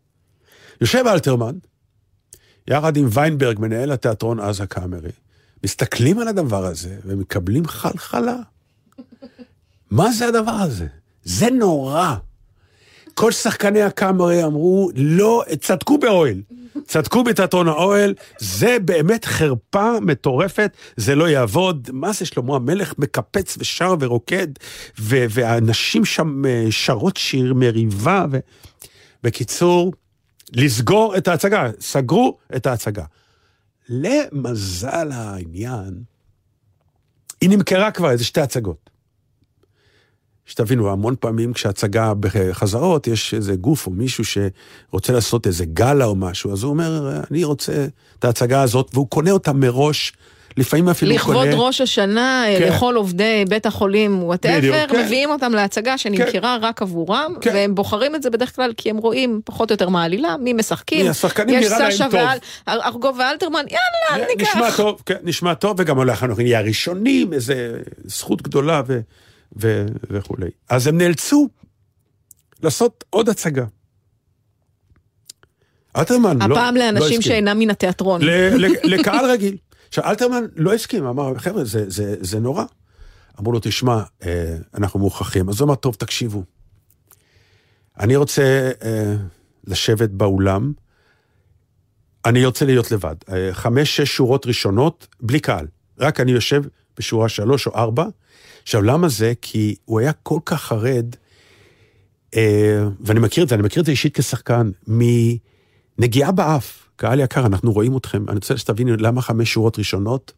יושב 0.81 1.03
אלתרמן, 1.07 1.55
יחד 2.67 2.97
עם 2.97 3.07
ויינברג, 3.11 3.59
מנהל 3.59 3.91
התיאטרון 3.91 4.39
אז 4.39 4.61
הקאמרי, 4.61 5.11
מסתכלים 5.63 6.19
על 6.19 6.27
הדבר 6.27 6.65
הזה 6.65 6.97
ומקבלים 7.05 7.67
חלחלה. 7.67 8.35
מה 9.91 10.11
זה 10.11 10.27
הדבר 10.27 10.51
הזה? 10.51 10.87
זה 11.23 11.49
נורא. 11.49 12.15
כל 13.13 13.31
שחקני 13.31 13.81
הקאמרי 13.81 14.43
אמרו, 14.43 14.89
לא, 14.95 15.43
צדקו 15.61 15.97
באוהל. 15.97 16.41
צדקו 16.85 17.23
בתיאטרון 17.23 17.67
האוהל, 17.67 18.13
זה 18.39 18.77
באמת 18.85 19.25
חרפה 19.25 19.99
מטורפת, 19.99 20.71
זה 20.97 21.15
לא 21.15 21.29
יעבוד. 21.29 21.89
מה 21.93 22.13
זה 22.13 22.25
שלמה 22.25 22.55
המלך 22.55 22.93
מקפץ 22.97 23.57
ושר 23.59 23.95
ורוקד, 23.99 24.47
ו- 24.99 25.25
והנשים 25.29 26.05
שם 26.05 26.45
אה, 26.45 26.67
שרות 26.69 27.17
שיר 27.17 27.53
מריבה. 27.53 28.25
ו... 28.31 28.39
בקיצור, 29.23 29.93
לסגור 30.53 31.17
את 31.17 31.27
ההצגה, 31.27 31.69
סגרו 31.79 32.37
את 32.55 32.67
ההצגה. 32.67 33.03
למזל 33.89 35.11
העניין, 35.11 36.03
היא 37.41 37.49
נמכרה 37.49 37.91
כבר 37.91 38.11
איזה 38.11 38.23
שתי 38.23 38.41
הצגות. 38.41 38.89
שתבינו, 40.49 40.91
המון 40.91 41.15
פעמים 41.19 41.53
כשהצגה 41.53 42.13
בחזרות, 42.19 43.07
יש 43.07 43.33
איזה 43.33 43.55
גוף 43.55 43.87
או 43.87 43.91
מישהו 43.91 44.23
שרוצה 44.25 45.13
לעשות 45.13 45.47
איזה 45.47 45.65
גאלה 45.65 46.05
או 46.05 46.15
משהו, 46.15 46.53
אז 46.53 46.63
הוא 46.63 46.69
אומר, 46.69 47.19
אני 47.31 47.43
רוצה 47.43 47.85
את 48.19 48.25
ההצגה 48.25 48.61
הזאת, 48.61 48.89
והוא 48.93 49.07
קונה 49.09 49.31
אותה 49.31 49.53
מראש, 49.53 50.13
לפעמים 50.57 50.89
אפילו 50.89 51.11
לכבוד 51.15 51.35
קונה... 51.35 51.55
ראש 51.55 51.81
השנה, 51.81 52.43
כן. 52.59 52.67
לכל 52.67 52.95
עובדי 52.95 53.45
בית 53.49 53.65
החולים, 53.65 54.23
whatever, 54.23 54.85
כן. 54.87 55.05
מביאים 55.05 55.29
אותם 55.29 55.51
להצגה 55.53 55.97
שנמכרה 55.97 56.57
רק 56.61 56.81
עבורם, 56.81 57.33
כן. 57.41 57.51
והם 57.53 57.75
בוחרים 57.75 58.15
את 58.15 58.23
זה 58.23 58.29
בדרך 58.29 58.55
כלל 58.55 58.73
כי 58.77 58.89
הם 58.89 58.97
רואים 58.97 59.41
פחות 59.45 59.69
או 59.69 59.73
יותר 59.73 59.89
מה 59.89 60.01
העלילה, 60.01 60.35
מי 60.37 60.53
משחקים. 60.53 61.03
מי 61.03 61.09
השחקנים 61.09 61.59
יש 61.59 61.65
נראה 61.65 61.79
להם 61.79 61.91
סשה 61.91 62.05
טוב. 62.11 62.19
ואל- 62.67 62.81
ארגוב 62.81 63.17
ואלתרמן, 63.19 63.63
יאללה, 63.69 64.25
ניקח. 64.35 64.55
נשמע 64.55 64.71
טוב, 64.77 65.01
כן, 65.05 65.15
נשמע 65.23 65.53
טוב, 65.53 65.75
וגם 65.79 65.97
אולי 65.97 66.11
אנחנו 66.11 66.35
נהיה 66.35 66.59
הראשונים, 66.59 67.33
איזה 67.33 67.71
זכות 68.05 68.41
גדולה 68.41 68.81
ו, 68.87 68.99
ו, 69.61 69.85
וכולי. 70.09 70.49
אז 70.69 70.87
הם 70.87 70.97
נאלצו 70.97 71.47
לעשות 72.63 73.03
עוד 73.09 73.29
הצגה. 73.29 73.65
אלתרמן 75.97 76.37
לא, 76.49 76.55
הפעם 76.55 76.75
לא 76.75 76.81
לאנשים 76.81 77.03
הסכים. 77.03 77.21
שאינם 77.21 77.59
מן 77.59 77.69
התיאטרון. 77.69 78.21
ל- 78.21 78.65
ל- 78.65 78.75
לקהל 78.95 79.31
רגיל. 79.31 79.57
עכשיו, 79.87 80.03
אלתרמן 80.03 80.43
לא 80.55 80.73
הסכים, 80.73 81.05
אמר, 81.05 81.37
חבר'ה, 81.37 81.65
זה, 81.65 81.89
זה, 81.89 82.15
זה 82.21 82.39
נורא. 82.39 82.63
אמרו 83.39 83.51
לו, 83.51 83.59
תשמע, 83.61 84.03
אה, 84.25 84.55
אנחנו 84.75 84.99
מוכרחים. 84.99 85.49
אז 85.49 85.61
הוא 85.61 85.67
אמר, 85.67 85.75
טוב, 85.75 85.95
תקשיבו. 85.95 86.43
אני 87.99 88.15
רוצה 88.15 88.71
אה, 88.83 89.15
לשבת 89.67 90.09
באולם, 90.09 90.73
אני 92.25 92.45
רוצה 92.45 92.65
להיות 92.65 92.91
לבד. 92.91 93.15
אה, 93.31 93.49
חמש, 93.53 93.95
שש 93.95 94.15
שורות 94.15 94.45
ראשונות, 94.45 95.07
בלי 95.21 95.39
קהל. 95.39 95.67
רק 95.99 96.19
אני 96.19 96.31
יושב 96.31 96.63
בשורה 96.97 97.29
שלוש 97.29 97.67
או 97.67 97.75
ארבע. 97.75 98.05
עכשיו, 98.63 98.81
למה 98.81 99.09
זה? 99.09 99.33
כי 99.41 99.75
הוא 99.85 99.99
היה 99.99 100.11
כל 100.13 100.39
כך 100.45 100.61
חרד, 100.61 101.15
אה, 102.35 102.83
ואני 102.99 103.19
מכיר 103.19 103.43
את 103.43 103.49
זה, 103.49 103.55
אני 103.55 103.63
מכיר 103.63 103.81
את 103.81 103.85
זה 103.85 103.91
אישית 103.91 104.17
כשחקן, 104.17 104.71
מנגיעה 104.87 106.31
באף. 106.31 106.89
קהל 106.95 107.19
יקר, 107.19 107.45
אנחנו 107.45 107.71
רואים 107.71 107.97
אתכם. 107.97 108.25
אני 108.27 108.35
רוצה 108.35 108.57
שתבינו 108.57 108.95
למה 108.97 109.21
חמש 109.21 109.53
שורות 109.53 109.79
ראשונות. 109.79 110.33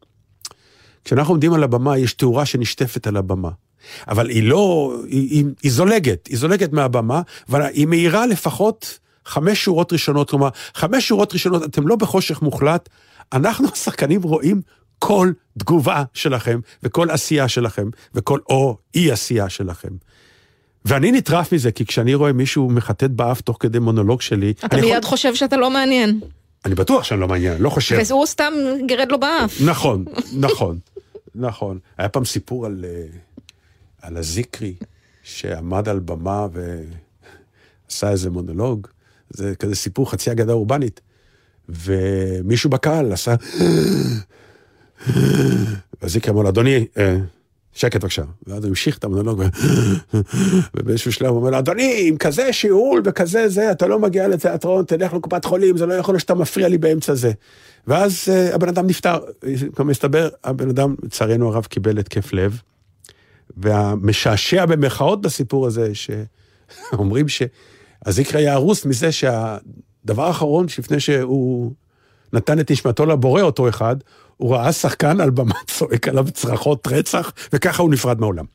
כשאנחנו 1.06 1.34
עומדים 1.34 1.54
על 1.54 1.64
הבמה, 1.64 1.98
יש 1.98 2.14
תאורה 2.14 2.46
שנשטפת 2.46 3.08
על 3.08 3.18
הבמה. 3.18 3.50
אבל 4.08 4.30
היא 4.30 4.44
לא, 4.44 4.96
היא, 5.08 5.30
היא, 5.30 5.46
היא 5.64 5.72
זולגת, 5.72 6.28
היא 6.28 6.38
זולגת 6.38 6.74
מהבמה, 6.74 7.22
אבל 7.50 7.62
היא 7.62 7.88
מאירה 7.88 8.26
לפחות 8.26 9.00
חמש 9.26 9.64
שורות 9.64 9.94
ראשונות. 9.94 10.30
כלומר, 10.30 10.50
חמש 10.74 11.08
שורות 11.08 11.34
ראשונות, 11.34 11.64
אתם 11.64 11.88
לא 11.88 11.96
בחושך 11.96 12.42
מוחלט, 12.42 12.90
אנחנו 13.34 13.68
השחקנים 13.74 14.22
רואים 14.22 14.62
כל 15.02 15.32
תגובה 15.58 16.04
שלכם, 16.14 16.60
וכל 16.84 17.10
עשייה 17.10 17.48
שלכם, 17.48 17.90
וכל 18.16 18.40
או 18.50 18.78
אי 18.96 19.12
עשייה 19.12 19.50
שלכם. 19.50 19.90
ואני 20.86 21.12
נטרף 21.12 21.54
מזה, 21.54 21.72
כי 21.72 21.86
כשאני 21.86 22.14
רואה 22.14 22.34
מישהו 22.34 22.70
מחטט 22.70 23.10
באף 23.10 23.42
תוך 23.42 23.58
כדי 23.60 23.80
מונולוג 23.80 24.22
שלי, 24.22 24.54
אתה 24.66 24.78
מיד 24.78 25.06
חושב 25.06 25.36
שאתה 25.36 25.58
לא 25.58 25.70
מעניין. 25.70 26.20
אני 26.66 26.76
בטוח 26.76 27.04
שאני 27.04 27.20
לא 27.20 27.28
מעניין, 27.28 27.62
לא 27.62 27.70
חושב. 27.70 28.00
והוא 28.08 28.26
סתם 28.26 28.54
גירד 28.86 29.12
לו 29.12 29.20
באף. 29.20 29.62
נכון, 29.62 30.06
נכון, 30.48 30.80
נכון. 31.36 31.80
היה 31.98 32.10
פעם 32.10 32.26
סיפור 32.26 32.66
על, 32.66 32.86
אה, 32.88 33.06
על 34.02 34.18
הזיקרי, 34.18 34.74
שעמד 35.24 35.90
על 35.90 36.00
במה 36.00 36.48
ועשה 37.88 38.10
איזה 38.10 38.30
מונולוג. 38.30 38.88
זה 39.30 39.56
כזה 39.56 39.76
סיפור 39.76 40.12
חצי 40.12 40.32
אגדה 40.32 40.54
אורבנית. 40.54 41.02
ומישהו 41.70 42.70
בקהל 42.70 43.14
עשה... 43.14 43.36
והזיקרי 46.02 46.34
אמר 46.34 46.42
לו, 46.42 46.50
אדוני, 46.50 46.86
אה, 46.98 47.18
שקט 47.74 48.02
בבקשה. 48.02 48.24
ואז 48.48 48.64
הוא 48.64 48.70
המשיך 48.70 48.98
את 48.98 49.04
המונולוג, 49.04 49.40
ו- 49.40 50.18
ובאיזשהו 50.76 51.12
שלב 51.12 51.28
הוא 51.30 51.38
אומר 51.38 51.50
לו, 51.50 51.60
אדוני, 51.60 52.04
עם 52.08 52.18
כזה 52.18 52.54
שיעול 52.54 53.02
וכזה 53.06 53.50
זה, 53.50 53.72
אתה 53.72 53.88
לא 53.88 54.00
מגיע 54.00 54.28
לתיאטרון, 54.28 54.86
תלך 54.86 55.14
לקופת 55.14 55.46
חולים, 55.46 55.78
זה 55.78 55.86
לא 55.86 55.94
יכול 55.94 56.14
להיות 56.14 56.22
שאתה 56.22 56.36
מפריע 56.36 56.68
לי 56.68 56.78
באמצע 56.78 57.14
זה. 57.14 57.32
ואז 57.88 58.28
uh, 58.28 58.56
הבן 58.56 58.68
אדם 58.68 58.88
נפטר. 58.88 59.20
מסתבר, 59.80 60.30
הבן 60.44 60.70
אדם, 60.70 60.96
לצערנו 61.04 61.50
הרב, 61.50 61.66
קיבל 61.66 62.00
התקף 62.00 62.34
לב. 62.34 62.62
והמשעשע 63.58 64.66
במרכאות 64.66 65.22
בסיפור 65.22 65.68
הזה, 65.68 65.92
שאומרים 65.94 67.26
שהזיקרי 67.28 68.42
היה 68.42 68.54
הרוס 68.54 68.86
מזה 68.86 69.12
שהדבר 69.12 70.24
האחרון, 70.24 70.68
שלפני 70.68 71.00
שהוא 71.00 71.72
נתן 72.34 72.60
את 72.60 72.72
נשמתו 72.72 73.06
לבורא 73.06 73.42
אותו 73.42 73.70
אחד, 73.70 73.96
הוא 74.42 74.56
ראה 74.56 74.72
שחקן 74.72 75.22
על 75.22 75.30
במה 75.30 75.54
צועק 75.72 76.08
עליו 76.08 76.32
צרחות 76.32 76.88
רצח, 76.88 77.32
וככה 77.54 77.84
הוא 77.84 77.92
נפרד 77.92 78.20
מהעולם. 78.20 78.46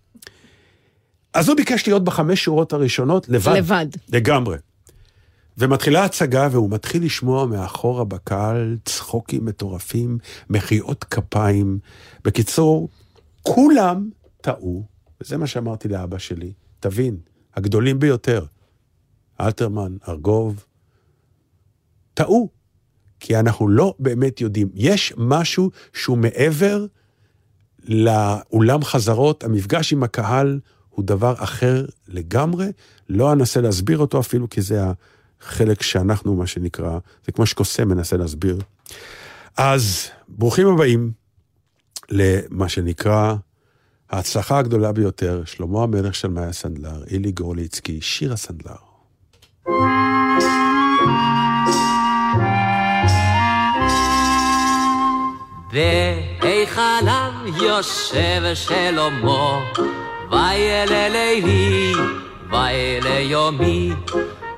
אז 1.35 1.49
הוא 1.49 1.57
ביקש 1.57 1.87
להיות 1.87 2.05
בחמש 2.05 2.45
שורות 2.45 2.73
הראשונות 2.73 3.29
לבד. 3.29 3.53
לבד. 3.57 3.87
לגמרי. 4.09 4.57
ומתחילה 5.59 6.05
הצגה, 6.05 6.49
והוא 6.51 6.71
מתחיל 6.71 7.05
לשמוע 7.05 7.47
מאחורה 7.47 8.05
בקהל 8.05 8.77
צחוקים 8.85 9.45
מטורפים, 9.45 10.19
מחיאות 10.51 11.05
כפיים. 11.05 11.79
בקיצור, 12.25 12.89
כולם 13.43 14.11
טעו, 14.41 14.85
וזה 15.21 15.37
מה 15.37 15.47
שאמרתי 15.47 15.89
לאבא 15.89 16.19
שלי, 16.19 16.53
תבין, 16.81 17.17
הגדולים 17.55 17.99
ביותר, 17.99 18.45
אלתרמן, 19.41 19.97
ארגוב, 20.09 20.65
טעו, 22.15 22.56
כי 23.21 23.37
אנחנו 23.39 23.69
לא 23.69 23.95
באמת 23.99 24.41
יודעים. 24.41 24.69
יש 24.75 25.13
משהו 25.17 25.71
שהוא 25.93 26.19
מעבר 26.19 26.87
לאולם 27.85 28.85
חזרות, 28.85 29.45
המפגש 29.45 29.93
עם 29.93 30.03
הקהל 30.03 30.61
הוא 30.91 31.05
דבר 31.05 31.35
אחר 31.39 31.87
לגמרי, 32.09 32.67
לא 33.09 33.33
אנסה 33.33 33.61
להסביר 33.61 33.99
אותו 33.99 34.21
אפילו, 34.21 34.51
כי 34.51 34.63
זה 34.63 34.81
החלק 35.41 35.83
שאנחנו, 35.83 36.35
מה 36.35 36.47
שנקרא, 36.47 36.99
זה 37.27 37.33
כמו 37.33 37.47
שקוסם 37.47 37.89
מנסה 37.89 38.17
להסביר. 38.17 38.59
אז 39.57 40.11
ברוכים 40.29 40.67
הבאים 40.67 41.13
למה 42.11 42.69
שנקרא 42.69 43.35
ההצלחה 44.11 44.59
הגדולה 44.59 44.93
ביותר, 44.93 45.43
שלמה 45.45 45.83
המלך 45.83 46.15
של 46.15 46.29
מאיה 46.29 46.53
סנדלר, 46.53 47.05
אילי 47.11 47.33
גורליצקי, 47.33 48.01
שיר 48.01 48.33
הסנדלר. 48.33 48.77
בהיכליו 56.41 57.33
יושב 57.63 58.43
שלמה, 58.55 59.61
וילא 60.31 61.09
לילי, 61.09 61.93
וילא 62.51 63.09
יומי. 63.09 63.93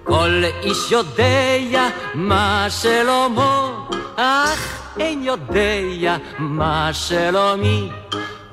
כל 0.04 0.42
איש 0.62 0.92
יודע 0.92 1.88
מה 2.14 2.66
שלמה, 2.70 3.70
אך 4.16 4.82
אין 5.00 5.22
יודע 5.22 6.16
מה 6.38 6.90
שלומי. 6.92 7.88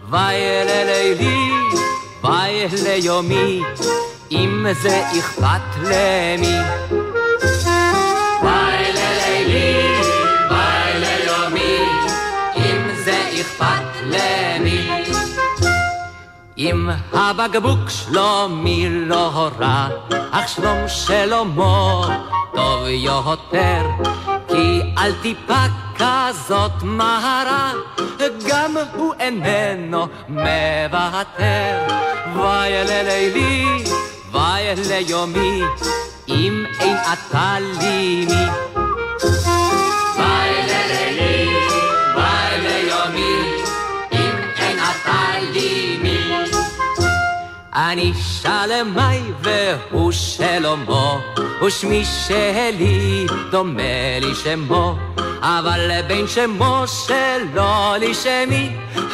וילא 0.10 0.84
לילי, 0.86 1.50
וילא 2.24 2.90
יומי, 3.04 3.62
אם 4.32 4.66
זה 4.82 5.04
אכפת 5.20 5.78
למי. 5.84 6.58
אם 16.58 16.90
הבקבוק 17.14 17.90
שלומי 17.90 18.90
לא 18.90 19.50
רע, 19.60 19.88
אך 20.32 20.48
שלום 20.50 20.88
שלמה 20.88 22.18
טוב 22.56 22.88
יותר, 22.88 23.82
כי 24.48 24.82
על 24.96 25.12
טיפה 25.22 25.66
כזאת 25.96 26.84
מהרה, 26.84 27.74
גם 28.50 28.76
הוא 28.94 29.14
איננו 29.20 30.08
מוותר. 30.30 31.88
וילא 32.36 33.02
לילי, 33.02 33.66
וילא 34.32 34.96
יומי, 35.08 35.62
אם 36.28 36.66
אין 36.80 36.98
אתה 37.14 37.56
לי 37.60 38.26
מי. 38.26 38.46
וילא 40.18 40.45
אני 47.76 48.14
שלמי 48.14 49.22
והוא 49.42 50.12
שלמה, 50.12 51.20
ושמי 51.66 52.06
שלי 52.06 53.26
דומה 53.52 54.20
לי 54.22 54.36
שמו, 54.44 54.96
אבל 55.42 56.02
בין 56.08 56.28
שמו 56.28 56.84
שלו 56.88 57.94
לי 58.00 58.14
שמי, 58.14 58.70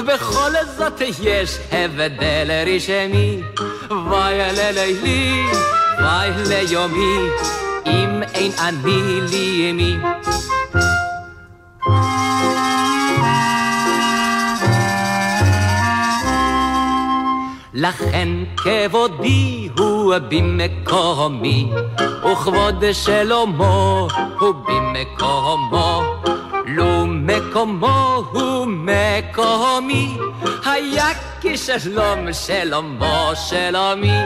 בכל 0.05 0.51
זאת 0.77 1.01
יש 1.23 1.57
הבדל 1.71 2.51
רשמי. 2.67 3.41
וואי 3.89 4.33
ללילי, 4.53 5.45
וואי 5.99 6.29
ליומי, 6.47 7.29
אם 7.85 8.23
אין 8.33 8.51
אני 8.59 9.21
לי 9.31 9.71
מי. 9.71 9.97
לכן 17.81 18.29
כבודי 18.57 19.69
הוא 19.77 20.13
במקומי, 20.29 21.71
וכבוד 22.31 22.83
שלמה 22.91 24.07
הוא 24.39 24.53
במקומו. 24.67 26.01
לו 26.65 27.07
מקומו 27.07 28.23
הוא 28.31 28.67
מקומי, 28.67 30.17
היה 30.65 31.09
כשלום 31.41 32.33
שלמה 32.33 33.31
שלומי. 33.35 34.19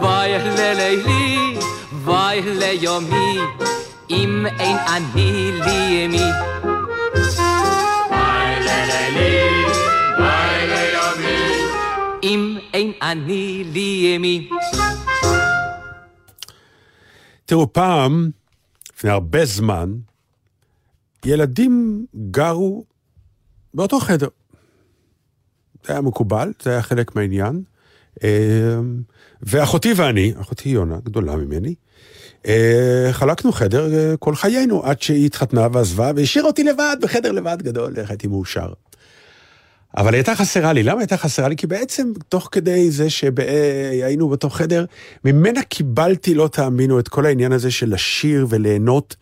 וואי 0.00 0.32
ללילי, 0.38 1.58
וואי 2.04 2.42
ליומי, 2.42 3.38
אם 4.10 4.46
אין 4.58 4.76
אני 4.86 5.50
לי 5.64 6.08
מי. 6.08 6.30
וואי 8.10 8.60
ללילי, 8.60 9.77
אם 12.22 12.58
אין 12.74 12.92
אני 13.02 13.64
לי 13.72 14.18
מי. 14.18 14.48
תראו, 17.44 17.72
פעם, 17.72 18.30
לפני 18.94 19.10
הרבה 19.10 19.44
זמן, 19.44 19.94
ילדים 21.24 22.06
גרו 22.30 22.84
באותו 23.74 24.00
חדר. 24.00 24.28
זה 25.86 25.92
היה 25.92 26.00
מקובל, 26.00 26.52
זה 26.62 26.70
היה 26.70 26.82
חלק 26.82 27.16
מהעניין. 27.16 27.62
אה, 28.24 28.78
ואחותי 29.42 29.92
ואני, 29.96 30.32
אחותי 30.40 30.68
יונה, 30.68 30.96
גדולה 31.04 31.36
ממני, 31.36 31.74
אה, 32.46 33.08
חלקנו 33.12 33.52
חדר 33.52 33.94
אה, 33.94 34.16
כל 34.16 34.34
חיינו, 34.34 34.84
עד 34.84 35.02
שהיא 35.02 35.26
התחתנה 35.26 35.68
ועזבה, 35.72 36.12
והשאירה 36.16 36.46
אותי 36.48 36.64
לבד 36.64 36.96
בחדר 37.02 37.32
לבד 37.32 37.62
גדול, 37.62 37.94
איך 37.96 38.10
הייתי 38.10 38.26
מאושר. 38.26 38.72
אבל 39.96 40.14
הייתה 40.14 40.34
חסרה 40.34 40.72
לי. 40.72 40.82
למה 40.82 41.00
הייתה 41.00 41.16
חסרה 41.16 41.48
לי? 41.48 41.56
כי 41.56 41.66
בעצם, 41.66 42.12
תוך 42.28 42.48
כדי 42.52 42.90
זה 42.90 43.10
שהיינו 43.10 44.28
באותו 44.28 44.50
חדר, 44.50 44.84
ממנה 45.24 45.62
קיבלתי, 45.62 46.34
לא 46.34 46.48
תאמינו, 46.48 46.98
את 47.00 47.08
כל 47.08 47.26
העניין 47.26 47.52
הזה 47.52 47.70
של 47.70 47.94
לשיר 47.94 48.46
וליהנות. 48.48 49.16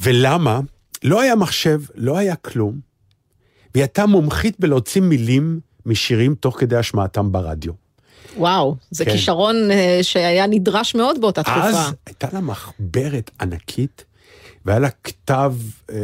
ולמה? 0.00 0.60
לא 1.04 1.20
היה 1.20 1.36
מחשב, 1.36 1.80
לא 1.94 2.18
היה 2.18 2.36
כלום. 2.36 2.80
והיא 3.74 3.82
הייתה 3.82 4.06
מומחית 4.06 4.60
בלהוציא 4.60 5.02
מילים 5.02 5.60
משירים 5.86 6.34
תוך 6.34 6.60
כדי 6.60 6.76
השמעתם 6.76 7.32
ברדיו. 7.32 7.72
וואו, 8.36 8.76
זה 8.90 9.04
כן. 9.04 9.10
כישרון 9.10 9.70
אה, 9.70 9.98
שהיה 10.02 10.46
נדרש 10.46 10.94
מאוד 10.94 11.20
באותה 11.20 11.42
תקופה. 11.42 11.60
אז 11.60 11.76
הייתה 12.06 12.28
לה 12.32 12.40
מחברת 12.40 13.30
ענקית, 13.40 14.04
והיה 14.64 14.78
לה 14.78 14.88
כתב, 15.04 15.54
אה, 15.90 15.96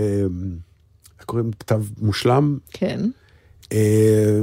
איך 1.18 1.24
קוראים? 1.26 1.50
כתב 1.52 1.82
מושלם, 1.98 2.58
כן. 2.70 3.00
אה, 3.72 4.38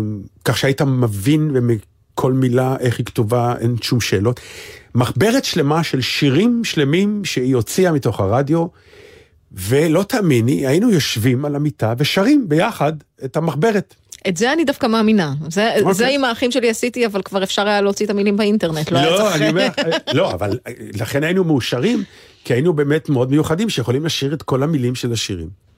כך 0.45 0.57
שהיית 0.57 0.82
מבין 0.82 1.51
מכל 1.61 2.34
מילה 2.34 2.75
איך 2.80 2.97
היא 2.97 3.05
כתובה, 3.05 3.55
אין 3.59 3.75
שום 3.82 4.01
שאלות. 4.01 4.39
מחברת 4.95 5.45
שלמה 5.45 5.84
של 5.84 6.01
שירים 6.01 6.63
שלמים 6.63 7.25
שהיא 7.25 7.55
הוציאה 7.55 7.91
מתוך 7.91 8.19
הרדיו, 8.19 8.67
ולא 9.51 10.03
תאמיני, 10.03 10.67
היינו 10.67 10.89
יושבים 10.89 11.45
על 11.45 11.55
המיטה 11.55 11.93
ושרים 11.97 12.49
ביחד 12.49 12.93
את 13.25 13.38
המחברת. 13.38 13.95
את 14.27 14.38
זה 14.38 14.53
אני 14.53 14.63
דווקא 14.63 14.88
מאמינה. 14.88 15.34
זה, 15.49 15.75
אוקיי. 15.80 15.93
זה 15.93 16.07
עם 16.07 16.23
האחים 16.23 16.51
שלי 16.51 16.69
עשיתי, 16.69 17.05
אבל 17.05 17.21
כבר 17.21 17.43
אפשר 17.43 17.67
היה 17.67 17.82
להוציא 17.82 18.05
את 18.05 18.11
המילים 18.11 18.38
באינטרנט. 18.38 18.91
לא, 18.91 18.99
היה 18.99 19.17
צריך... 19.17 19.36
אני 19.36 19.49
אומר, 19.49 19.67
לא, 20.13 20.32
אבל 20.32 20.59
לכן 20.93 21.23
היינו 21.23 21.43
מאושרים, 21.43 22.03
כי 22.43 22.53
היינו 22.53 22.73
באמת 22.73 23.09
מאוד 23.09 23.32
מיוחדים, 23.32 23.69
שיכולים 23.69 24.05
לשיר 24.05 24.34
את 24.34 24.43
כל 24.43 24.63
המילים 24.63 24.95
של 24.95 25.13
השירים. 25.13 25.68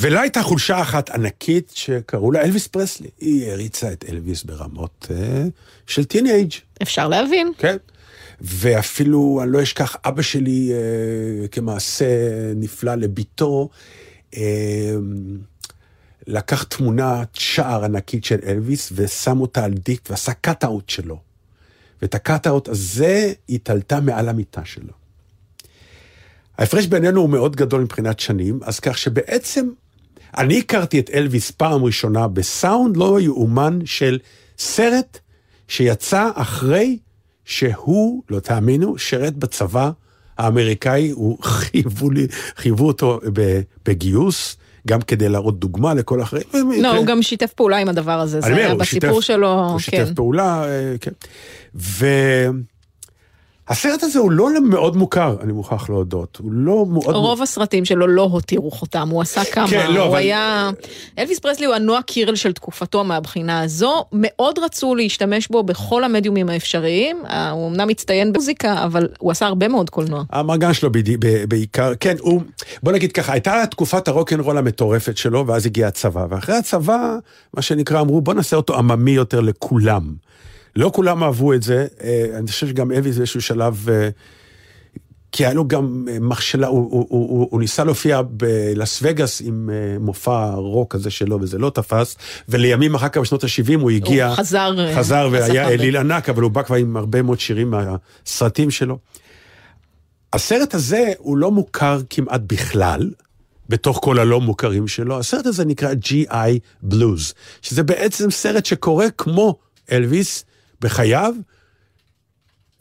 ולה 0.00 0.20
הייתה 0.20 0.42
חולשה 0.42 0.82
אחת 0.82 1.10
ענקית 1.10 1.72
שקראו 1.74 2.32
לה 2.32 2.42
אלוויס 2.42 2.66
פרסלי. 2.66 3.08
היא 3.18 3.50
הריצה 3.50 3.92
את 3.92 4.04
אלוויס 4.08 4.42
ברמות 4.42 5.06
אה, 5.10 5.44
של 5.86 6.04
teenage. 6.04 6.52
אפשר 6.82 7.08
להבין. 7.08 7.52
כן. 7.58 7.76
ואפילו, 8.40 9.40
אני 9.42 9.52
לא 9.52 9.62
אשכח, 9.62 9.96
אבא 10.04 10.22
שלי, 10.22 10.72
אה, 10.72 11.48
כמעשה 11.48 12.06
נפלא 12.56 12.94
לבתו, 12.94 13.68
אה, 14.36 14.94
לקח 16.26 16.62
תמונת 16.62 17.28
שער 17.34 17.84
ענקית 17.84 18.24
של 18.24 18.38
אלוויס 18.46 18.92
ושם 18.94 19.40
אותה 19.40 19.64
על 19.64 19.72
דיקט 19.72 20.08
ועשה 20.10 20.32
cut-out 20.32 20.88
שלו. 20.88 21.18
ואת 22.02 22.14
ה 22.14 22.21
cut-out 22.21 22.68
הזה 22.68 23.32
היא 23.48 23.58
תלתה 23.62 24.00
מעל 24.00 24.28
המיטה 24.28 24.64
שלו. 24.64 24.92
ההפרש 26.58 26.86
בינינו 26.86 27.20
הוא 27.20 27.30
מאוד 27.30 27.56
גדול 27.56 27.80
מבחינת 27.80 28.20
שנים, 28.20 28.60
אז 28.62 28.80
כך 28.80 28.98
שבעצם 28.98 29.68
אני 30.38 30.58
הכרתי 30.58 30.98
את 30.98 31.10
אלוויס 31.14 31.50
פעם 31.50 31.84
ראשונה 31.84 32.28
בסאונד 32.28 32.96
לא 32.96 33.20
יאומן 33.20 33.78
של 33.84 34.18
סרט 34.58 35.18
שיצא 35.68 36.30
אחרי 36.34 36.98
שהוא, 37.44 38.22
לא 38.30 38.40
תאמינו, 38.40 38.98
שירת 38.98 39.36
בצבא 39.36 39.90
האמריקאי, 40.38 41.10
הוא 41.10 41.38
חייבו, 41.44 42.10
לי, 42.10 42.26
חייבו 42.56 42.86
אותו 42.86 43.20
בגיוס, 43.84 44.56
גם 44.86 45.02
כדי 45.02 45.28
להראות 45.28 45.58
דוגמה 45.58 45.94
לכל 45.94 46.22
אחרי. 46.22 46.40
לא, 46.80 46.96
הוא 46.96 47.06
גם 47.06 47.22
שיתף 47.22 47.52
פעולה 47.52 47.76
עם 47.76 47.88
הדבר 47.88 48.20
הזה, 48.20 48.40
זה 48.40 48.56
היה 48.56 48.70
הוא 48.70 48.80
בסיפור 48.80 49.22
שלו, 49.22 49.52
הוא 49.52 49.72
כן. 49.72 49.78
שיתף 49.78 50.10
פעולה, 50.14 50.64
אה, 50.64 50.94
כן. 51.00 51.12
והסרט 53.70 54.02
הזה 54.02 54.18
הוא 54.18 54.30
לא 54.30 54.60
מאוד 54.60 54.96
מוכר, 54.96 55.36
אני 55.42 55.52
מוכרח 55.52 55.90
להודות. 55.90 56.38
הוא 56.42 56.52
לא 56.52 56.84
מאוד... 56.88 57.14
רוב 57.14 57.42
הסרטים 57.42 57.84
שלו 57.84 58.06
לא 58.06 58.22
הותירו 58.22 58.70
חותם, 58.70 59.08
הוא 59.08 59.22
עשה 59.22 59.44
כמה, 59.44 59.68
כן, 59.68 59.92
לא, 59.92 60.00
הוא 60.00 60.08
אבל- 60.08 60.18
היה... 60.18 60.70
אלוויס 61.18 61.38
פרסלי 61.38 61.66
הוא 61.66 61.74
הנועה 61.74 62.02
קירל 62.02 62.34
של 62.34 62.52
תקופתו 62.52 63.04
מהבחינה 63.04 63.60
הזו, 63.60 64.04
מאוד 64.12 64.58
רצו 64.58 64.94
להשתמש 64.94 65.48
בו 65.48 65.62
בכל 65.62 66.04
המדיומים 66.04 66.48
האפשריים, 66.48 67.16
אה, 67.26 67.50
הוא 67.50 67.68
אמנם 67.68 67.88
מצטיין 67.88 68.32
במוזיקה, 68.32 68.84
אבל 68.84 69.08
הוא 69.18 69.30
עשה 69.30 69.46
הרבה 69.46 69.68
מאוד 69.68 69.90
קולנוע. 69.90 70.22
המרגן 70.30 70.72
שלו 70.72 70.92
בידי- 70.92 71.16
ב- 71.16 71.44
בעיקר, 71.48 71.92
כן, 72.00 72.16
הוא, 72.20 72.42
בוא 72.82 72.92
נגיד 72.92 73.12
ככה, 73.12 73.32
הייתה 73.32 73.64
תקופת 73.70 74.08
הרוקנרול 74.08 74.58
המטורפת 74.58 75.16
שלו, 75.16 75.46
ואז 75.46 75.66
הגיע 75.66 75.88
הצבא, 75.88 76.26
ואחרי 76.30 76.56
הצבא, 76.56 77.16
מה 77.54 77.62
שנקרא, 77.62 78.00
אמרו, 78.00 78.20
בוא 78.20 78.34
נעשה 78.34 78.56
אותו 78.56 78.76
עממי 78.78 79.10
יותר 79.10 79.40
לכולם. 79.40 80.02
לא 80.76 80.90
כולם 80.94 81.22
אהבו 81.22 81.52
את 81.52 81.62
זה, 81.62 81.86
אה, 82.02 82.26
אני 82.38 82.46
חושב 82.46 82.68
שגם 82.68 82.92
אביס 82.92 83.16
באיזשהו 83.16 83.42
שלב, 83.42 83.86
אה, 83.90 84.08
כי 85.32 85.44
היה 85.44 85.54
לו 85.54 85.68
גם 85.68 86.06
אה, 86.10 86.18
מכשלה, 86.20 86.66
הוא, 86.66 86.78
הוא, 86.78 87.06
הוא, 87.08 87.28
הוא, 87.28 87.48
הוא 87.50 87.60
ניסה 87.60 87.84
להופיע 87.84 88.22
בלאס 88.22 89.00
וגאס 89.02 89.42
עם 89.44 89.70
מופע 90.00 90.50
רוק 90.54 90.94
הזה 90.94 91.10
שלו, 91.10 91.38
וזה 91.40 91.58
לא 91.58 91.70
תפס, 91.70 92.16
ולימים 92.48 92.94
אחר 92.94 93.08
כך 93.08 93.18
בשנות 93.18 93.44
ה-70 93.44 93.80
הוא 93.80 93.90
הגיע, 93.90 94.28
הוא 94.28 94.36
חזר, 94.36 94.94
חזר 94.96 95.28
והיה. 95.32 95.68
אליל 95.68 95.96
ענק, 95.96 96.28
אבל 96.28 96.42
הוא 96.42 96.50
בא 96.50 96.62
כבר 96.62 96.76
עם 96.76 96.96
הרבה 96.96 97.22
מאוד 97.22 97.40
שירים 97.40 97.70
מהסרטים 97.70 98.70
שלו. 98.70 98.98
הסרט 100.32 100.74
הזה 100.74 101.12
הוא 101.18 101.36
לא 101.36 101.50
מוכר 101.50 102.00
כמעט 102.10 102.40
בכלל, 102.46 103.10
בתוך 103.68 103.98
כל 104.02 104.18
הלא 104.18 104.40
מוכרים 104.40 104.88
שלו. 104.88 105.18
הסרט 105.18 105.46
הזה 105.46 105.64
נקרא 105.64 105.92
G.I. 105.92 106.84
Blues, 106.92 107.34
שזה 107.62 107.82
בעצם 107.82 108.30
סרט 108.30 108.66
שקורה 108.66 109.10
כמו 109.10 109.58
אלוויס 109.92 110.44
בחייו. 110.80 111.34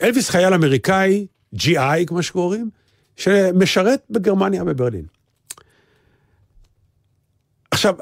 אלוויס 0.01 0.29
חייל 0.29 0.53
אמריקאי, 0.53 1.27
G.I. 1.55 2.05
כמו 2.07 2.23
שקוראים, 2.23 2.69
שמשרת 3.15 4.03
בגרמניה 4.09 4.63
בברלין. 4.63 5.05
עכשיו, 7.71 7.95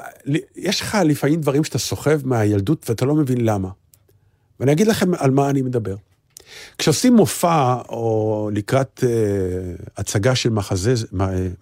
יש 0.56 0.80
לך 0.80 0.98
לפעמים 1.04 1.40
דברים 1.40 1.64
שאתה 1.64 1.78
סוחב 1.78 2.26
מהילדות 2.26 2.90
ואתה 2.90 3.04
לא 3.04 3.14
מבין 3.14 3.44
למה. 3.44 3.68
ואני 4.60 4.72
אגיד 4.72 4.86
לכם 4.86 5.14
על 5.14 5.30
מה 5.30 5.50
אני 5.50 5.62
מדבר. 5.62 5.96
כשעושים 6.78 7.16
מופע 7.16 7.74
או 7.88 8.50
לקראת 8.52 9.04
אה, 9.06 9.08
הצגה 9.96 10.34
של 10.34 10.50
מחזה, 10.50 10.94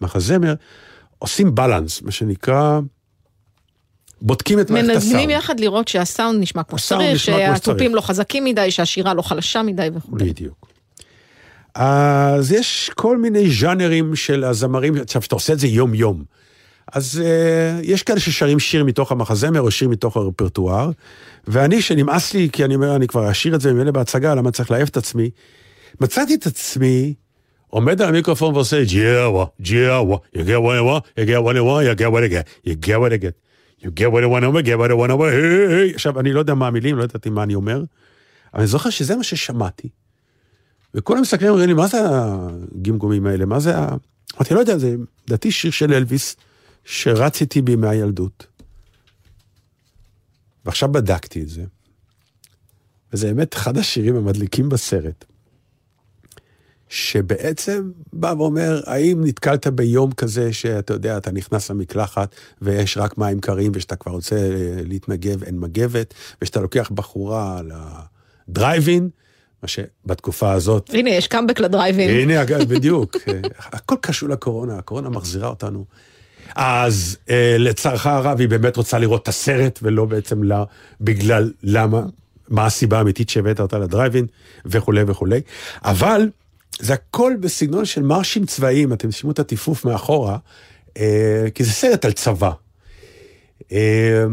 מחזמר, 0.01 0.55
עושים 1.19 1.55
בלנס, 1.55 2.03
מה 2.03 2.11
שנקרא, 2.11 2.81
בודקים 4.23 4.61
את 4.61 4.71
מערכת 4.71 4.89
הסאונד. 4.89 5.05
מנגנים 5.05 5.31
יחד 5.31 5.61
לראות 5.61 5.89
שהסאונד 5.89 6.43
נשמע 6.43 6.63
כמו 6.63 6.79
שצריך, 6.79 7.19
שהתופים. 7.19 7.95
לא 7.95 8.01
חזקים 8.01 8.45
מדי, 8.45 8.71
שהשירה 8.71 9.15
לא 9.15 9.23
חלשה 9.23 9.63
מדי 9.63 9.89
וכו'. 9.95 10.17
בדיוק. 10.17 10.67
אז 11.75 12.53
יש 12.53 12.91
כל 12.95 13.19
מיני 13.19 13.51
ז'אנרים 13.51 14.17
של 14.17 14.45
הזמרים, 14.45 14.95
עכשיו, 14.97 15.21
כשאתה 15.21 15.35
עושה 15.35 15.53
את 15.53 15.59
זה 15.59 15.67
יום-יום, 15.67 16.25
אז 16.93 17.23
uh, 17.23 17.87
יש 17.87 18.03
כאלה 18.03 18.21
ששרים 18.21 18.59
שיר 18.59 18.85
מתוך 18.85 19.13
המחזמר 19.13 19.61
או 19.61 19.71
שיר 19.71 19.89
מתוך 19.89 20.17
הרפרטואר, 20.17 20.91
ואני, 21.47 21.83
שנמאס 21.83 22.35
לי, 22.35 22.49
כי 22.53 22.65
אני 22.65 22.75
אומר, 22.75 22.97
אני 22.97 23.07
כבר 23.07 23.31
אשיר 23.31 23.55
את 23.55 23.61
זה 23.61 23.73
ממילא 23.73 23.91
בהצגה, 23.91 24.35
למה 24.35 24.51
צריך 24.51 24.71
להעיף 24.71 24.89
את 24.89 24.97
עצמי, 24.97 25.31
מצאתי 26.01 26.35
את 26.35 26.47
עצמי 26.47 27.15
עומד 27.67 28.03
על 28.03 28.09
המיקרופון 28.09 28.55
ועושה 28.55 28.85
ג'יאווה, 28.85 29.45
ג'יאווה, 29.61 30.17
I 30.35 30.39
want, 30.39 31.21
you 31.21 31.25
get 31.27 31.41
what 31.43 31.57
I 31.57 31.61
want, 31.61 31.85
you 31.85 31.95
get 31.95 32.99
what 32.99 33.13
I 33.13 33.17
get, 33.17 33.33
you 33.81 33.91
get 33.91 34.11
what 34.13 34.25
I 34.25 34.29
get, 34.29 34.43
you 34.43 34.63
get 34.63 34.79
what 34.79 34.91
I 34.91 34.95
want, 34.95 35.11
I 35.11 35.15
want, 35.15 35.33
היי, 35.33 35.95
עכשיו, 35.95 36.21
אני 36.21 36.33
לא 36.33 36.39
יודע 36.39 36.55
מה 36.55 36.67
המילים, 36.67 36.99
לא 36.99 37.05
ידעתי 37.05 37.31
מה 37.31 37.43
אני 37.43 37.55
אומר, 37.55 37.77
אבל 38.55 38.61
אני 38.61 38.67
זוכר 38.67 38.91
שזה 38.91 39.17
מה 39.17 39.23
ששמעתי. 39.23 39.89
וכולם 40.95 41.21
מסתכלים 41.21 41.51
ואומרים 41.51 41.69
לי, 41.69 41.75
מה 41.75 41.87
זה 41.87 41.99
הגמגומים 42.75 43.27
האלה? 43.27 43.45
מה 43.47 43.61
זה 43.61 43.79
ה... 43.79 43.89
אמרתי, 44.37 44.55
לא 44.55 44.61
יודע, 44.61 44.79
זה 44.79 44.97
לדעתי 45.27 45.51
שיר 45.51 45.71
של 45.71 45.93
אלוויס, 45.93 46.37
שרץ 46.85 47.41
איתי 47.41 47.63
בימי 47.63 47.89
הילדות. 47.89 48.47
ועכשיו 50.65 50.93
בדקתי 50.93 51.43
את 51.43 51.49
זה, 51.49 51.65
וזה 53.13 53.27
באמת 53.27 53.55
אחד 53.55 53.79
השירים 53.79 54.17
המדליקים 54.17 54.69
בסרט, 54.69 55.25
שבעצם 56.89 57.91
בא 58.13 58.35
ואומר, 58.39 58.81
האם 58.87 59.25
נתקלת 59.25 59.67
ביום 59.67 60.13
כזה 60.13 60.53
שאתה 60.53 60.95
יודע, 60.95 61.17
אתה 61.17 61.33
נכנס 61.33 61.71
למקלחת 61.71 62.35
ויש 62.63 62.99
רק 62.99 63.19
מים 63.19 63.41
קרים 63.41 63.73
ושאתה 63.75 63.97
כבר 63.97 64.13
רוצה 64.13 64.37
להתנגב, 64.85 65.43
אין 65.43 65.61
מגבת, 65.61 66.15
ושאתה 66.43 66.61
לוקח 66.61 66.91
בחורה 66.95 67.61
לדרייבין, 68.49 69.09
מה 69.63 69.69
שבתקופה 69.69 70.53
הזאת 70.53 70.91
הנה, 70.93 71.11
יש 71.11 71.27
קאמבק 71.27 71.61
לדרייבין. 71.61 72.11
הנה, 72.11 72.43
אגב, 72.43 72.75
בדיוק. 72.75 73.17
הכל 73.73 73.95
קשור 74.01 74.29
לקורונה, 74.29 74.79
הקורונה 74.79 75.09
מחזירה 75.09 75.49
אותנו. 75.49 75.85
אז 76.55 77.17
אה, 77.31 77.57
לצערך 77.59 78.07
הרב, 78.07 78.41
היא 78.41 78.49
באמת 78.49 78.77
רוצה 78.77 78.99
לראות 78.99 79.23
את 79.23 79.29
הסרט, 79.29 79.79
ולא 79.83 80.05
בעצם 80.05 80.43
לה, 80.43 80.65
בגלל 81.01 81.53
למה, 81.63 82.03
מה 82.49 82.67
הסיבה 82.67 82.99
האמיתית 82.99 83.29
שהבאת 83.29 83.61
אותה 83.61 83.79
לדרייבין, 83.79 84.27
וכולי 84.67 85.03
וכולי. 85.07 85.41
אבל 85.85 86.29
זה 86.81 86.95
הכל 86.95 87.33
בסגנון 87.41 87.85
של 87.85 88.03
מרשים 88.03 88.47
צבאיים, 88.47 88.93
אתם 88.93 89.09
תשמעו 89.09 89.33
את 89.33 89.39
הטיפוף 89.39 89.85
מאחורה, 89.85 90.39
אה, 90.97 91.47
כי 91.55 91.65
זה 91.65 91.71
סרט 91.71 92.05
על 92.05 92.13
צבא. 92.13 92.51
אה, 93.73 94.25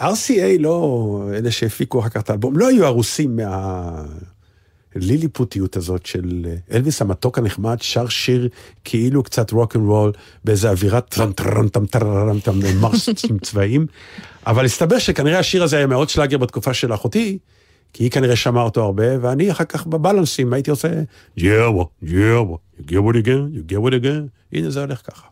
RCA, 0.00 0.58
לא, 0.58 1.28
אלה 1.34 1.50
שהפיקו 1.50 2.00
אחר 2.00 2.08
כך 2.08 2.20
את 2.20 2.30
האלבום, 2.30 2.58
לא 2.58 2.68
היו 2.68 2.86
הרוסים 2.86 3.36
מה... 3.36 4.04
ליליפוטיות 4.96 5.76
הזאת 5.76 6.06
של 6.06 6.46
אה, 6.46 6.76
אלוויס 6.76 7.02
המתוק 7.02 7.38
הנחמד, 7.38 7.76
שר 7.80 8.08
שיר 8.08 8.48
כאילו 8.84 9.22
קצת 9.22 9.50
רוק 9.50 9.76
אנד 9.76 9.86
רול, 9.86 10.12
באיזה 10.44 10.70
אווירת 10.70 11.08
טרם 11.08 11.32
טרם 11.32 11.68
טם 11.68 11.86
טרם 11.86 12.40
טם 12.40 12.58
מרשים 12.80 13.38
צבאיים, 13.42 13.86
אבל 14.46 14.64
הסתבר 14.64 14.98
שכנראה 14.98 15.38
השיר 15.38 15.62
הזה 15.62 15.76
היה 15.76 15.86
מאוד 15.86 16.08
שלאגר 16.08 16.38
בתקופה 16.38 16.74
של 16.74 16.94
אחותי, 16.94 17.38
כי 17.94 18.04
היא 18.04 18.10
כנראה 18.10 18.36
שמעה 18.36 18.64
אותו 18.64 18.82
הרבה, 18.84 19.04
ואני 19.20 19.50
אחר 19.50 19.64
כך 19.64 19.86
בבלנסים 19.86 20.52
הייתי 20.52 20.70
עושה 20.70 20.88
ג'יאווה, 21.38 21.84
ג'יאווה, 22.04 22.56
you 22.78 22.82
get 22.82 22.94
what 22.94 23.14
again, 23.14 23.54
you 23.54 23.72
get 23.72 23.78
what 23.78 23.92
again, 23.92 24.28
הנה 24.52 24.70
זה 24.70 24.80
הולך 24.80 25.02
ככה. 25.10 25.26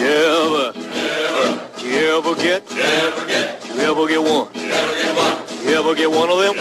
You 0.00 0.14
ever, 0.44 0.66
you 1.90 2.00
ever 2.16 2.34
get, 2.46 2.62
you 3.74 3.82
ever 3.90 4.04
get 4.12 4.22
one, 4.36 4.48
you 5.64 5.72
ever 5.78 5.94
get 6.00 6.10
one 6.20 6.30
of 6.30 6.38
them? 6.42 6.54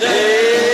days? 0.00 0.71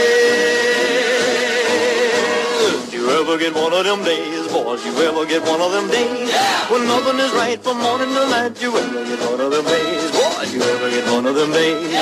Get 3.39 3.55
one 3.55 3.73
of 3.73 3.85
them 3.85 4.03
days, 4.05 4.49
boys? 4.49 4.85
You 4.85 4.93
ever 5.07 5.25
get 5.25 5.43
one 5.43 5.61
of 5.61 5.71
them 5.71 5.89
days 5.89 6.33
when 6.71 6.87
nothing 6.87 7.19
is 7.21 7.33
right 7.33 7.63
from 7.63 7.79
morning 7.79 8.09
to 8.09 8.27
night? 8.29 8.61
You 8.61 8.77
ever 8.77 9.05
get 9.05 9.21
one 9.31 9.41
of 9.41 9.51
them 9.53 9.65
days, 9.65 10.11
boys? 10.11 10.55
You 10.55 10.63
ever 10.63 10.91
get 10.91 11.05
one 11.13 11.27
of 11.27 11.35
them 11.37 11.53
days? 11.53 11.93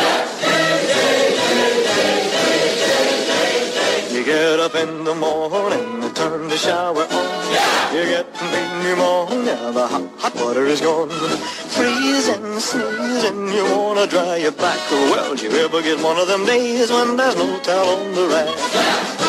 You 4.12 4.24
get 4.24 4.60
up 4.60 4.74
in 4.74 5.04
the 5.04 5.14
morning 5.14 6.04
and 6.04 6.16
turn 6.16 6.48
the 6.48 6.56
shower 6.56 7.04
on. 7.04 7.94
You 7.94 8.04
get 8.04 8.26
pneumonia, 8.82 9.72
the 9.72 9.86
hot, 9.86 10.08
hot 10.18 10.34
water 10.36 10.64
is 10.64 10.80
gone. 10.80 11.10
Freezing, 11.76 12.58
sneezing, 12.58 13.48
you 13.52 13.64
wanna 13.76 14.06
dry 14.06 14.36
your 14.36 14.52
back. 14.52 14.80
Well, 14.90 15.36
you 15.36 15.50
ever 15.50 15.82
get 15.82 16.02
one 16.02 16.18
of 16.18 16.28
them 16.28 16.46
days 16.46 16.90
when 16.90 17.16
there's 17.16 17.36
no 17.36 17.58
towel 17.60 17.88
on 18.00 18.14
the 18.14 18.26
rack? 18.28 19.25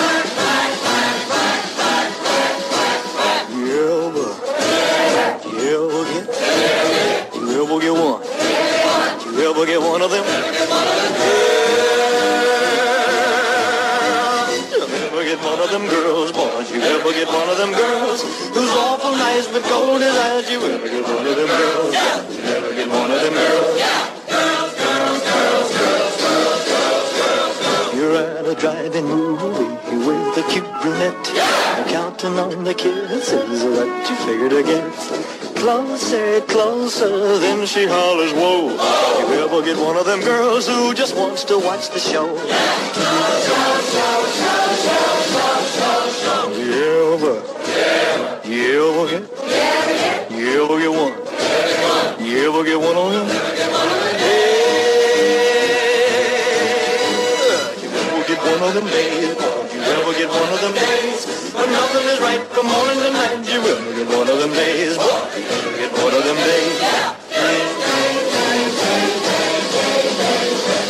Ever 9.57 9.65
get 9.65 9.81
one 9.81 10.03
of 10.03 10.11
them? 10.11 10.23
You 10.23 10.31
ever 15.07 15.23
get 15.23 15.39
one 15.43 15.59
of 15.59 15.71
them 15.71 15.87
girls, 15.87 16.31
boys? 16.31 16.69
You 16.71 16.79
ever 16.79 17.11
get 17.11 17.27
one 17.27 17.49
of 17.49 17.57
them 17.57 17.71
girls 17.71 18.21
who's 18.21 18.69
awful 18.69 19.13
nice 19.13 19.47
but 19.47 19.63
cold 19.63 20.03
as 20.03 20.15
ice? 20.15 20.51
You 20.51 20.61
ever 20.61 20.87
get 20.87 21.03
one 21.03 21.25
of 21.25 21.35
them 21.35 21.47
girls? 21.47 21.91
You 21.91 22.43
ever 22.53 22.73
get 22.75 22.87
one 22.87 23.09
of 23.09 23.19
them 23.19 23.33
girls? 23.33 23.81
You're 27.95 28.15
at 28.15 28.45
a 28.45 28.53
drive-in 28.53 29.05
movie 29.05 29.73
with 30.05 30.37
a 30.37 30.43
cute 30.51 30.71
brunette, 30.83 31.25
counting 31.87 32.37
on 32.37 32.63
the 32.63 32.75
kisses 32.75 33.63
that 33.63 34.07
you 34.07 34.15
figured 34.17 34.51
to 34.51 34.61
get. 34.61 35.46
Closer, 35.59 36.41
closer, 36.41 37.39
then 37.39 37.65
she 37.65 37.87
hollers, 37.87 38.31
whoa. 38.33 38.69
You 38.69 39.43
ever 39.43 39.61
get 39.63 39.75
one 39.77 39.97
of 39.97 40.05
them 40.05 40.21
girls 40.21 40.67
who 40.67 40.93
just 40.93 41.15
wants 41.15 41.43
to 41.45 41.57
watch 41.57 41.89
the 41.89 41.99
show? 41.99 42.27
You 46.57 46.73
ever, 47.11 47.41
you 48.47 48.87
ever 48.87 49.09
get, 49.09 49.23
you 50.31 50.63
ever 50.63 50.79
get 50.79 50.91
one? 50.91 51.15
You 52.23 52.49
ever 52.49 52.63
get 52.63 52.79
one 52.79 52.95
of 52.95 53.11
them? 53.13 53.27
You 57.81 57.89
ever 57.89 58.23
get 58.27 58.39
one 58.43 58.61
of 58.63 58.73
them 58.75 58.85
days? 58.85 59.56
Get 60.17 60.29
one 60.29 60.51
of 60.51 60.61
them 60.61 60.73
days? 60.73 61.53
When 61.53 61.71
nothing 61.71 62.05
is 62.09 62.19
right 62.19 62.41
from 62.49 62.65
morning 62.65 62.97
to 63.05 63.11
night, 63.13 63.45
you 63.53 63.61
ever 63.61 63.93
get 63.93 64.07
one 64.17 64.27
of 64.27 64.39
them 64.39 64.49
days? 64.49 64.97
You 64.97 65.45
ever 65.45 65.77
get 65.77 65.93
one 65.93 66.13
of 66.17 66.23
them 66.25 66.37
days? 66.41 66.81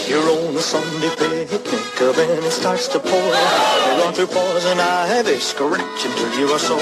You're 0.07 0.29
on 0.31 0.55
a 0.55 0.61
Sunday 0.61 1.09
picnic, 1.19 1.51
uh, 1.99 2.13
then 2.13 2.41
it 2.41 2.51
starts 2.51 2.87
to 2.87 2.99
pour. 2.99 3.19
You 3.19 3.99
run 3.99 4.13
through 4.13 4.27
poison 4.27 4.79
ivy, 4.79 5.39
scratching 5.39 6.13
till 6.15 6.39
you 6.39 6.47
are 6.47 6.59
sore. 6.59 6.79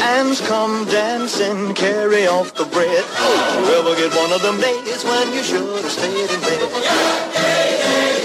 Ants 0.00 0.40
come 0.48 0.86
dancing, 0.86 1.74
carry 1.74 2.26
off 2.28 2.54
the 2.54 2.64
bread. 2.64 3.04
You 3.60 3.74
ever 3.76 3.94
get 3.94 4.16
one 4.16 4.32
of 4.32 4.40
them 4.40 4.58
days 4.58 5.04
when 5.04 5.34
you 5.34 5.42
should 5.42 5.84
have 5.84 5.92
stayed 5.92 6.30
in 6.30 6.40
bed? 6.40 8.17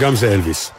גם 0.00 0.16
זה 0.16 0.34
אלוויס. 0.34 0.70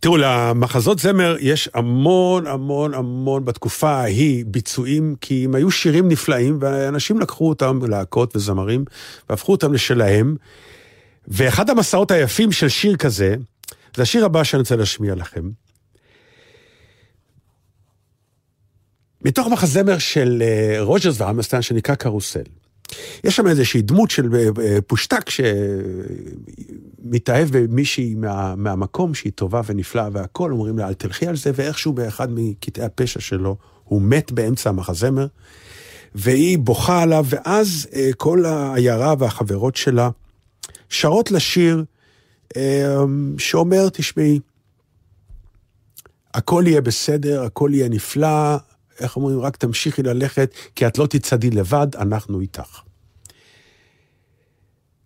תראו, 0.00 0.16
למחזות 0.16 0.98
זמר 0.98 1.36
יש 1.40 1.68
המון 1.74 2.46
המון 2.46 2.94
המון 2.94 3.44
בתקופה 3.44 3.90
ההיא 3.90 4.44
ביצועים, 4.46 5.14
כי 5.20 5.44
הם 5.44 5.54
היו 5.54 5.70
שירים 5.70 6.08
נפלאים, 6.08 6.58
ואנשים 6.60 7.20
לקחו 7.20 7.48
אותם, 7.48 7.78
להקות 7.88 8.36
וזמרים, 8.36 8.84
והפכו 9.28 9.52
אותם 9.52 9.72
לשלהם. 9.72 10.36
ואחד 11.28 11.70
המסעות 11.70 12.10
היפים 12.10 12.52
של 12.52 12.68
שיר 12.68 12.96
כזה, 12.96 13.34
זה 13.96 14.02
השיר 14.02 14.24
הבא 14.24 14.44
שאני 14.44 14.60
רוצה 14.60 14.76
להשמיע 14.76 15.14
לכם. 15.14 15.50
מתוך 19.24 19.48
מחזמר 19.48 19.98
של 19.98 20.42
אה, 20.42 20.76
רוג'רס 20.80 21.20
והמסטן 21.20 21.62
שנקרא 21.62 21.94
קרוסל. 21.94 22.63
יש 23.24 23.36
שם 23.36 23.46
איזושהי 23.46 23.82
דמות 23.82 24.10
של 24.10 24.34
אה, 24.34 24.48
אה, 24.64 24.78
פושטק 24.86 25.30
שמתאהב 27.04 27.48
במישהי 27.52 28.14
מה, 28.14 28.54
מהמקום 28.56 29.14
שהיא 29.14 29.32
טובה 29.32 29.60
ונפלאה 29.66 30.08
והכול, 30.12 30.52
אומרים 30.52 30.78
לה 30.78 30.88
אל 30.88 30.94
תלכי 30.94 31.26
על 31.26 31.36
זה, 31.36 31.50
ואיכשהו 31.54 31.92
באחד 31.92 32.28
מקטעי 32.30 32.84
הפשע 32.84 33.20
שלו 33.20 33.56
הוא 33.84 34.02
מת 34.02 34.32
באמצע 34.32 34.70
המחזמר, 34.70 35.26
והיא 36.14 36.58
בוכה 36.58 37.02
עליו, 37.02 37.26
ואז 37.28 37.88
אה, 37.94 38.10
כל 38.16 38.44
העיירה 38.44 39.14
והחברות 39.18 39.76
שלה 39.76 40.10
שרות 40.88 41.30
לשיר 41.30 41.84
שאומר, 43.38 43.88
תשמעי, 43.88 44.40
הכל 46.34 46.64
יהיה 46.66 46.80
בסדר, 46.80 47.42
הכל 47.42 47.70
יהיה 47.74 47.88
נפלא, 47.88 48.56
איך 49.00 49.16
אומרים, 49.16 49.40
רק 49.40 49.56
תמשיכי 49.56 50.02
ללכת, 50.02 50.54
כי 50.76 50.86
את 50.86 50.98
לא 50.98 51.06
תצעדי 51.06 51.50
לבד, 51.50 51.86
אנחנו 51.96 52.40
איתך. 52.40 52.80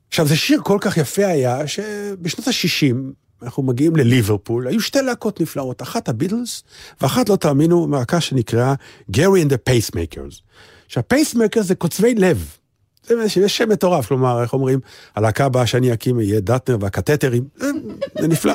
עכשיו, 0.08 0.26
זה 0.26 0.36
שיר 0.36 0.60
כל 0.64 0.78
כך 0.80 0.96
יפה 0.96 1.26
היה, 1.26 1.66
שבשנות 1.66 2.48
ה-60, 2.48 2.94
אנחנו 3.42 3.62
מגיעים 3.62 3.96
לליברפול, 3.96 4.68
היו 4.68 4.80
שתי 4.80 5.02
להקות 5.02 5.40
נפלאות, 5.40 5.82
אחת 5.82 6.08
הביטלס, 6.08 6.62
ואחת, 7.00 7.28
לא 7.28 7.36
תאמינו, 7.36 7.88
להקה 7.92 8.20
שנקראה 8.20 8.74
גרי 9.10 9.42
and 9.42 9.46
the 9.46 9.70
Pacemakers. 9.70 10.40
עכשיו, 10.86 11.02
פייסמקר 11.08 11.62
זה 11.62 11.74
קוצבי 11.74 12.14
לב. 12.14 12.56
זה 13.02 13.48
שם 13.48 13.68
מטורף, 13.68 14.06
כלומר, 14.06 14.42
איך 14.42 14.52
אומרים, 14.52 14.80
הלהקה 15.14 15.44
הבאה 15.44 15.66
שאני 15.66 15.92
אקים 15.92 16.20
יהיה 16.20 16.40
דטנר 16.40 16.76
והקתטרים, 16.80 17.44
זה, 17.56 18.28
נפלא, 18.28 18.54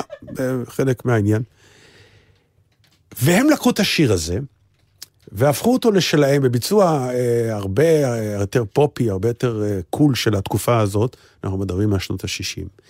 חלק 0.66 1.04
מהעניין. 1.04 1.42
והם 3.22 3.50
לקחו 3.50 3.70
את 3.70 3.80
השיר 3.80 4.12
הזה, 4.12 4.38
והפכו 5.32 5.72
אותו 5.72 5.90
לשלהם 5.90 6.42
בביצוע 6.42 7.08
אה, 7.10 7.56
הרבה 7.56 7.82
אה, 7.82 8.36
יותר 8.40 8.64
פופי, 8.72 9.10
הרבה 9.10 9.28
יותר 9.28 9.62
אה, 9.64 9.80
קול 9.90 10.14
של 10.14 10.34
התקופה 10.34 10.78
הזאת, 10.78 11.16
אנחנו 11.44 11.58
מדברים 11.58 11.90
מהשנות 11.90 12.24
ה-60. 12.24 12.82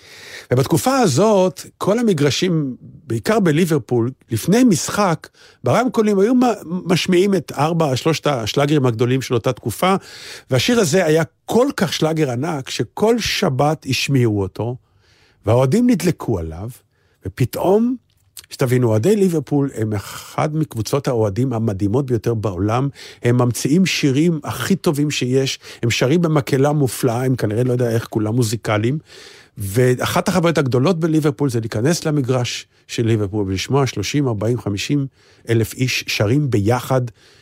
ובתקופה 0.53 0.99
הזאת, 0.99 1.61
כל 1.79 1.99
המגרשים, 1.99 2.77
בעיקר 2.81 3.41
בליברפול, 3.41 4.11
לפני 4.31 4.65
משחק, 4.65 5.29
ברמקולים 5.65 6.19
היו 6.19 6.33
משמיעים 6.65 7.35
את 7.35 7.53
ארבע, 7.53 7.97
שלושת 7.97 8.27
השלאגרים 8.27 8.87
הגדולים 8.87 9.23
של 9.23 9.35
אותה 9.35 9.53
תקופה, 9.53 9.95
והשיר 10.51 10.81
הזה 10.81 11.07
היה 11.07 11.23
כל 11.45 11.69
כך 11.77 11.93
שלאגר 11.93 12.31
ענק, 12.31 12.71
שכל 12.71 13.19
שבת 13.19 13.87
השמיעו 13.89 14.43
אותו, 14.43 14.77
והאוהדים 15.47 15.91
נדלקו 15.91 16.39
עליו, 16.39 16.69
ופתאום 17.27 17.97
שתבינו, 18.55 18.89
אוהדי 18.89 19.17
ליברפול 19.17 19.71
הם 19.75 19.93
אחד 19.93 20.57
מקבוצות 20.57 21.09
האוהדים 21.09 21.53
המדהימות 21.53 22.07
ביותר 22.07 22.35
בעולם. 22.35 22.89
הם 23.23 23.37
ממציאים 23.43 23.87
שירים 23.87 24.41
הכי 24.45 24.77
טובים 24.77 25.11
שיש, 25.11 25.59
הם 25.83 25.91
שרים 25.91 26.23
במקהלה 26.23 26.73
מופלאה, 26.73 27.25
הם 27.25 27.37
כנראה 27.37 27.65
לא 27.65 27.73
יודע 27.73 27.91
איך, 27.91 28.07
כולם 28.11 28.35
מוזיקליים. 28.35 28.99
ואחת 29.59 30.29
החוויות 30.29 30.59
הגדולות 30.59 31.01
בליברפול 31.01 31.51
זה 31.51 31.61
להיכנס 31.61 32.05
למגרש 32.05 32.67
של 32.87 33.07
ליברפול 33.07 33.45
ולשמוע 33.49 33.87
30, 33.87 34.29
40, 34.29 34.59
50 34.59 35.07
אלף 35.49 35.75
איש 35.75 36.05
שרים 36.07 36.51
ביחד, 36.51 37.01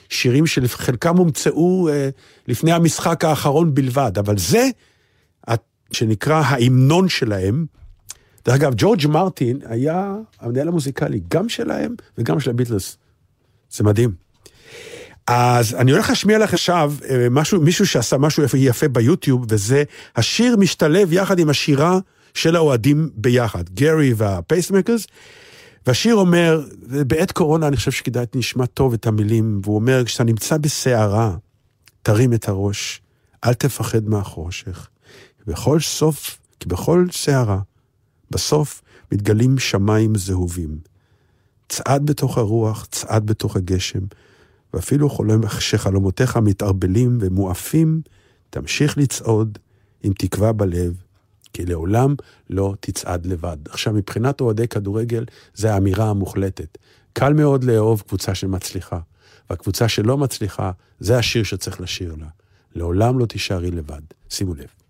שירים 0.09 0.47
שחלקם 0.47 1.17
הומצאו 1.17 1.89
אה, 1.89 2.09
לפני 2.49 2.73
המשחק 2.73 3.25
האחרון 3.25 3.75
בלבד, 3.75 4.13
אבל 4.19 4.39
זה, 4.39 4.69
שנקרא 5.93 6.43
ההמנון 6.45 7.09
שלהם, 7.09 7.67
דרך 8.45 8.55
אגב, 8.55 8.73
ג'ורג' 8.77 9.07
מרטין 9.07 9.59
היה 9.65 10.17
המנהל 10.41 10.69
המוזיקלי, 10.69 11.21
גם 11.29 11.49
שלהם 11.49 11.95
וגם 12.19 12.41
של 12.41 12.51
הביטלס. 12.51 12.97
זה 13.71 13.85
מדהים. 13.85 14.23
אז 15.27 15.75
אני 15.75 15.93
הולך 15.93 16.09
להשמיע 16.09 16.39
לך 16.39 16.53
עכשיו 16.53 16.93
אה, 17.11 17.27
משהו, 17.31 17.61
מישהו 17.61 17.87
שעשה 17.87 18.19
משהו 18.19 18.43
יפה, 18.43 18.59
יפה 18.59 18.89
ביוטיוב, 18.89 19.47
וזה 19.49 19.85
השיר 20.17 20.57
משתלב 20.57 21.13
יחד 21.13 21.39
עם 21.39 21.51
השירה 21.51 21.99
של 22.35 22.57
האוהדים 22.57 23.11
ביחד, 23.15 23.69
גרי 23.69 24.13
והפייסמקרס. 24.17 25.07
והשיר 25.87 26.15
אומר, 26.15 26.65
בעת 26.87 27.33
קורונה 27.33 27.69
אני 27.69 27.77
חושב 27.77 27.91
שכדאי 27.91 28.25
נשמע 28.35 28.67
טוב 28.67 28.93
את 28.93 29.07
המילים, 29.07 29.61
והוא 29.63 29.75
אומר, 29.75 30.05
כשאתה 30.05 30.25
נמצא 30.25 30.57
בסערה, 30.59 31.37
תרים 32.03 32.33
את 32.33 32.49
הראש, 32.49 33.03
אל 33.45 33.55
תפחד 33.55 34.09
מהחושך. 34.09 34.89
בכל 35.47 35.81
סוף, 35.81 36.39
כי 36.61 36.69
בכל 36.69 37.07
סערה, 37.13 37.59
בסוף 38.33 38.83
מתגלים 39.13 39.59
שמיים 39.59 40.15
זהובים. 40.15 40.79
צעד 41.69 42.07
בתוך 42.07 42.39
הרוח, 42.39 42.87
צעד 42.91 43.27
בתוך 43.27 43.57
הגשם, 43.57 44.01
ואפילו 44.75 45.11
חולם 45.11 45.41
שחלומותיך 45.61 46.37
מתערבלים 46.37 47.19
ומואפים, 47.21 48.01
תמשיך 48.51 48.99
לצעוד 48.99 49.59
עם 50.03 50.13
תקווה 50.13 50.53
בלב, 50.53 51.03
כי 51.53 51.67
לעולם 51.67 52.15
לא 52.51 52.75
תצעד 52.81 53.27
לבד. 53.27 53.57
עכשיו, 53.69 53.93
מבחינת 53.93 54.41
אוהדי 54.41 54.69
כדורגל, 54.69 55.25
זו 55.55 55.69
האמירה 55.69 56.11
המוחלטת. 56.11 56.79
קל 57.13 57.33
מאוד 57.33 57.65
לאהוב 57.65 58.03
קבוצה 58.09 58.35
שמצליחה, 58.35 58.99
והקבוצה 59.51 59.89
שלא 59.89 60.19
מצליחה, 60.19 60.71
זה 61.01 61.19
השיר 61.19 61.43
שצריך 61.43 61.81
לשיר 61.81 62.15
לה. 62.21 62.27
לעולם 62.75 63.19
לא 63.19 63.27
תישארי 63.27 63.71
לבד. 63.71 64.03
שימו 64.31 64.55
לב. 64.55 64.82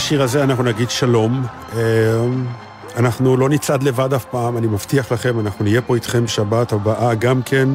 השיר 0.00 0.22
הזה 0.22 0.42
אנחנו 0.42 0.64
נגיד 0.64 0.90
שלום. 0.90 1.46
אה, 1.76 1.80
אנחנו 2.96 3.36
לא 3.36 3.48
נצעד 3.48 3.82
לבד 3.82 4.14
אף 4.14 4.24
פעם, 4.24 4.58
אני 4.58 4.66
מבטיח 4.66 5.12
לכם, 5.12 5.40
אנחנו 5.40 5.64
נהיה 5.64 5.82
פה 5.82 5.94
איתכם 5.94 6.28
שבת 6.28 6.72
הבאה 6.72 7.14
גם 7.14 7.42
כן. 7.42 7.68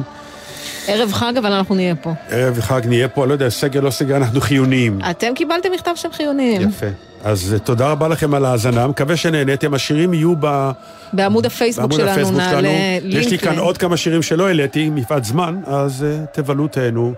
ערב 0.86 1.12
חג, 1.12 1.32
אבל 1.38 1.52
אנחנו 1.52 1.74
נהיה 1.74 1.94
פה. 1.94 2.12
ערב 2.30 2.60
חג 2.60 2.80
נהיה 2.86 3.08
פה, 3.08 3.22
אני 3.22 3.28
לא 3.28 3.34
יודע, 3.34 3.50
סגל 3.50 3.80
לא 3.80 3.90
סגל, 3.90 4.14
אנחנו 4.14 4.40
חיוניים. 4.40 4.98
אתם 5.10 5.34
קיבלתם 5.34 5.72
מכתב 5.72 5.90
שהם 5.94 6.12
חיוניים. 6.12 6.68
יפה. 6.68 6.86
אז 7.24 7.52
אה, 7.52 7.58
תודה 7.58 7.90
רבה 7.90 8.08
לכם 8.08 8.34
על 8.34 8.44
ההאזנה, 8.44 8.86
מקווה 8.86 9.16
שנהניתם. 9.16 9.74
השירים 9.74 10.14
יהיו 10.14 10.34
ב... 10.40 10.70
בעמוד 11.12 11.46
הפייסבוק 11.46 11.90
בעמוד 11.90 12.00
שלנו 12.00 12.10
הפייסבוק 12.10 12.42
שלנו. 12.50 12.68
לינק. 13.02 13.14
יש 13.14 13.30
לי 13.30 13.38
כאן 13.38 13.58
עוד 13.58 13.78
כמה 13.78 13.96
שירים 13.96 14.22
שלא 14.22 14.46
העליתי, 14.46 14.90
מפאת 14.90 15.24
זמן, 15.24 15.60
אז 15.66 16.04
uh, 16.04 16.26
תבלו, 16.36 16.68
תהנו. 16.68 17.12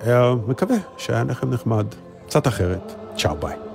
Uh, 0.00 0.06
מקווה 0.46 0.76
שהיה 0.98 1.24
לכם 1.28 1.50
נחמד. 1.50 1.86
קצת 2.26 2.46
אחרת. 2.46 2.92
צ'או 3.16 3.36
ביי. 3.36 3.65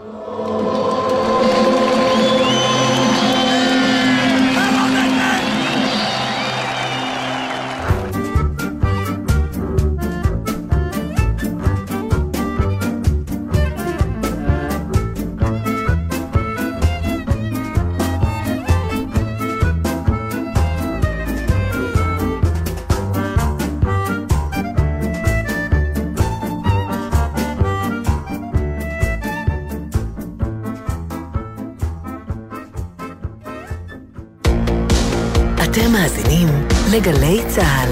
צה"ל. 37.55 37.89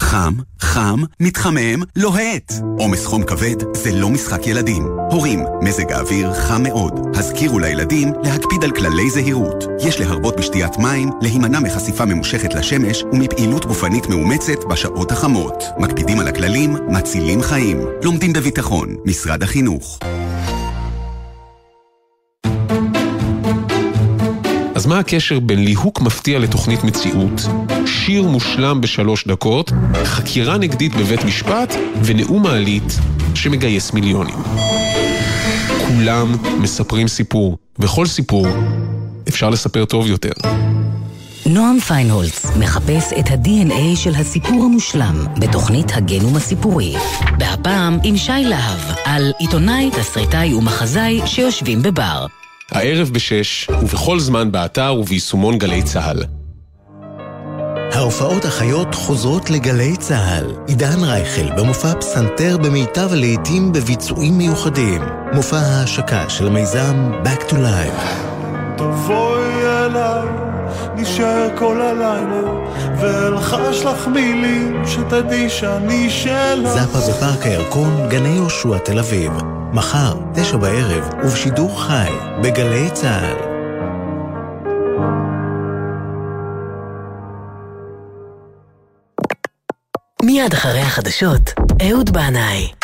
חם, 0.00 0.34
חם, 0.60 1.02
מתחמם, 1.20 1.82
לוהט. 1.96 2.52
עומס 2.78 3.06
חום 3.06 3.24
כבד 3.24 3.56
זה 3.74 3.92
לא 3.92 4.10
משחק 4.10 4.46
ילדים. 4.46 4.86
הורים, 5.10 5.44
מזג 5.62 5.92
האוויר 5.92 6.34
חם 6.34 6.62
מאוד. 6.62 7.00
הזכירו 7.14 7.58
לילדים 7.58 8.12
להקפיד 8.22 8.64
על 8.64 8.70
כללי 8.70 9.10
זהירות. 9.10 9.64
יש 9.80 10.00
להרבות 10.00 10.36
בשתיית 10.36 10.78
מים, 10.78 11.10
להימנע 11.22 11.60
מחשיפה 11.60 12.04
ממושכת 12.04 12.54
לשמש 12.54 13.04
ומפעילות 13.12 13.64
גופנית 13.64 14.06
מאומצת 14.06 14.64
בשעות 14.70 15.12
החמות. 15.12 15.64
מקפידים 15.78 16.20
על 16.20 16.28
הכללים, 16.28 16.76
מצילים 16.88 17.42
חיים. 17.42 17.80
לומדים 18.02 18.32
בביטחון, 18.32 18.96
משרד 19.04 19.42
החינוך. 19.42 19.98
אז 24.84 24.88
מה 24.88 24.98
הקשר 24.98 25.40
בין 25.40 25.64
ליהוק 25.64 26.00
מפתיע 26.00 26.38
לתוכנית 26.38 26.84
מציאות, 26.84 27.40
שיר 27.86 28.22
מושלם 28.22 28.80
בשלוש 28.80 29.26
דקות, 29.26 29.72
חקירה 30.04 30.58
נגדית 30.58 30.94
בבית 30.96 31.24
משפט 31.24 31.74
ונאום 32.04 32.42
מעלית 32.42 32.98
שמגייס 33.34 33.92
מיליונים? 33.92 34.34
כולם 35.88 36.32
מספרים 36.60 37.08
סיפור, 37.08 37.58
וכל 37.78 38.06
סיפור 38.06 38.46
אפשר 39.28 39.50
לספר 39.50 39.84
טוב 39.84 40.06
יותר. 40.06 40.32
נועם 41.46 41.80
פיינהולץ 41.80 42.46
מחפש 42.58 43.12
את 43.12 43.30
ה-DNA 43.30 43.96
של 43.96 44.14
הסיפור 44.14 44.64
המושלם 44.64 45.26
בתוכנית 45.40 45.86
הגנום 45.94 46.36
הסיפורי. 46.36 46.94
והפעם 47.40 47.98
עם 48.02 48.16
שי 48.16 48.44
להב 48.44 48.80
על 49.04 49.32
עיתונאי, 49.38 49.90
תסריטאי 49.90 50.54
ומחזאי 50.54 51.20
שיושבים 51.26 51.82
בבר. 51.82 52.26
הערב 52.72 53.10
בשש, 53.12 53.70
ובכל 53.70 54.20
זמן 54.20 54.52
באתר 54.52 54.94
וביישומון 54.98 55.58
גלי 55.58 55.82
צה"ל. 55.82 56.24
ההופעות 57.92 58.44
החיות 58.44 58.94
חוזרות 58.94 59.50
לגלי 59.50 59.96
צה"ל. 59.96 60.46
עידן 60.66 61.04
רייכל 61.04 61.52
במופע 61.56 61.94
פסנתר 62.00 62.56
במיטב 62.58 63.12
הלעיתים 63.12 63.72
בביצועים 63.72 64.38
מיוחדים. 64.38 65.02
מופע 65.32 65.56
ההשקה 65.56 66.30
של 66.30 66.46
המיזם 66.46 67.10
Back 67.24 67.50
to 67.50 67.52
Life. 67.52 68.02
תבואי 68.76 69.66
אליי, 69.66 70.28
נשאר 70.96 71.48
כל 71.58 71.80
הלילה, 71.80 72.42
ואלחש 73.00 73.84
לך 73.84 74.08
מילים 74.08 74.82
שתדעי 74.86 75.50
שאני 75.50 76.10
שלך. 76.10 76.68
זאפה 76.68 76.98
בפארק 76.98 77.42
הירקון, 77.42 78.08
גני 78.08 78.28
יהושע 78.28 78.78
תל 78.78 78.98
אביב. 78.98 79.32
מחר, 79.72 80.14
תשע 80.34 80.56
בערב, 80.56 81.10
ובשידור 81.24 81.82
חי, 81.82 82.10
בגלי 82.42 82.90
צה"ל. 82.90 83.54
מיד 90.22 90.52
אחרי 90.52 90.80
החדשות, 90.80 91.52
אהוד 91.82 92.10
בנאי. 92.10 92.83